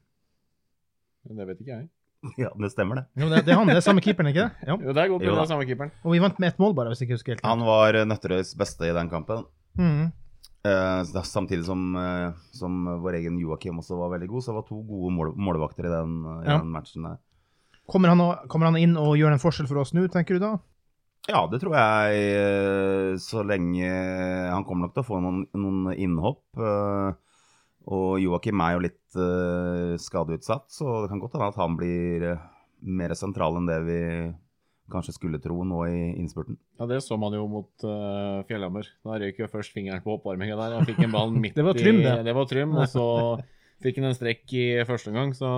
Det 1.25 1.49
vet 1.49 1.57
ikke 1.57 1.73
jeg. 1.73 1.89
Ja, 2.41 2.49
det 2.53 2.69
stemmer, 2.71 2.95
det. 3.01 3.05
Jo, 3.17 3.29
det, 3.31 3.43
det 3.47 3.53
er 3.53 3.57
han, 3.57 3.67
det 3.71 3.79
er 3.79 3.85
samme 3.85 4.01
keeperen, 4.05 4.29
ikke 4.29 4.43
det? 4.47 4.67
Ja. 4.69 4.75
Jo, 4.77 4.93
det 4.93 5.01
er 5.03 5.09
godt 5.09 5.23
Jo 5.25 5.35
det 5.35 5.41
er 5.43 5.49
samme 5.49 5.65
keeperen. 5.65 5.91
Og 6.05 6.13
vi 6.13 6.19
vant 6.21 6.37
med 6.39 6.51
ett 6.53 6.59
mål, 6.61 6.75
bare, 6.77 6.91
hvis 6.93 7.01
jeg 7.01 7.09
ikke 7.09 7.17
husker 7.17 7.33
helt. 7.35 7.45
Han 7.47 7.63
var 7.65 7.97
eh, 7.97 8.05
Nøtterøys 8.05 8.51
beste 8.59 8.85
i 8.89 8.93
den 8.93 9.09
kampen. 9.09 9.45
Mm. 9.79 10.11
Eh, 10.69 11.21
samtidig 11.25 11.65
som, 11.65 11.81
eh, 11.97 12.31
som 12.53 12.75
vår 13.01 13.17
egen 13.21 13.39
Joakim 13.41 13.79
også 13.81 13.97
var 13.97 14.11
veldig 14.13 14.29
god, 14.29 14.43
så 14.45 14.51
det 14.53 14.59
var 14.59 14.67
to 14.69 14.81
gode 14.85 15.13
mål, 15.17 15.31
målvakter 15.41 15.87
i 15.89 15.93
den, 15.95 16.13
eh, 16.25 16.43
i 16.45 16.51
Ja. 16.51 16.59
den 16.61 16.69
matchen 16.75 17.07
der. 17.09 17.17
Kommer, 17.89 18.13
han, 18.13 18.21
kommer 18.47 18.69
han 18.69 18.77
inn 18.77 18.93
og 19.01 19.15
gjør 19.17 19.33
en 19.33 19.41
forskjell 19.41 19.67
for 19.67 19.81
oss 19.81 19.91
nå, 19.97 20.05
tenker 20.13 20.37
du 20.37 20.43
da? 20.45 20.51
Ja, 21.29 21.41
det 21.49 21.59
tror 21.61 21.73
jeg 21.77 23.17
så 23.21 23.43
lenge 23.45 23.85
Han 24.49 24.63
kommer 24.65 24.87
nok 24.87 24.95
til 24.95 25.03
å 25.03 25.05
få 25.05 25.19
noen, 25.21 25.43
noen 25.53 25.91
innhopp. 25.97 26.41
eh, 26.57 27.11
Og 27.89 28.21
Joakim 28.21 28.61
er 28.61 28.75
jo 28.75 28.83
litt 28.85 29.17
uh, 29.17 29.97
skadeutsatt, 29.99 30.69
så 30.69 31.01
det 31.01 31.09
kan 31.11 31.21
godt 31.21 31.37
hende 31.37 31.49
at 31.49 31.59
han 31.59 31.77
blir 31.79 32.25
uh, 32.35 32.43
mer 32.81 33.15
sentral 33.17 33.57
enn 33.57 33.69
det 33.69 33.79
vi 33.87 34.01
kanskje 34.91 35.15
skulle 35.15 35.39
tro 35.41 35.63
nå 35.65 35.85
i 35.87 35.99
innspurten. 36.19 36.59
Ja, 36.77 36.85
det 36.89 36.99
så 37.05 37.17
man 37.19 37.33
jo 37.33 37.47
mot 37.49 37.85
uh, 37.87 38.43
Fjellhammer. 38.49 38.89
Da 39.05 39.17
røyk 39.23 39.39
jo 39.41 39.49
først 39.49 39.73
fingeren 39.73 40.03
på 40.03 40.17
oppvarminga 40.17 40.57
der. 40.59 40.77
Han 40.77 40.87
fikk 40.89 41.01
en 41.07 41.15
ball 41.15 41.33
midt 41.43 41.57
Det 41.57 41.65
var 41.65 41.79
Trym, 41.79 42.01
i 42.03 42.05
det. 42.05 42.17
Det 42.27 42.37
var 42.37 42.49
Trym, 42.49 42.75
og 42.77 42.87
så 42.91 43.05
fikk 43.83 44.01
han 44.01 44.11
en 44.11 44.17
strekk 44.17 44.57
i 44.59 44.65
første 44.85 45.13
omgang, 45.13 45.33
så 45.37 45.49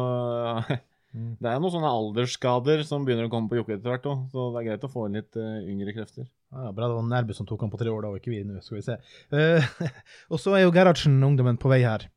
Det 1.13 1.45
er 1.45 1.59
noen 1.61 1.73
sånne 1.75 1.91
aldersskader 1.93 2.81
som 2.87 3.03
begynner 3.05 3.27
å 3.27 3.31
komme 3.31 3.51
på 3.51 3.59
Jokke 3.59 3.75
etter 3.75 3.91
hvert 3.91 4.07
òg, 4.09 4.23
så 4.33 4.47
det 4.49 4.61
er 4.63 4.67
greit 4.71 4.87
å 4.87 4.89
få 4.89 5.05
inn 5.05 5.19
litt 5.19 5.37
uh, 5.37 5.59
yngre 5.69 5.93
krefter. 5.93 6.25
Ja, 6.49 6.71
bra 6.73 6.89
det 6.89 6.95
var 6.97 7.05
Nærbø 7.05 7.35
som 7.37 7.45
tok 7.49 7.61
han 7.65 7.73
på 7.73 7.77
tre 7.81 7.91
år, 7.93 8.01
da, 8.05 8.09
og 8.09 8.17
ikke 8.17 8.33
vi 8.33 8.39
nå, 8.47 8.57
skal 8.65 8.79
vi 8.79 8.85
se. 8.87 8.95
Uh, 9.29 9.91
og 10.33 10.41
så 10.41 10.55
er 10.57 10.63
jo 10.63 10.73
Gerhardsen, 10.73 11.19
ungdommen, 11.27 11.59
på 11.61 11.69
vei 11.69 11.83
her. 11.85 12.07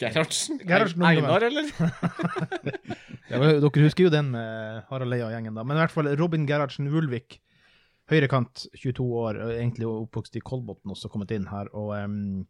Gerhardsen? 0.00 0.60
Gerhardsen, 0.68 1.04
Einar, 1.04 1.48
eller? 1.48 1.70
Ja, 3.26 3.40
men 3.42 3.56
dere 3.58 3.82
husker 3.82 4.06
jo 4.06 4.10
den 4.12 4.28
med 4.30 4.84
Harald 4.86 5.16
Eia 5.16 5.26
og 5.26 5.32
gjengen, 5.34 5.56
da. 5.56 5.64
Men 5.66 5.74
i 5.74 5.80
hvert 5.82 5.94
fall 5.94 6.12
Robin 6.20 6.44
Gerhardsen 6.46 6.86
Ulvik. 6.86 7.40
høyrekant, 8.06 8.68
22 8.78 9.06
år, 9.18 9.40
egentlig 9.56 9.88
oppvokst 9.90 10.36
i 10.38 10.44
Kolbotn, 10.46 10.92
også 10.94 11.10
kommet 11.10 11.32
inn 11.34 11.48
her. 11.50 11.72
Og 11.74 11.90
Um, 12.04 12.44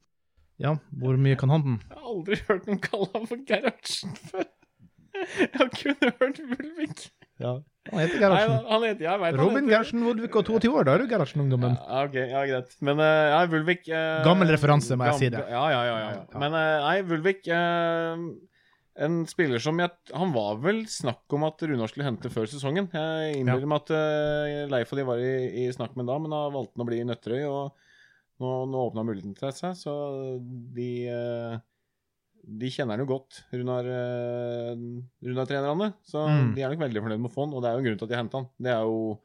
ja, 0.61 0.75
hvor 1.01 1.17
mye 1.21 1.37
kan 1.37 1.53
han 1.53 1.65
den? 1.65 1.81
Jeg 1.85 1.97
har 1.97 2.13
aldri 2.13 2.37
hørt 2.49 2.69
noen 2.69 2.83
kalle 2.85 3.09
ham 3.15 3.27
for 3.29 3.41
Gerhardsen 3.49 4.15
før. 4.29 4.47
Jeg 5.43 5.53
har 5.59 5.71
kun 5.75 5.97
hørt 6.21 6.43
Vulvik. 6.53 7.07
Han 7.87 8.01
heter 8.01 8.33
Nei, 8.33 8.41
han 8.67 8.85
heter 8.87 9.05
Jeg 9.05 9.21
vet 9.23 9.37
Robin 9.39 9.57
heter- 9.61 9.71
Gerhardsen 9.71 10.03
Wulvik 10.07 10.37
og 10.41 10.49
22 10.49 10.73
år, 10.73 10.87
da 10.89 10.95
er 10.97 11.05
du 11.05 11.11
Gerhardsen-ungdommen. 11.11 11.77
Ja, 11.77 12.03
ok, 12.09 12.17
ja, 12.17 12.43
greit. 12.51 12.77
Men 12.89 13.03
eh, 13.05 13.29
ja, 13.31 13.41
Vulvik 13.53 13.87
uh, 13.93 14.25
Gammel 14.27 14.51
referanse, 14.55 14.99
må 14.99 15.07
jeg 15.11 15.21
si 15.21 15.31
det. 15.35 15.45
Ja, 15.53 15.65
ja, 15.71 15.83
ja. 15.87 15.97
ja. 16.03 16.11
Ja. 16.17 16.41
Men 16.43 16.57
eh, 16.59 16.75
nei, 16.83 16.97
Vulvik 17.07 17.47
eh, 17.53 18.25
en 19.07 19.19
spiller 19.29 19.61
som 19.61 19.79
jeg 19.83 19.93
Han 20.17 20.33
var 20.33 20.57
vel 20.65 20.87
snakk 20.89 21.37
om 21.37 21.45
at 21.45 21.61
Runar 21.69 21.91
skulle 21.93 22.09
hente 22.09 22.33
før 22.33 22.49
sesongen. 22.51 22.89
Jeg 22.93 23.43
innbiller 23.43 23.69
meg 23.71 23.85
at 23.85 23.93
uh, 23.93 24.67
Leif 24.73 24.95
og 24.95 25.01
de 25.01 25.07
var 25.13 25.23
i, 25.23 25.35
i 25.67 25.69
snakk 25.75 25.97
med 25.99 26.09
da, 26.09 26.17
men 26.23 26.33
da 26.33 26.47
valgte 26.55 26.79
han 26.79 26.87
å 26.87 26.89
bli 26.89 27.03
i 27.03 27.09
Nøtterøy. 27.09 27.43
Og 27.45 28.43
nå, 28.43 28.53
nå 28.73 28.85
åpna 28.89 29.05
muligheten 29.07 29.37
til 29.37 29.53
seg, 29.57 29.77
så 29.79 29.95
de 30.77 30.91
uh, 31.13 31.61
de 32.47 32.69
kjenner 32.71 32.95
han 32.97 33.03
jo 33.03 33.09
godt, 33.11 33.41
Runar, 33.53 33.85
uh, 33.91 34.75
Runar-trenerne. 35.27 35.89
Så 36.07 36.23
Mm. 36.29 36.55
de 36.55 36.63
er 36.63 36.71
nok 36.71 36.85
veldig 36.87 37.03
fornøyd 37.03 37.21
med 37.21 37.31
å 37.31 37.35
få 37.35 37.45
han, 37.47 37.55
og 37.55 37.63
det 37.63 37.69
er 37.69 37.75
jo 37.75 37.79
en 37.83 37.87
grunn 37.89 37.99
til 37.99 38.07
at 38.07 38.13
de 38.13 38.21
henta 38.21 38.39
han. 38.43 38.49
Det 38.61 38.73
er 38.73 38.83
jo 38.87 39.21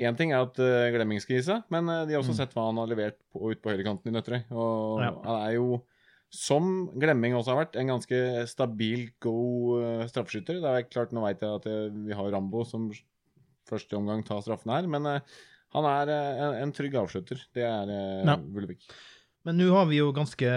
Én 0.00 0.16
ting 0.16 0.30
er 0.32 0.40
at 0.40 0.56
uh, 0.56 0.88
glemmingskrise, 0.94 1.64
men 1.68 1.84
uh, 1.90 2.06
de 2.06 2.14
har 2.14 2.22
også 2.22 2.32
Mm. 2.32 2.36
sett 2.38 2.54
hva 2.54 2.66
han 2.70 2.76
har 2.78 2.86
levert 2.88 3.16
på, 3.34 3.50
ut 3.50 3.60
på 3.60 3.68
høyrekanten 3.68 4.06
i 4.08 4.14
Nøtterøy. 4.14 4.44
Og 4.52 5.00
Ja. 5.02 5.10
han 5.26 5.42
er 5.50 5.52
jo, 5.58 5.82
som 6.30 6.88
Glemming 6.98 7.34
også 7.34 7.52
har 7.52 7.66
vært, 7.66 7.76
en 7.76 7.88
ganske 7.88 8.46
stabil, 8.48 9.10
god 9.20 9.82
uh, 9.82 10.06
straffeskytter. 10.08 10.60
Det 10.62 10.70
er 10.70 10.88
klart, 10.88 11.12
Nå 11.12 11.20
veit 11.20 11.40
jeg 11.40 11.52
at 11.52 11.66
uh, 11.66 11.90
vi 12.06 12.14
har 12.16 12.30
Rambo 12.32 12.64
som 12.64 12.88
første 13.68 13.92
omgang 13.98 14.24
tar 14.24 14.40
straffen 14.40 14.72
her, 14.72 14.86
men 14.88 15.04
uh, 15.04 15.20
han 15.74 15.84
er 15.84 16.08
uh, 16.08 16.48
en, 16.48 16.62
en 16.62 16.72
trygg 16.72 16.94
avslutter. 16.96 17.36
Det 17.52 17.62
er 17.66 17.84
uh, 17.92 18.24
Ja. 18.24 18.36
Vullevik. 18.36 18.80
Men 19.48 19.56
nå 19.56 19.70
har 19.72 19.86
vi 19.88 19.96
jo 19.96 20.10
ganske 20.12 20.48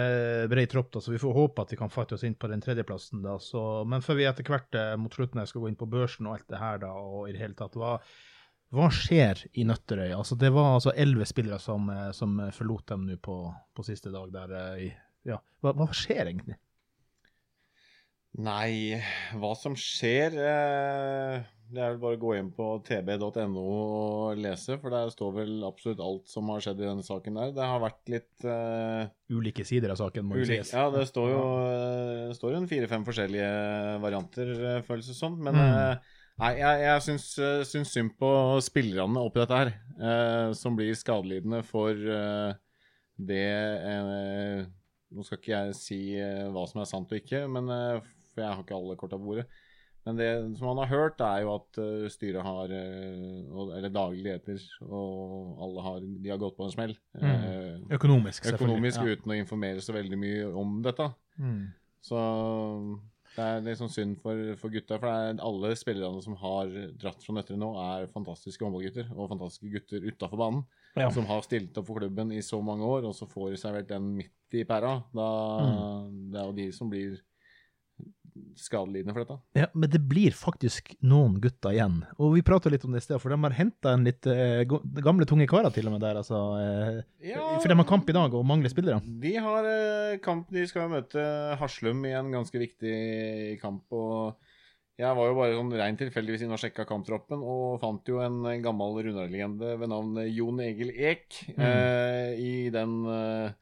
bred 0.51 0.69
tropp, 0.71 0.89
da, 0.91 1.01
så 1.01 1.13
vi 1.13 1.21
får 1.21 1.35
håpe 1.37 1.63
at 1.63 1.71
vi 1.71 1.79
kan 1.79 1.91
fighte 1.91 2.17
oss 2.17 2.25
inn 2.27 2.35
på 2.35 2.49
den 2.51 2.63
tredjeplassen. 2.63 3.21
da. 3.23 3.37
Så, 3.39 3.61
men 3.87 4.03
før 4.03 4.19
vi 4.19 4.27
etter 4.27 4.47
hvert 4.47 4.75
eh, 4.75 4.95
mot 4.99 5.15
slutten 5.15 5.43
skal 5.47 5.63
gå 5.63 5.71
inn 5.71 5.79
på 5.79 5.87
børsen 5.91 6.27
og 6.27 6.35
alt 6.35 6.49
det 6.51 6.59
her, 6.59 6.81
da, 6.83 6.91
og 6.91 7.29
i 7.29 7.35
det 7.35 7.43
hele 7.45 7.55
tatt, 7.59 7.77
hva, 7.79 7.95
hva 8.75 8.89
skjer 8.91 9.45
i 9.53 9.63
Nøtterøy? 9.69 10.11
Altså, 10.17 10.35
det 10.39 10.51
var 10.51 10.75
altså 10.75 10.91
elleve 10.99 11.29
spillere 11.29 11.61
som, 11.63 11.87
eh, 11.93 12.09
som 12.17 12.35
forlot 12.57 12.91
dem 12.91 13.07
nå 13.07 13.17
på, 13.23 13.39
på 13.71 13.87
siste 13.87 14.11
dag 14.11 14.35
der. 14.35 14.57
eh, 14.59 14.99
ja. 15.31 15.39
hva, 15.63 15.75
hva 15.79 15.87
skjer 15.95 16.27
egentlig? 16.27 16.59
Nei, 18.43 18.97
hva 19.37 19.51
som 19.53 19.75
skjer 19.77 20.35
eh, 20.41 21.43
Det 21.73 21.81
er 21.81 21.93
vel 21.95 22.01
bare 22.03 22.17
å 22.17 22.21
gå 22.21 22.33
inn 22.37 22.49
på 22.53 22.65
tb.no 22.85 23.61
og 23.63 24.37
lese, 24.37 24.75
for 24.77 24.93
der 24.93 25.09
står 25.09 25.31
vel 25.39 25.53
absolutt 25.65 26.01
alt 26.05 26.27
som 26.29 26.51
har 26.53 26.61
skjedd 26.61 26.83
i 26.83 26.85
denne 26.85 27.05
saken 27.05 27.39
der. 27.39 27.53
Det 27.55 27.65
har 27.65 27.79
vært 27.81 28.11
litt 28.13 28.45
uh, 28.45 29.07
Ulike 29.33 29.65
sider 29.65 29.93
av 29.93 29.97
saken, 29.97 30.27
må 30.29 30.37
jo 30.37 30.45
sies. 30.49 30.73
Ja, 30.75 30.83
det 30.93 31.07
står 31.09 31.31
jo 31.33 31.39
står 32.37 32.53
jo 32.53 32.59
en 32.61 32.69
fire-fem 32.69 33.07
forskjellige 33.07 33.47
varianter, 34.03 34.51
eh, 34.53 34.83
føles 34.85 35.09
det 35.09 35.17
som. 35.17 35.39
Men 35.41 35.57
Mm. 35.57 36.43
nei, 36.43 36.51
jeg, 36.59 36.83
jeg 36.85 37.01
syns, 37.07 37.25
syns 37.69 37.91
synd 37.93 38.13
på 38.21 38.29
spillerne 38.65 39.21
oppi 39.25 39.41
dette 39.41 39.57
her, 39.63 39.73
eh, 39.97 40.53
som 40.57 40.77
blir 40.77 40.93
skadelidende 40.97 41.63
for 41.65 41.93
eh, 41.93 42.53
det 43.17 43.43
eh, 43.49 44.63
Nå 45.13 45.21
skal 45.25 45.37
ikke 45.37 45.51
jeg 45.53 45.75
si 45.77 45.97
hva 46.49 46.63
som 46.65 46.79
er 46.81 46.87
sant 46.89 47.11
og 47.13 47.19
ikke, 47.19 47.43
men, 47.45 47.67
for 48.33 48.41
jeg 48.41 48.49
har 48.49 48.63
ikke 48.63 48.73
alle 48.79 48.95
korta 48.97 49.19
på 49.19 49.27
bordet. 49.27 49.43
Men 50.05 50.17
det 50.19 50.57
som 50.57 50.67
man 50.67 50.81
har 50.83 50.89
hørt, 50.91 51.21
er 51.23 51.43
jo 51.45 51.53
at 51.55 51.77
eh, 51.79 52.09
styret 52.11 52.43
har 52.43 52.71
eh, 52.75 53.77
Eller 53.77 53.89
daglig 53.93 54.23
leder 54.25 54.59
og 54.83 55.61
alle 55.63 55.85
har, 55.85 55.99
de 56.25 56.29
har 56.33 56.41
gått 56.41 56.57
på 56.57 56.65
en 56.67 56.73
smell. 56.75 56.97
Mm. 57.15 57.29
eh, 57.29 57.95
Økonomisk, 57.95 58.43
selvfølgelig. 58.43 58.67
økonomisk 58.67 58.99
Ja. 58.99 59.15
uten 59.15 59.31
å 59.31 59.37
informere 59.39 59.81
så 59.85 59.95
veldig 59.95 60.19
mye 60.19 60.51
om 60.59 60.81
dette. 60.83 61.07
Mm. 61.39 61.63
Så 62.03 62.19
det 63.33 63.41
er 63.47 63.63
litt 63.65 63.79
sånn 63.79 63.89
synd 63.89 64.19
for, 64.21 64.37
for 64.61 64.69
gutta. 64.69 64.99
For 64.99 65.07
det 65.07 65.39
er 65.39 65.41
alle 65.47 65.71
spillerne 65.79 66.21
som 66.21 66.35
har 66.37 66.69
dratt 67.01 67.23
fra 67.23 67.33
Nøtterøy 67.39 67.57
nå, 67.63 67.71
er 67.81 68.11
fantastiske 68.13 68.61
håndballgutter. 68.61 69.07
Og 69.15 69.31
fantastiske 69.31 69.71
gutter 69.73 70.03
utafor 70.05 70.37
banen. 70.37 70.65
Ja. 70.99 71.07
Som 71.09 71.25
har 71.31 71.41
stilt 71.47 71.77
opp 71.79 71.87
for 71.87 71.97
klubben 72.03 72.29
i 72.35 72.43
så 72.45 72.59
mange 72.61 72.85
år, 72.85 73.07
og 73.09 73.15
så 73.17 73.25
får 73.25 73.55
de 73.55 73.57
servert 73.63 73.87
den 73.89 74.11
midt 74.19 74.59
i 74.59 74.65
pæra. 74.67 74.99
Da, 75.15 75.29
Mm. 75.63 76.31
Det 76.33 76.39
er 76.41 76.45
jo 76.45 76.57
de 76.59 76.71
som 76.75 76.89
blir 76.91 77.15
skadelidende 78.59 79.13
for 79.15 79.23
dette. 79.23 79.37
Ja, 79.59 79.67
men 79.73 79.89
det 79.93 80.01
blir 80.09 80.35
faktisk 80.37 80.93
noen 81.05 81.39
gutter 81.43 81.73
igjen. 81.75 81.99
Og 82.17 82.33
vi 82.37 82.43
prata 82.45 82.71
litt 82.73 82.85
om 82.87 82.91
det 82.95 83.01
i 83.03 83.05
sted, 83.05 83.19
for 83.21 83.33
de 83.33 83.37
har 83.43 83.55
henta 83.57 83.93
en 83.93 84.05
litt 84.07 84.25
eh, 84.29 84.63
gamle, 84.67 85.27
tunge 85.29 85.47
karer 85.49 85.73
til 85.75 85.87
og 85.89 85.95
med 85.97 86.03
der. 86.05 86.19
altså. 86.21 86.39
Eh, 86.59 87.01
For 87.61 87.69
de 87.71 87.77
har 87.79 87.89
kamp 87.89 88.09
i 88.09 88.15
dag 88.17 88.33
og 88.37 88.45
mangler 88.49 88.73
spillere. 88.73 89.01
De 89.23 89.35
har 89.41 89.69
eh, 89.69 90.17
kamp, 90.23 90.49
de 90.53 90.65
skal 90.69 90.89
møte 90.91 91.23
Haslum 91.61 92.03
i 92.09 92.15
en 92.17 92.31
ganske 92.33 92.59
viktig 92.61 93.59
kamp. 93.61 93.85
og 93.93 94.35
Jeg 94.99 95.15
var 95.17 95.25
jo 95.31 95.37
bare 95.39 95.55
sånn 95.57 95.73
rent 95.73 95.99
tilfeldigvis 96.03 96.43
inne 96.45 96.53
og 96.57 96.61
sjekka 96.61 96.85
kamptroppen, 96.85 97.41
og 97.41 97.79
fant 97.81 98.05
jo 98.11 98.19
en 98.21 98.43
gammel 98.61 98.99
Runar-legende 99.07 99.73
ved 99.81 99.89
navn 99.89 100.19
Jon 100.29 100.59
Egil 100.61 100.91
Ek 100.93 101.39
eh, 101.57 102.33
i 102.37 102.53
den 102.73 102.99
eh, 103.09 103.55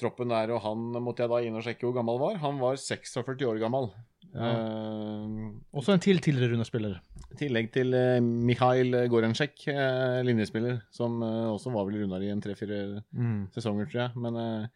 troppen 0.00 0.32
der. 0.32 0.50
Og 0.56 0.62
han 0.64 0.88
måtte 1.04 1.24
jeg 1.24 1.30
da 1.32 1.40
inn 1.46 1.58
og 1.58 1.64
sjekke 1.66 1.86
hvor 1.86 1.96
gammel 1.98 2.18
var. 2.22 2.38
Han 2.44 2.58
var 2.62 2.78
46 2.80 3.46
år 3.50 3.60
gammel. 3.62 3.90
Eh, 4.34 5.34
Også 5.78 5.94
en 5.94 6.02
til 6.02 6.18
tidligere 6.22 6.54
Runar-spiller. 6.54 6.96
i 7.34 7.36
tillegg 7.38 7.68
til 7.74 7.94
uh, 7.94 8.18
Mikhail 8.22 8.94
Gorentsjek, 9.10 9.54
uh, 9.70 10.20
linjespiller, 10.26 10.80
som 10.94 11.20
eh, 11.22 11.46
også 11.50 11.70
var 11.74 11.86
vel 11.88 12.00
Runar 12.02 12.22
i 12.22 12.28
en 12.30 12.42
tre-fire 12.42 13.02
sesonger, 13.54 13.88
tror 13.90 14.02
jeg. 14.04 14.10
Men 14.22 14.36
eh, 14.38 14.66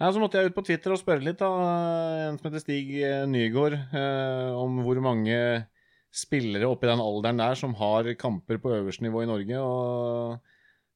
ja, 0.00 0.08
så 0.10 0.18
måtte 0.22 0.38
jeg 0.40 0.50
ut 0.50 0.56
på 0.56 0.64
Twitter 0.66 0.94
og 0.94 0.98
spørre 1.02 1.22
litt, 1.26 1.38
da. 1.42 1.50
En 2.30 2.38
som 2.38 2.48
heter 2.48 2.62
Stig 2.64 2.94
eh, 3.02 3.26
Nygaard, 3.30 3.76
eh, 3.94 4.54
om 4.58 4.80
hvor 4.86 4.98
mange 5.04 5.36
spillere 6.10 6.66
oppi 6.66 6.88
den 6.90 7.02
alderen 7.02 7.38
der 7.38 7.54
som 7.58 7.74
har 7.78 8.08
kamper 8.18 8.58
på 8.58 8.72
øverste 8.78 9.04
nivå 9.06 9.22
i 9.22 9.28
Norge. 9.30 9.60
Og 9.62 10.49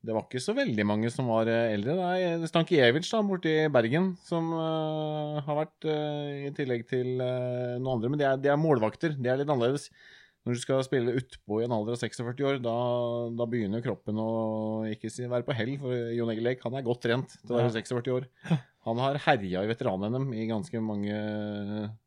det 0.04 0.12
var 0.12 0.26
ikke 0.26 0.42
så 0.42 0.52
veldig 0.56 0.84
mange 0.86 1.10
som 1.12 1.30
var 1.32 1.48
eh, 1.50 1.72
eldre. 1.74 1.96
Det 1.96 2.26
er 2.26 2.50
Stankiewicz 2.50 3.08
da, 3.12 3.22
i 3.48 3.54
Bergen 3.72 4.10
som 4.24 4.50
uh, 4.52 5.40
har 5.46 5.60
vært, 5.62 5.86
uh, 5.88 6.44
i 6.44 6.52
tillegg 6.56 6.84
til 6.90 7.22
uh, 7.22 7.78
noen 7.78 7.96
andre. 7.96 8.12
Men 8.12 8.20
de 8.20 8.28
er, 8.28 8.42
de 8.42 8.52
er 8.52 8.60
målvakter. 8.60 9.16
Det 9.16 9.32
er 9.32 9.40
litt 9.40 9.48
annerledes. 9.48 9.88
Når 10.44 10.58
du 10.58 10.60
skal 10.60 10.84
spille 10.84 11.16
utpå 11.16 11.62
i 11.62 11.64
en 11.64 11.72
alder 11.72 11.96
av 11.96 12.02
46 12.02 12.44
år, 12.44 12.60
da, 12.60 12.76
da 13.32 13.48
begynner 13.48 13.80
kroppen 13.84 14.20
å 14.20 14.28
ikke 14.92 15.08
si, 15.08 15.24
være 15.24 15.46
på 15.46 15.56
hell. 15.56 15.72
For 15.80 16.12
Jon 16.12 16.34
Egil 16.34 16.52
Eik 16.52 16.66
han 16.66 16.76
er 16.76 16.84
godt 16.84 17.06
trent 17.06 17.38
til 17.40 17.54
å 17.54 17.62
være 17.62 17.72
46 17.72 18.12
år. 18.12 18.28
Han 18.84 19.00
har 19.00 19.16
herja 19.24 19.64
i 19.64 19.70
veteran-NM 19.70 20.34
i 20.36 20.44
ganske 20.50 20.84
mange 20.84 21.16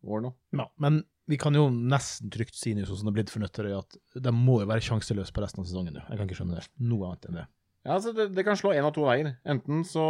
år 0.05 0.27
nå. 0.27 0.35
Ja, 0.53 0.67
men 0.85 1.01
vi 1.27 1.41
kan 1.41 1.57
jo 1.57 1.65
nesten 1.73 2.29
trygt 2.31 2.55
si 2.55 2.75
nå, 2.77 2.85
sånn 2.85 3.01
som 3.01 3.09
det 3.09 3.15
er 3.15 3.17
blitt 3.17 3.33
for 3.33 3.41
Nøtterøy, 3.41 3.73
at 3.81 3.97
de 4.21 4.37
må 4.37 4.61
jo 4.61 4.69
være 4.69 4.85
sjanseløse 4.85 5.33
på 5.33 5.41
resten 5.41 5.65
av 5.65 5.71
sesongen 5.71 5.97
nå. 5.97 6.05
Jeg 6.05 6.19
kan 6.19 6.29
ikke 6.29 6.37
skjønne 6.37 6.61
det. 6.61 6.69
Noe 6.77 7.09
annet 7.09 7.25
enn 7.31 7.41
det. 7.41 7.47
Ja, 7.87 7.95
altså 7.95 8.11
det, 8.11 8.33
det 8.35 8.43
kan 8.43 8.57
slå 8.59 8.73
én 8.75 8.83
av 8.83 8.91
to 8.91 9.05
veier. 9.07 9.37
Enten 9.47 9.85
så, 9.87 10.03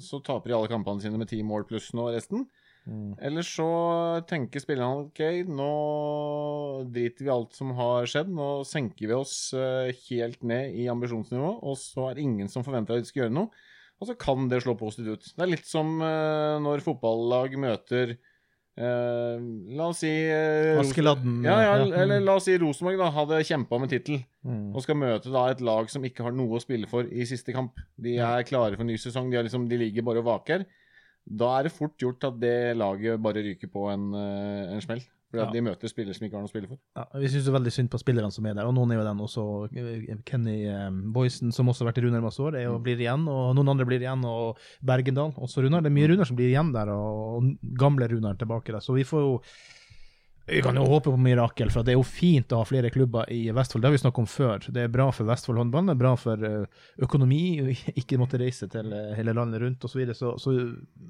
så 0.00 0.20
taper 0.24 0.48
de 0.48 0.56
alle 0.56 0.70
kampene 0.72 1.02
sine 1.02 1.20
med 1.20 1.28
ti 1.28 1.42
mål 1.44 1.66
pluss 1.68 1.90
nå 1.92 2.08
resten. 2.14 2.46
Eller 3.24 3.44
så 3.44 3.66
tenker 4.28 4.60
spillerne 4.60 5.06
ok, 5.06 5.20
nå 5.48 5.68
driter 6.92 7.24
vi 7.24 7.32
alt 7.32 7.56
som 7.56 7.72
har 7.78 8.08
skjedd. 8.08 8.32
Nå 8.32 8.48
senker 8.68 9.08
vi 9.08 9.16
oss 9.16 9.36
eh, 9.56 9.92
helt 10.10 10.44
ned 10.44 10.76
i 10.76 10.88
ambisjonsnivå, 10.92 11.54
og 11.64 11.78
så 11.80 12.10
er 12.10 12.18
det 12.18 12.26
ingen 12.26 12.52
som 12.52 12.64
forventer 12.66 12.98
at 12.98 13.06
vi 13.06 13.12
skal 13.12 13.24
gjøre 13.24 13.36
noe. 13.38 13.64
Og 14.02 14.10
så 14.10 14.16
kan 14.20 14.50
det 14.50 14.60
slå 14.64 14.74
positivt 14.76 15.16
ut. 15.16 15.30
Det 15.32 15.46
er 15.46 15.52
litt 15.52 15.68
som 15.68 15.96
eh, 16.04 16.56
når 16.64 16.84
fotballag 16.84 17.56
møter 17.60 18.16
eh, 18.76 19.38
La 19.78 19.88
oss 19.90 20.00
si 20.02 20.10
uh, 20.10 20.80
Askeladden. 20.82 21.42
Ja, 21.46 21.56
ja, 21.62 21.74
ja. 21.80 22.02
eller 22.02 22.20
la 22.24 22.34
oss 22.40 22.48
si 22.48 22.56
Rosenborg 22.58 22.98
da, 23.00 23.10
hadde 23.14 23.42
kjempa 23.46 23.80
med 23.82 23.92
tittel 23.94 24.22
Mm. 24.44 24.74
og 24.76 24.82
skal 24.84 24.98
møte 25.00 25.30
da 25.32 25.46
et 25.48 25.62
lag 25.64 25.88
som 25.88 26.04
ikke 26.04 26.20
har 26.26 26.34
noe 26.36 26.58
å 26.58 26.60
spille 26.60 26.84
for 26.84 27.06
i 27.08 27.24
siste 27.24 27.48
kamp. 27.56 27.78
De 27.96 28.18
er 28.20 28.42
klare 28.44 28.76
for 28.76 28.84
ny 28.84 28.98
sesong, 29.00 29.30
de, 29.32 29.38
er 29.40 29.46
liksom, 29.46 29.64
de 29.70 29.78
ligger 29.80 30.04
bare 30.04 30.20
og 30.20 30.26
vaker. 30.28 30.66
Da 31.24 31.48
er 31.56 31.64
det 31.64 31.72
fort 31.72 31.96
gjort 31.96 32.26
at 32.28 32.36
det 32.42 32.76
laget 32.76 33.22
bare 33.24 33.40
ryker 33.40 33.70
på 33.72 33.86
en, 33.88 34.10
eh, 34.12 34.74
en 34.74 34.82
smell. 34.84 35.00
At 35.42 35.52
de 35.54 35.62
møter 35.64 35.90
spillere 35.90 36.16
som 36.16 36.26
ikke 36.26 36.38
har 36.38 36.44
noe 36.44 36.50
å 36.50 36.52
spille 36.52 36.70
for. 36.70 36.80
Ja, 36.96 37.04
vi 37.20 37.30
syns 37.32 37.50
veldig 37.56 37.72
synd 37.74 37.90
på 37.92 38.00
spillerne 38.02 38.34
som 38.34 38.46
er 38.46 38.56
der, 38.56 38.68
og 38.68 38.76
noen 38.76 38.94
er 38.94 39.00
jo 39.00 39.06
den 39.08 39.22
også. 39.26 39.44
Kenny 40.28 40.56
eh, 40.70 40.88
Boysen, 41.14 41.52
som 41.54 41.70
også 41.70 41.84
har 41.84 41.92
vært 41.92 42.02
i 42.02 42.06
Runar 42.06 42.24
masse 42.24 42.42
år, 42.42 42.58
er 42.60 42.68
jo, 42.68 42.80
blir 42.84 43.00
igjen, 43.00 43.28
og 43.30 43.54
noen 43.58 43.74
andre 43.74 43.88
blir 43.88 44.04
igjen, 44.04 44.24
og 44.28 44.60
Bergendal, 44.84 45.34
også 45.36 45.64
Runar. 45.64 45.84
Det 45.84 45.92
er 45.92 45.98
mye 45.98 46.10
Runar 46.12 46.30
som 46.30 46.38
blir 46.38 46.52
igjen 46.52 46.74
der, 46.74 46.92
og, 46.94 47.54
gamle 47.78 48.08
Runar 48.10 48.38
tilbake 48.40 48.74
der. 48.74 48.84
Så 48.84 48.96
vi 48.96 49.06
får 49.08 49.24
jo 49.24 49.38
vi 50.46 50.60
kan 50.62 50.76
jo 50.76 50.84
håpe 50.84 51.08
på 51.08 51.16
mirakel, 51.16 51.70
for 51.72 51.86
det 51.86 51.94
er 51.94 51.96
jo 51.96 52.04
fint 52.04 52.52
å 52.52 52.58
ha 52.60 52.66
flere 52.68 52.90
klubber 52.92 53.30
i 53.32 53.46
Vestfold. 53.54 53.80
Det 53.80 53.88
har 53.88 53.94
vi 53.94 54.00
snakket 54.02 54.20
om 54.20 54.28
før. 54.28 54.66
Det 54.76 54.82
er 54.82 54.90
bra 54.92 55.06
for 55.14 55.28
Vestfold 55.30 55.62
håndball, 55.62 55.86
det 55.88 55.94
er 55.94 56.02
bra 56.02 56.10
for 56.20 56.44
eh, 56.48 56.82
økonomi, 57.06 57.44
ikke 58.00 58.18
måtte 58.20 58.40
reise 58.42 58.68
til 58.72 58.92
eh, 58.92 59.14
hele 59.16 59.32
landet 59.36 59.62
rundt 59.64 59.86
osv. 59.88 59.94
Så, 59.94 60.00
videre. 60.02 60.18
så, 60.18 60.34
så, 60.36 60.52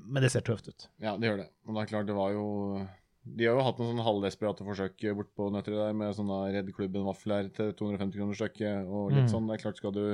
men 0.07 0.23
det 0.23 0.31
ser 0.31 0.47
tøft 0.47 0.71
ut. 0.71 0.87
Ja, 1.03 1.17
det 1.19 1.33
gjør 1.33 1.43
det. 1.43 1.49
Og 1.67 1.75
det 1.75 1.83
er 1.83 1.91
klart, 1.91 2.07
det 2.07 2.19
var 2.19 2.37
jo 2.37 2.47
De 3.25 3.47
har 3.49 3.57
jo 3.57 3.65
hatt 3.65 3.79
noen 3.81 3.95
sånn 3.95 4.05
halvdesperate 4.05 4.65
forsøk 4.67 5.05
bort 5.17 5.31
på 5.37 5.47
Nøtterøy 5.55 5.79
der, 5.81 5.95
med 5.97 6.13
sånne 6.17 6.41
Redd 6.53 6.69
klubben-vafler 6.77 7.49
til 7.57 7.73
250 7.79 8.19
kroner 8.21 8.37
stykket 8.37 8.85
og 8.91 9.13
litt 9.15 9.25
Mm. 9.25 9.33
sånn. 9.33 9.47
Det 9.49 9.55
er 9.57 9.63
klart, 9.65 9.81
skal 9.81 9.93
du 9.97 10.05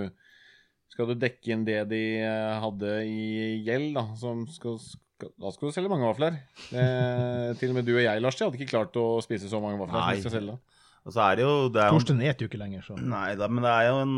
skal 0.90 1.06
du 1.06 1.14
dekke 1.14 1.52
inn 1.54 1.64
det 1.64 1.88
de 1.90 2.02
eh, 2.18 2.60
hadde 2.62 2.88
i 3.06 3.62
gjeld, 3.66 3.92
da, 3.94 4.04
som 4.18 4.42
skal, 4.50 4.74
skal, 4.82 5.30
da 5.38 5.50
skal 5.54 5.68
du 5.70 5.74
selge 5.74 5.90
mange 5.92 6.06
vafler. 6.08 6.40
Eh, 6.74 7.54
til 7.60 7.70
og 7.70 7.76
med 7.78 7.86
du 7.86 7.94
og 7.94 8.02
jeg, 8.02 8.22
Lars, 8.22 8.38
hadde 8.42 8.58
ikke 8.58 8.72
klart 8.72 8.96
å 8.98 9.20
spise 9.22 9.50
så 9.50 9.60
mange 9.62 9.78
vafler 9.78 10.00
som 10.00 10.08
Nei. 10.08 10.16
vi 10.18 10.24
skal 10.26 10.36
selge. 10.38 10.58
Og 11.00 11.14
så 11.14 11.22
er 11.30 11.36
det 11.38 11.44
jo, 11.46 11.52
det 11.72 11.80
er 11.80 11.94
Torsten 11.94 12.20
et 12.26 12.42
jo 12.42 12.48
ikke 12.50 12.58
lenger, 12.60 12.82
så 12.84 12.98
Nei 13.00 13.34
da, 13.38 13.46
men 13.48 13.62
det 13.64 13.70
er 13.72 13.86
jo 13.88 14.00
en, 14.02 14.16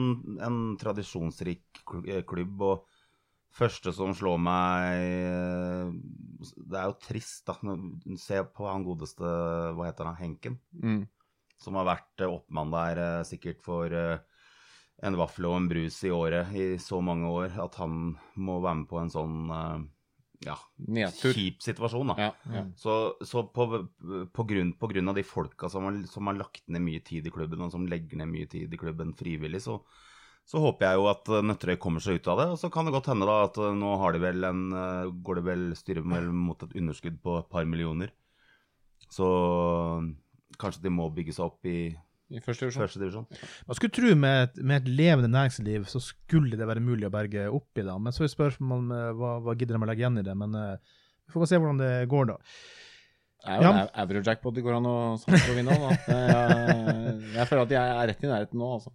en 0.49 0.57
tradisjonsrik 0.80 1.84
eh, 2.09 2.24
klubb. 2.26 2.61
Og 2.61 2.88
Første 3.53 3.93
som 3.93 4.14
slår 4.16 4.38
meg 4.40 5.03
eh, 5.05 5.90
Det 6.43 6.78
er 6.78 6.90
jo 6.90 6.99
trist, 7.03 7.49
da. 7.49 7.57
Se 8.20 8.43
på 8.55 8.68
han 8.68 8.84
godeste, 8.86 9.32
hva 9.76 9.88
heter 9.88 10.11
han, 10.11 10.18
Henken? 10.20 10.59
Mm. 10.82 11.03
Som 11.62 11.78
har 11.78 11.88
vært 11.88 12.24
eh, 12.24 12.30
oppmann 12.30 12.74
der 12.74 13.01
eh, 13.01 13.24
sikkert 13.28 13.62
for 13.64 13.95
eh, 13.95 14.20
en 15.03 15.18
vaffel 15.18 15.49
og 15.49 15.59
en 15.61 15.70
brus 15.70 16.01
i 16.07 16.12
året 16.14 16.53
i 16.59 16.68
så 16.82 17.01
mange 17.05 17.30
år. 17.30 17.57
At 17.62 17.78
han 17.82 18.14
må 18.34 18.61
være 18.62 18.82
med 18.82 18.90
på 18.90 19.01
en 19.03 19.12
sånn 19.12 19.38
ja, 20.43 20.57
Nedtur. 20.90 21.34
kjip 21.36 21.62
situasjon, 21.62 22.12
da. 22.12 22.16
Ja, 22.18 22.30
ja. 22.57 22.62
Så, 22.78 22.97
så 23.26 23.45
på, 23.55 23.66
på, 24.34 24.47
grunn, 24.49 24.72
på 24.78 24.90
grunn 24.90 25.11
av 25.12 25.18
de 25.18 25.26
folka 25.26 25.70
som 25.70 25.86
har, 25.86 26.01
som 26.11 26.30
har 26.30 26.40
lagt 26.40 26.66
ned 26.66 26.82
mye 26.82 27.03
tid 27.07 27.28
i 27.28 27.34
klubben, 27.34 27.62
og 27.62 27.74
som 27.74 27.86
legger 27.90 28.18
ned 28.20 28.30
mye 28.30 28.51
tid 28.51 28.72
i 28.72 28.80
klubben 28.80 29.14
frivillig, 29.18 29.62
så, 29.64 29.78
så 30.49 30.59
håper 30.61 30.84
jeg 30.88 30.99
jo 30.99 31.05
at 31.09 31.28
eh, 31.32 31.45
Nøtterøy 31.47 31.76
kommer 31.80 32.03
seg 32.05 32.18
ut 32.20 32.26
av 32.32 32.40
det. 32.43 32.47
Og 32.55 32.59
så 32.61 32.68
kan 32.74 32.84
det 32.88 32.93
godt 32.97 33.09
hende 33.12 33.28
da 33.28 33.36
at 33.47 33.59
eh, 33.62 33.74
nå 33.78 33.93
har 34.03 34.12
de 34.16 34.22
vel 34.24 34.45
en, 34.49 34.62
eh, 34.76 35.11
går 35.24 35.38
det 35.40 35.45
vel 35.47 35.62
styret 35.78 36.05
vel 36.11 36.30
mot 36.34 36.64
et 36.66 36.74
underskudd 36.80 37.20
på 37.24 37.36
et 37.40 37.49
par 37.53 37.68
millioner. 37.68 38.11
Så 39.12 39.28
kanskje 40.61 40.82
de 40.84 40.93
må 40.95 41.07
bygge 41.14 41.34
seg 41.36 41.47
opp 41.47 41.68
i 41.68 41.76
I 42.32 42.40
første 42.43 42.66
divisjon. 42.66 42.82
første 42.84 43.01
divisjon. 43.03 43.26
Man 43.68 43.78
skulle 43.78 43.95
tro 43.97 44.12
med 44.18 44.43
et, 44.49 44.61
med 44.62 44.82
et 44.82 44.90
levende 44.93 45.30
næringsliv 45.32 45.86
så 45.90 46.01
skulle 46.05 46.57
det 46.59 46.68
være 46.68 46.84
mulig 46.84 47.09
å 47.09 47.12
berge 47.14 47.49
opp 47.53 47.78
i 47.78 47.84
det. 47.86 47.97
Men 48.03 48.14
så 48.16 48.24
er 48.26 48.32
spørsmålet 48.34 48.95
eh, 48.99 49.11
hva, 49.18 49.34
hva 49.47 49.57
gidder 49.57 49.76
de 49.78 49.82
å 49.84 49.90
legge 49.90 50.05
igjen 50.05 50.20
i 50.22 50.26
det. 50.26 50.36
Men 50.43 50.57
vi 50.59 51.34
får 51.34 51.45
bare 51.45 51.53
se 51.55 51.61
hvordan 51.62 51.82
det 51.82 51.93
går, 52.12 52.32
da. 52.32 52.38
Det 53.43 53.51
er 53.57 53.59
jo 53.64 53.70
Ja. 53.74 53.86
Euro-jackpot 54.05 54.55
det 54.55 54.62
går 54.62 54.76
an 54.78 54.86
å 54.86 54.97
å 55.18 55.55
vinne. 55.57 55.74
Da. 55.74 55.95
Jeg, 56.07 57.14
jeg 57.34 57.49
føler 57.51 57.64
at 57.66 57.72
jeg 57.74 57.95
er 57.97 58.09
rett 58.12 58.22
i 58.22 58.30
nærheten 58.30 58.61
nå, 58.62 58.68
altså. 58.78 58.93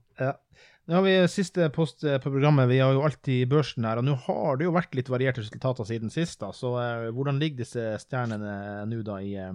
Nå 0.88 0.96
har 0.96 1.04
vi 1.04 1.16
siste 1.28 1.66
post 1.76 2.06
eh, 2.08 2.16
på 2.24 2.32
programmet. 2.32 2.70
Vi 2.70 2.80
har 2.80 2.94
jo 2.96 3.04
alltid 3.04 3.50
børsen 3.52 3.84
her. 3.84 4.00
Og 4.00 4.06
nå 4.08 4.14
har 4.24 4.56
det 4.56 4.70
jo 4.70 4.76
vært 4.76 4.96
litt 4.96 5.10
varierte 5.12 5.44
resultater 5.44 5.88
siden 5.90 6.14
sist. 6.14 6.40
da, 6.40 6.54
Så 6.56 6.72
eh, 6.80 7.10
hvordan 7.12 7.42
ligger 7.42 7.66
disse 7.66 7.90
stjernene 8.06 8.86
nå 8.88 9.02
da 9.04 9.18
i, 9.20 9.34
eh, 9.36 9.52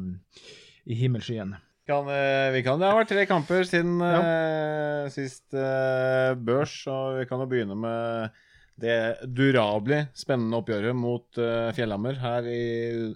i 0.85 0.99
himmelskyen? 1.01 1.55
Kan, 1.89 2.11
eh, 2.12 2.53
vi 2.53 2.61
kan, 2.62 2.76
det 2.78 2.91
har 2.91 3.01
vært 3.01 3.11
tre 3.14 3.24
kamper 3.26 3.64
siden 3.66 3.97
eh, 4.05 5.09
sist 5.11 5.57
eh, 5.57 6.37
børs, 6.37 6.76
og 6.93 7.22
vi 7.22 7.24
kan 7.30 7.41
jo 7.43 7.49
begynne 7.51 7.74
med 7.80 8.37
det 8.83 8.99
durabelig 9.33 10.05
spennende 10.16 10.61
oppgjøret 10.61 10.95
mot 10.97 11.41
eh, 11.41 11.72
Fjellhammer 11.74 12.20
her 12.22 12.47
i 12.53 12.62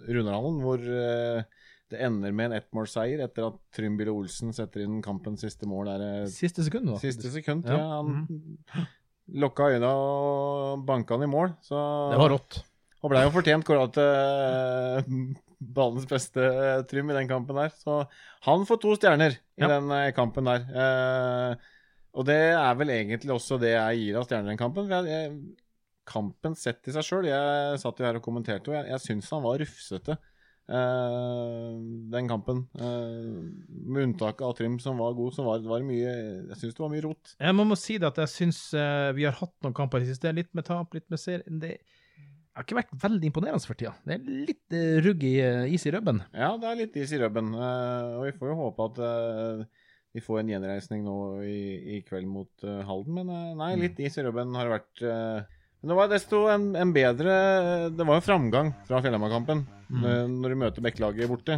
Runarhallen, 0.09 0.59
hvor 0.65 0.81
eh, 0.81 1.45
det 1.89 2.01
ender 2.03 2.33
med 2.35 2.51
en 2.51 2.57
ettmålsseier 2.59 3.21
etter 3.23 3.45
at 3.47 3.57
Trymbille 3.75 4.11
Olsen 4.11 4.51
setter 4.55 4.83
inn 4.83 5.01
kampens 5.05 5.41
siste 5.45 5.67
mål. 5.69 5.85
Der, 5.87 6.05
eh, 6.23 6.27
Siste 6.31 6.63
sekund, 6.65 6.89
da. 6.91 6.97
siste 6.99 7.31
sekund. 7.31 7.65
Ja. 7.65 7.77
Ja. 7.77 8.01
Han 8.01 8.87
lukka 9.27 9.69
øynene 9.73 9.89
og 9.91 10.85
banka 10.87 11.15
han 11.17 11.23
i 11.27 11.31
mål. 11.31 11.53
Så 11.63 11.75
Det 12.11 12.19
var 12.21 12.29
rått. 12.35 12.61
og 13.03 13.11
ble 13.11 13.21
jo 13.23 13.31
fortjent 13.35 13.65
kåra 13.67 13.87
til 13.93 14.03
eh, 14.03 15.35
banens 15.61 16.05
beste 16.09 16.47
Trym 16.89 17.09
i 17.11 17.17
den 17.17 17.27
kampen 17.29 17.55
der. 17.55 17.69
Så 17.75 18.01
han 18.47 18.65
får 18.67 18.81
to 18.83 18.95
stjerner 18.97 19.31
i 19.37 19.61
Ja. 19.63 19.67
den 19.67 19.91
eh, 19.91 20.11
kampen 20.11 20.45
der. 20.45 20.67
Eh, 20.71 21.55
og 22.17 22.25
det 22.25 22.37
er 22.57 22.73
vel 22.75 22.89
egentlig 22.89 23.29
også 23.35 23.59
det 23.61 23.75
jeg 23.75 23.97
gir 24.01 24.17
av 24.17 24.25
stjerner 24.27 24.47
i 24.49 24.55
den 24.55 24.61
kampen. 24.63 24.87
Jeg, 24.89 25.05
jeg, 25.05 25.55
kampen 26.07 26.55
sett 26.55 26.87
i 26.87 26.91
seg 26.95 27.03
sjøl 27.03 27.25
Jeg 27.27 27.79
satt 27.79 27.99
jo 27.99 28.05
her 28.07 28.15
og 28.15 28.23
kommenterte, 28.23 28.69
og 28.71 28.75
jeg, 28.77 28.87
jeg 28.93 28.99
syns 29.03 29.29
han 29.35 29.43
var 29.43 29.59
rufsete. 29.59 30.15
Eh, 30.69 31.75
den 32.13 32.29
kampen. 32.29 32.63
Eh, 32.77 33.27
med 33.87 34.03
unntak 34.03 34.41
av 34.45 34.55
Trym, 34.57 34.79
som 34.83 34.99
var 35.01 35.15
god, 35.17 35.35
som 35.35 35.47
var 35.47 35.63
var 35.67 35.85
mye 35.85 36.11
Jeg 36.49 36.59
syns 36.59 36.77
det 36.77 36.83
var 36.83 36.91
mye 36.93 37.05
rot. 37.05 37.35
Jeg 37.39 37.57
må, 37.57 37.65
må 37.67 37.77
si 37.79 37.97
det 38.01 38.09
at 38.09 38.21
jeg 38.23 38.33
syns 38.33 38.61
eh, 38.77 39.11
vi 39.17 39.27
har 39.27 39.37
hatt 39.39 39.55
noen 39.65 39.75
kamper 39.77 40.03
i 40.03 40.07
det 40.07 40.15
siste. 40.15 40.35
Litt 40.35 40.53
med 40.57 40.67
tap, 40.67 40.93
litt 40.97 41.07
med 41.13 41.21
ser... 41.21 41.45
Det 41.47 41.75
har 42.57 42.65
ikke 42.65 42.79
vært 42.79 42.95
veldig 43.03 43.29
imponerende 43.29 43.69
for 43.69 43.77
tida. 43.77 43.93
Det 44.07 44.15
er 44.15 44.45
litt 44.47 44.77
rugg 45.05 45.25
i 45.29 45.35
is 45.75 45.85
i 45.85 45.93
rubben. 45.93 46.23
Ja, 46.33 46.55
det 46.57 46.71
er 46.71 46.79
litt 46.79 46.95
is 46.97 47.11
i 47.13 47.19
rubben. 47.21 47.51
og 47.53 48.23
vi 48.25 48.31
får 48.33 48.49
jo 48.49 48.55
håpe 48.63 48.87
at 48.87 49.01
vi 50.17 50.23
får 50.25 50.39
en 50.41 50.49
gjenreisning 50.55 51.03
nå 51.05 51.17
i, 51.45 51.59
i 51.97 51.99
kveld 52.07 52.25
mot 52.25 52.65
Halden. 52.65 53.19
Men 53.19 53.59
nei, 53.59 53.75
litt 53.77 54.01
is 54.01 54.17
i 54.17 54.25
rubben 54.25 54.57
har 54.57 54.65
det 54.65 54.73
vært. 54.73 55.53
Men 55.87 55.93
det 55.93 55.99
var 56.01 56.09
desto 56.11 56.43
en, 56.51 56.65
en 56.75 56.91
bedre 56.91 57.33
Det 57.95 58.03
var 58.05 58.17
jo 58.19 58.25
framgang 58.27 58.73
fra 58.89 58.99
Fjellhamar-kampen 59.05 59.61
eh, 60.03 60.25
når 60.27 60.51
du 60.51 60.59
møter 60.59 60.83
Bekkelaget 60.83 61.29
borte. 61.31 61.55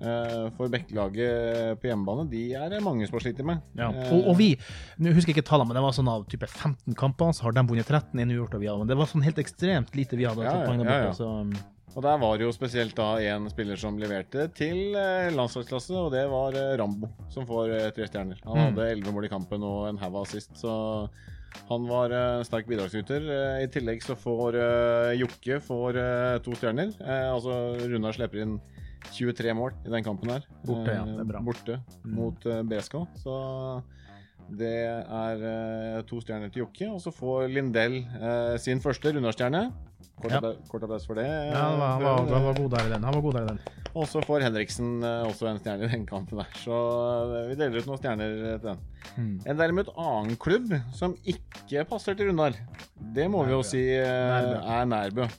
Eh, 0.00 0.46
for 0.56 0.72
Bekkelaget 0.72 1.78
på 1.78 1.90
hjemmebane, 1.90 2.24
de 2.32 2.42
er 2.56 2.70
det 2.72 2.80
mange 2.82 3.06
som 3.06 3.18
har 3.18 3.22
slitt 3.26 3.42
med. 3.46 3.60
Ja. 3.78 3.90
Eh, 3.92 4.10
Og, 4.16 4.30
og 4.32 4.38
vi, 4.40 4.50
nå 4.98 5.12
husker 5.14 5.30
jeg 5.30 5.38
ikke 5.38 5.50
tallene, 5.52 5.68
men 5.70 5.78
det 5.78 5.84
var 5.84 5.94
sånn 5.94 6.08
av 6.10 6.24
type 6.32 6.48
15 6.50 6.96
kamper, 6.98 7.30
så 7.36 7.46
har 7.46 7.54
de 7.54 7.64
vunnet 7.68 7.86
13 7.86 8.18
i 8.18 8.26
uavgjort. 8.40 8.80
Men 8.82 8.88
det 8.90 8.96
var 8.98 9.10
sånn 9.12 9.22
helt 9.28 9.38
ekstremt 9.38 9.94
lite 9.94 10.16
vi 10.18 10.26
hadde 10.26 10.42
Ja, 10.48 10.56
ja, 10.66 10.72
ja, 10.82 10.98
ja. 11.06 11.12
Så 11.14 11.28
um, 11.28 11.52
Og 11.94 12.02
der 12.06 12.18
var 12.22 12.38
det 12.40 12.46
jo 12.48 12.52
spesielt 12.56 12.94
da 12.98 13.10
en 13.36 13.48
spiller 13.52 13.76
som 13.78 13.96
leverte 14.00 14.48
til 14.56 14.94
landslagsklasse, 15.36 15.94
og 16.00 16.10
det 16.14 16.24
var 16.32 16.54
Rambo, 16.80 17.08
som 17.34 17.46
får 17.46 17.76
tre 17.96 18.06
stjerner. 18.08 18.40
Han 18.46 18.56
Mm. 18.56 18.64
hadde 18.70 18.90
elleve 18.94 19.14
mål 19.14 19.26
i 19.28 19.32
kampen 19.36 19.62
og 19.66 19.88
en 19.90 19.98
haug 20.00 20.20
assist, 20.22 20.54
så 20.58 20.74
han 21.70 21.86
var 21.90 22.12
uh, 22.14 22.42
sterk 22.46 22.66
bidragsyter. 22.70 23.24
Uh, 23.26 23.56
I 23.64 23.68
tillegg 23.72 24.02
så 24.04 24.16
får 24.18 24.58
uh, 24.58 25.10
Jokke 25.18 25.60
får, 25.64 25.98
to 26.44 26.54
stjerner. 26.58 26.92
Altså 27.06 27.56
Runar 27.90 28.16
slipper 28.16 28.42
inn 28.44 28.58
23 29.14 29.54
mål 29.56 29.72
i 29.86 29.92
den 29.94 30.04
kampen 30.04 30.30
her. 30.34 30.44
Borte, 30.66 30.92
ja. 30.92 31.04
Det 31.08 31.22
er 31.24 31.30
bra. 31.30 31.40
Borte 31.46 31.78
Mm. 32.04 32.14
mot 32.16 32.44
BSK. 32.68 32.94
Så 33.22 33.34
det 34.58 34.72
er 34.80 35.44
eh, 35.50 36.00
to 36.08 36.18
stjerner 36.24 36.50
til 36.52 36.64
Jokke. 36.64 36.88
Og 36.94 37.00
så 37.04 37.12
får 37.14 37.48
Lindell 37.52 38.00
eh, 38.18 38.56
sin 38.58 38.80
første 38.82 39.12
Runar-stjerne. 39.14 39.70
Kort, 40.20 40.32
Ja. 40.34 40.36
applaus- 40.36 40.68
kort 40.68 40.82
applaus 40.84 41.06
for 41.08 41.16
det. 41.16 41.24
ja, 41.24 41.56
han 41.56 41.78
var, 41.80 41.92
han, 41.94 42.02
var, 42.04 42.34
han 42.36 42.44
var 42.44 42.54
god 42.58 42.70
der 42.74 42.86
i 42.86 42.90
den. 42.92 43.04
Han 43.08 43.14
var 43.14 43.22
god 43.24 43.32
der 43.38 43.44
i 43.46 43.48
den. 43.54 43.60
Og 43.96 44.04
så 44.06 44.20
får 44.22 44.42
Henriksen 44.44 44.90
eh, 45.02 45.22
også 45.30 45.48
en 45.48 45.58
stjerne 45.62 45.86
i 45.86 45.92
den 45.94 46.04
kampen 46.06 46.38
der. 46.42 46.50
Så 46.60 46.76
eh, 47.40 47.46
vi 47.48 47.56
deler 47.56 47.80
ut 47.80 47.88
noen 47.88 48.00
stjerner 48.02 48.34
til 48.60 48.66
den. 48.66 48.82
Hmm. 49.14 49.30
En 49.48 49.56
derimot 49.62 49.88
annen 49.96 50.36
klubb 50.36 50.74
som 50.94 51.14
ikke 51.24 51.86
passer 51.88 52.14
til 52.18 52.28
Runar, 52.28 52.52
det 53.16 53.30
må 53.32 53.46
vi 53.48 53.54
jo 53.56 53.62
si 53.64 53.80
eh, 53.96 54.04
Nærbø. 54.04 54.60
er 54.76 54.90
Nærbø. 54.92 55.30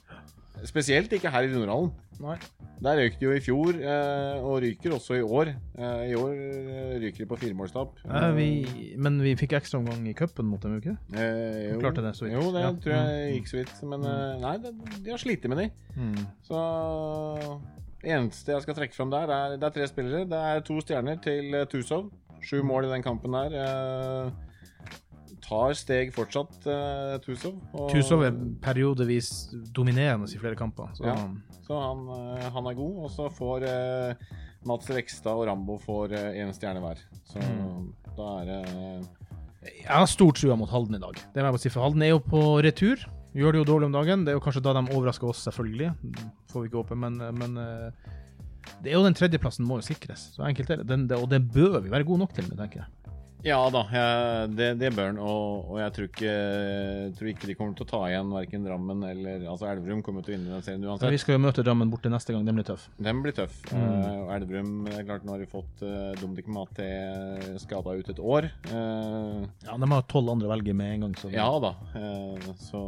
Spesielt 0.68 1.12
ikke 1.16 1.30
her 1.32 1.46
i 1.46 1.52
Runarhallen. 1.54 1.92
Nei. 2.22 2.36
Der 2.82 2.96
røyk 2.98 3.16
de 3.18 3.26
jo 3.26 3.32
i 3.34 3.40
fjor, 3.42 3.76
eh, 3.82 4.42
og 4.46 4.60
ryker 4.62 4.94
også 4.94 5.16
i 5.18 5.22
år. 5.26 5.48
Eh, 5.78 6.02
I 6.12 6.14
år 6.18 6.32
eh, 6.34 6.92
ryker 7.02 7.24
de 7.24 7.26
på 7.30 7.38
firemålstap. 7.40 7.96
Vi, 8.36 8.48
men 8.98 9.18
vi 9.22 9.32
fikk 9.38 9.56
ekstraomgang 9.58 10.06
i 10.10 10.14
cupen 10.18 10.46
mot 10.50 10.62
dem, 10.62 10.76
ikke 10.78 10.94
det? 11.10 11.18
Eh, 11.18 11.72
jo, 11.72 11.80
Klarte 11.82 12.02
det 12.06 12.14
så 12.18 12.26
vidt. 12.28 12.34
Jo, 12.38 12.52
det 12.54 12.62
Ja. 12.62 12.72
tror 12.72 12.94
jeg 12.94 13.10
Mm. 13.12 13.34
gikk 13.36 13.48
så 13.50 13.56
vidt. 13.58 13.82
Men 13.90 14.04
eh, 14.06 14.38
nei, 14.40 14.56
det, 14.58 14.72
de 15.04 15.10
har 15.10 15.18
slitt 15.18 15.48
med 15.50 15.58
de. 15.58 15.70
Mm. 15.98 16.26
Så 16.46 16.62
det 18.02 18.10
eneste 18.16 18.52
jeg 18.54 18.62
skal 18.62 18.74
trekke 18.74 18.94
fram 18.94 19.10
der, 19.10 19.30
er 19.30 19.56
det 19.56 19.62
er 19.68 19.70
tre 19.76 19.86
spillere. 19.90 20.24
Det 20.30 20.38
er 20.38 20.60
to 20.66 20.78
stjerner 20.82 21.20
til 21.22 21.54
Tusov. 21.70 22.10
Sju 22.42 22.62
mål 22.66 22.86
i 22.86 22.94
den 22.94 23.02
kampen 23.02 23.30
der. 23.34 24.32
Eh, 25.52 25.58
tar 25.66 25.74
steg 25.78 26.12
fortsatt, 26.14 26.66
uh, 26.66 27.18
Tusov. 27.24 27.54
og- 27.74 27.90
Tusov 27.92 28.24
er 28.24 28.32
periodevis 28.64 29.30
dominerende 29.72 30.24
i 30.32 30.38
flere 30.38 30.56
kamper. 30.56 30.88
Så 30.96 31.04
Ja. 31.06 31.16
Så 31.62 31.78
han, 31.80 32.08
eh, 32.38 32.50
han 32.50 32.66
er 32.66 32.74
god. 32.74 33.04
Og 33.04 33.10
så 33.10 33.28
får 33.30 33.62
eh, 33.62 34.14
Mats 34.64 34.88
Rekstad 34.90 35.32
og 35.36 35.46
Rambo 35.46 35.78
får 35.78 36.08
én 36.12 36.52
stjerne 36.52 36.80
hver. 36.80 36.96
Så 37.24 37.38
Mm. 37.40 37.92
da 38.16 38.40
er 38.40 38.44
det 38.46 39.08
jeg 39.62 39.86
har 39.86 40.06
stor 40.06 40.32
trua 40.32 40.56
mot 40.56 40.68
Halden 40.68 40.96
i 40.96 40.98
dag. 40.98 41.14
Det 41.14 41.36
må 41.42 41.44
jeg 41.46 41.52
bare 41.52 41.58
si, 41.58 41.68
for 41.68 41.82
Halden 41.82 42.02
er 42.02 42.08
jo 42.08 42.18
på 42.18 42.60
retur. 42.62 42.96
Gjør 43.34 43.52
det 43.52 43.66
jo 43.66 43.72
dårlig 43.78 43.84
om 43.86 43.92
dagen. 43.92 44.24
Det 44.24 44.32
er 44.32 44.38
jo 44.38 44.40
kanskje 44.40 44.60
da 44.62 44.72
de 44.74 44.90
overrasker 44.92 45.28
oss, 45.28 45.38
selvfølgelig. 45.46 45.94
Får 46.50 46.62
vi 46.62 46.68
ikke 46.68 46.82
håpe, 46.82 46.96
men, 46.98 47.16
men 47.18 47.56
eh, 47.56 47.90
det 48.82 48.90
er 48.92 48.96
jo 48.98 49.04
den 49.04 49.14
tredjeplassen 49.14 49.64
må 49.64 49.78
jo 49.80 49.86
sikres. 49.94 50.34
Så 50.36 50.42
enkelt 50.44 50.68
er 50.70 50.76
det. 50.82 50.86
Den, 50.88 51.06
det. 51.06 51.16
Og 51.16 51.28
det 51.30 51.48
bør 51.52 51.80
vi 51.80 51.88
være 51.90 52.04
gode 52.04 52.18
nok 52.18 52.32
til, 52.34 52.44
tenker 52.44 52.82
jeg. 52.82 52.86
Ja 53.44 53.58
da, 53.74 53.80
jeg, 53.90 54.50
det, 54.54 54.66
det 54.78 54.90
bør 54.94 55.08
han. 55.10 55.16
Og, 55.18 55.70
og 55.72 55.78
jeg 55.80 55.92
tror 55.96 56.06
ikke, 56.08 56.34
tror 57.18 57.30
ikke 57.32 57.48
de 57.50 57.56
kommer 57.58 57.74
til 57.78 57.86
å 57.86 57.90
ta 57.90 58.00
igjen 58.10 58.30
verken 58.30 58.66
Drammen 58.68 59.00
eller 59.08 59.46
Altså 59.50 59.66
Elverum 59.70 60.02
kommer 60.06 60.22
til 60.22 60.34
å 60.34 60.36
vinne 60.36 60.52
den 60.54 60.62
serien 60.62 60.84
uansett. 60.86 61.08
Ja, 61.08 61.12
vi 61.16 61.20
skal 61.22 61.34
jo 61.36 61.40
møte 61.42 61.64
Drammen 61.66 61.90
borte 61.90 62.12
neste 62.12 62.34
gang. 62.36 62.44
Den 62.46 62.58
blir 62.60 62.66
tøff. 62.68 62.84
Den 63.02 63.22
blir 63.24 63.34
tøff. 63.34 63.56
Mm. 63.72 63.82
Uh, 63.82 64.34
Elverum 64.36 64.72
er 64.92 65.02
klart, 65.08 65.26
Nå 65.26 65.34
har 65.34 65.42
de 65.42 65.48
fått 65.50 65.82
uh, 65.82 66.12
Dominic 66.20 66.46
Maté 66.54 66.88
skada 67.62 67.96
ut 67.98 68.12
et 68.14 68.20
år. 68.22 68.48
Uh, 68.70 69.42
Ja, 69.66 69.74
De 69.78 69.90
har 69.94 70.06
tolv 70.12 70.30
andre 70.36 70.46
å 70.50 70.52
velge 70.54 70.74
med 70.78 70.94
en 70.96 71.06
gang. 71.08 71.16
Så 71.18 71.32
ja 71.34 71.48
da, 71.62 71.74
Uh, 71.92 72.38
så 72.62 72.78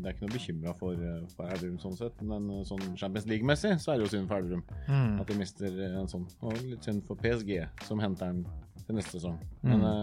det 0.00 0.08
er 0.08 0.14
ikke 0.14 0.26
noe 0.26 0.34
bekymra 0.36 0.72
for, 0.78 1.00
for 1.36 1.50
Elverum 1.50 1.80
sånn 1.82 1.96
sett. 1.98 2.22
Men 2.26 2.46
sånn 2.68 2.82
Champions 2.98 3.26
League-messig 3.28 3.74
så 3.82 3.92
er 3.92 3.98
det 4.00 4.06
jo 4.06 4.14
synd 4.14 4.30
for 4.30 4.38
Elverum 4.40 4.62
Mm. 4.86 5.18
at 5.20 5.26
de 5.30 5.34
mister 5.38 5.74
en 5.98 6.08
sånn. 6.10 6.24
Og 6.46 6.54
litt 6.62 6.84
synd 6.86 7.02
for 7.08 7.18
PSG, 7.18 7.58
som 7.86 7.98
henter 8.02 8.30
den 8.32 8.44
til 8.86 8.94
neste 8.98 9.16
sesong. 9.16 9.36
Mm. 9.64 9.70
Men 9.72 9.84
eh, 9.88 9.95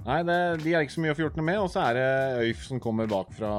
Nei, 0.00 0.22
det, 0.24 0.36
de 0.62 0.70
er 0.72 0.80
ikke 0.86 0.94
så 0.94 1.02
mye 1.04 1.12
å 1.12 1.16
få 1.18 1.24
gjort 1.26 1.34
noe 1.36 1.44
med. 1.44 1.58
Og 1.60 1.68
så 1.72 1.82
er 1.84 1.98
det 1.98 2.46
Øyf 2.48 2.62
som 2.64 2.80
kommer 2.80 3.08
bakfra 3.10 3.50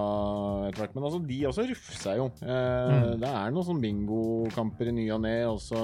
etter 0.70 0.82
hvert. 0.82 0.96
Men 0.98 1.06
altså, 1.06 1.20
de 1.28 1.38
også 1.50 1.68
ruffer 1.70 2.00
seg 2.00 2.18
jo. 2.18 2.30
Eh, 2.42 2.88
Mm. 2.92 3.20
Det 3.22 3.30
er 3.30 3.52
noen 3.54 3.68
sånn 3.68 3.82
bingokamper 3.84 4.89
i 4.89 4.96
ny 4.98 5.06
og 5.14 5.22
ne, 5.22 5.36
og 5.52 5.60
så 5.62 5.84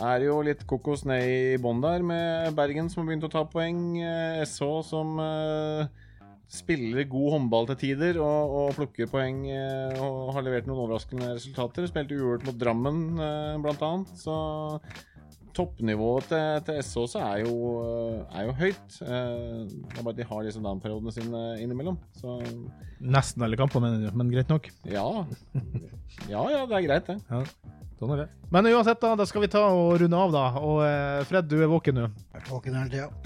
er 0.00 0.18
det 0.20 0.26
jo 0.30 0.38
litt 0.44 0.64
kokos 0.68 1.04
ned 1.08 1.22
i 1.28 1.60
bånn 1.62 1.82
der, 1.84 2.02
med 2.04 2.56
Bergen 2.56 2.88
som 2.92 3.02
har 3.02 3.10
begynt 3.10 3.28
å 3.28 3.32
ta 3.32 3.44
poeng. 3.48 3.82
eh, 4.00 4.40
SH 4.44 4.70
som 4.88 5.14
eh, 5.20 5.86
spiller 6.48 7.04
god 7.10 7.32
håndball 7.36 7.68
til 7.72 7.78
tider 7.84 8.18
og, 8.22 8.56
og 8.60 8.74
plukker 8.76 9.08
poeng 9.10 9.44
eh, 9.50 10.00
og 10.00 10.32
har 10.36 10.44
levert 10.46 10.66
noen 10.68 10.80
overraskende 10.86 11.34
resultater. 11.36 11.86
Spilte 11.90 12.16
uavgjort 12.16 12.48
mot 12.48 12.58
Drammen, 12.60 13.02
eh, 13.20 13.56
blant 13.64 13.84
annet. 13.84 14.16
Så 14.20 14.36
toppnivået 15.56 16.24
til, 16.30 16.46
til 16.68 16.76
SÅ 16.84 17.02
er 17.22 17.36
jo, 17.46 17.54
er 18.30 18.42
jo 18.50 18.54
høyt. 18.60 18.88
Eh, 19.02 19.64
Det 19.66 19.98
er 19.98 20.02
bare 20.04 20.14
at 20.14 20.20
de 20.20 20.28
har 20.30 20.40
disse 20.46 20.60
down-periodene 20.62 21.12
sine 21.16 21.40
innimellom. 21.64 21.96
Så 22.20 22.28
Nesten 23.00 23.42
alle 23.46 23.56
kampene, 23.60 23.86
mener 23.96 24.10
du, 24.12 24.16
men 24.20 24.30
greit 24.32 24.50
nok. 24.52 24.64
ja. 24.88 25.06
Ja 26.30 26.42
ja, 26.52 26.60
det 26.68 26.74
er 26.78 26.86
greit, 26.86 27.06
det. 27.10 27.16
Ja, 27.30 27.38
sånn 28.00 28.12
er 28.14 28.18
det. 28.22 28.28
Men 28.54 28.68
uansett, 28.70 29.00
da, 29.02 29.08
da 29.18 29.24
skal 29.28 29.42
vi 29.44 29.50
ta 29.52 29.62
og 29.72 29.96
runde 30.00 30.16
av, 30.22 30.30
da. 30.32 30.44
Og 30.60 30.76
eh, 30.86 31.24
Fred, 31.28 31.44
du 31.50 31.56
er 31.60 31.68
våken 31.72 31.94
nå? 31.98 32.06
Jeg 32.36 32.40
er 32.44 32.50
våken 32.52 32.76
hele 32.78 32.90
tida. 32.92 33.08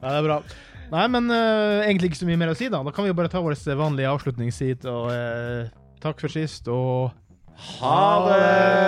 Ja, 0.00 0.14
det 0.14 0.16
er 0.16 0.24
bra. 0.24 0.38
Nei, 0.90 1.02
men 1.12 1.28
eh, 1.34 1.82
egentlig 1.86 2.08
ikke 2.10 2.20
så 2.22 2.26
mye 2.28 2.38
mer 2.40 2.52
å 2.54 2.56
si, 2.58 2.66
da. 2.72 2.80
Da 2.86 2.92
kan 2.94 3.04
vi 3.04 3.10
jo 3.12 3.16
bare 3.18 3.30
ta 3.30 3.42
vår 3.44 3.54
vanlige 3.78 4.10
avslutningssid 4.10 4.86
og 4.90 5.04
eh, 5.12 5.68
takk 6.02 6.18
for 6.24 6.30
sist, 6.32 6.64
og 6.72 7.12
Holla! 7.60 8.80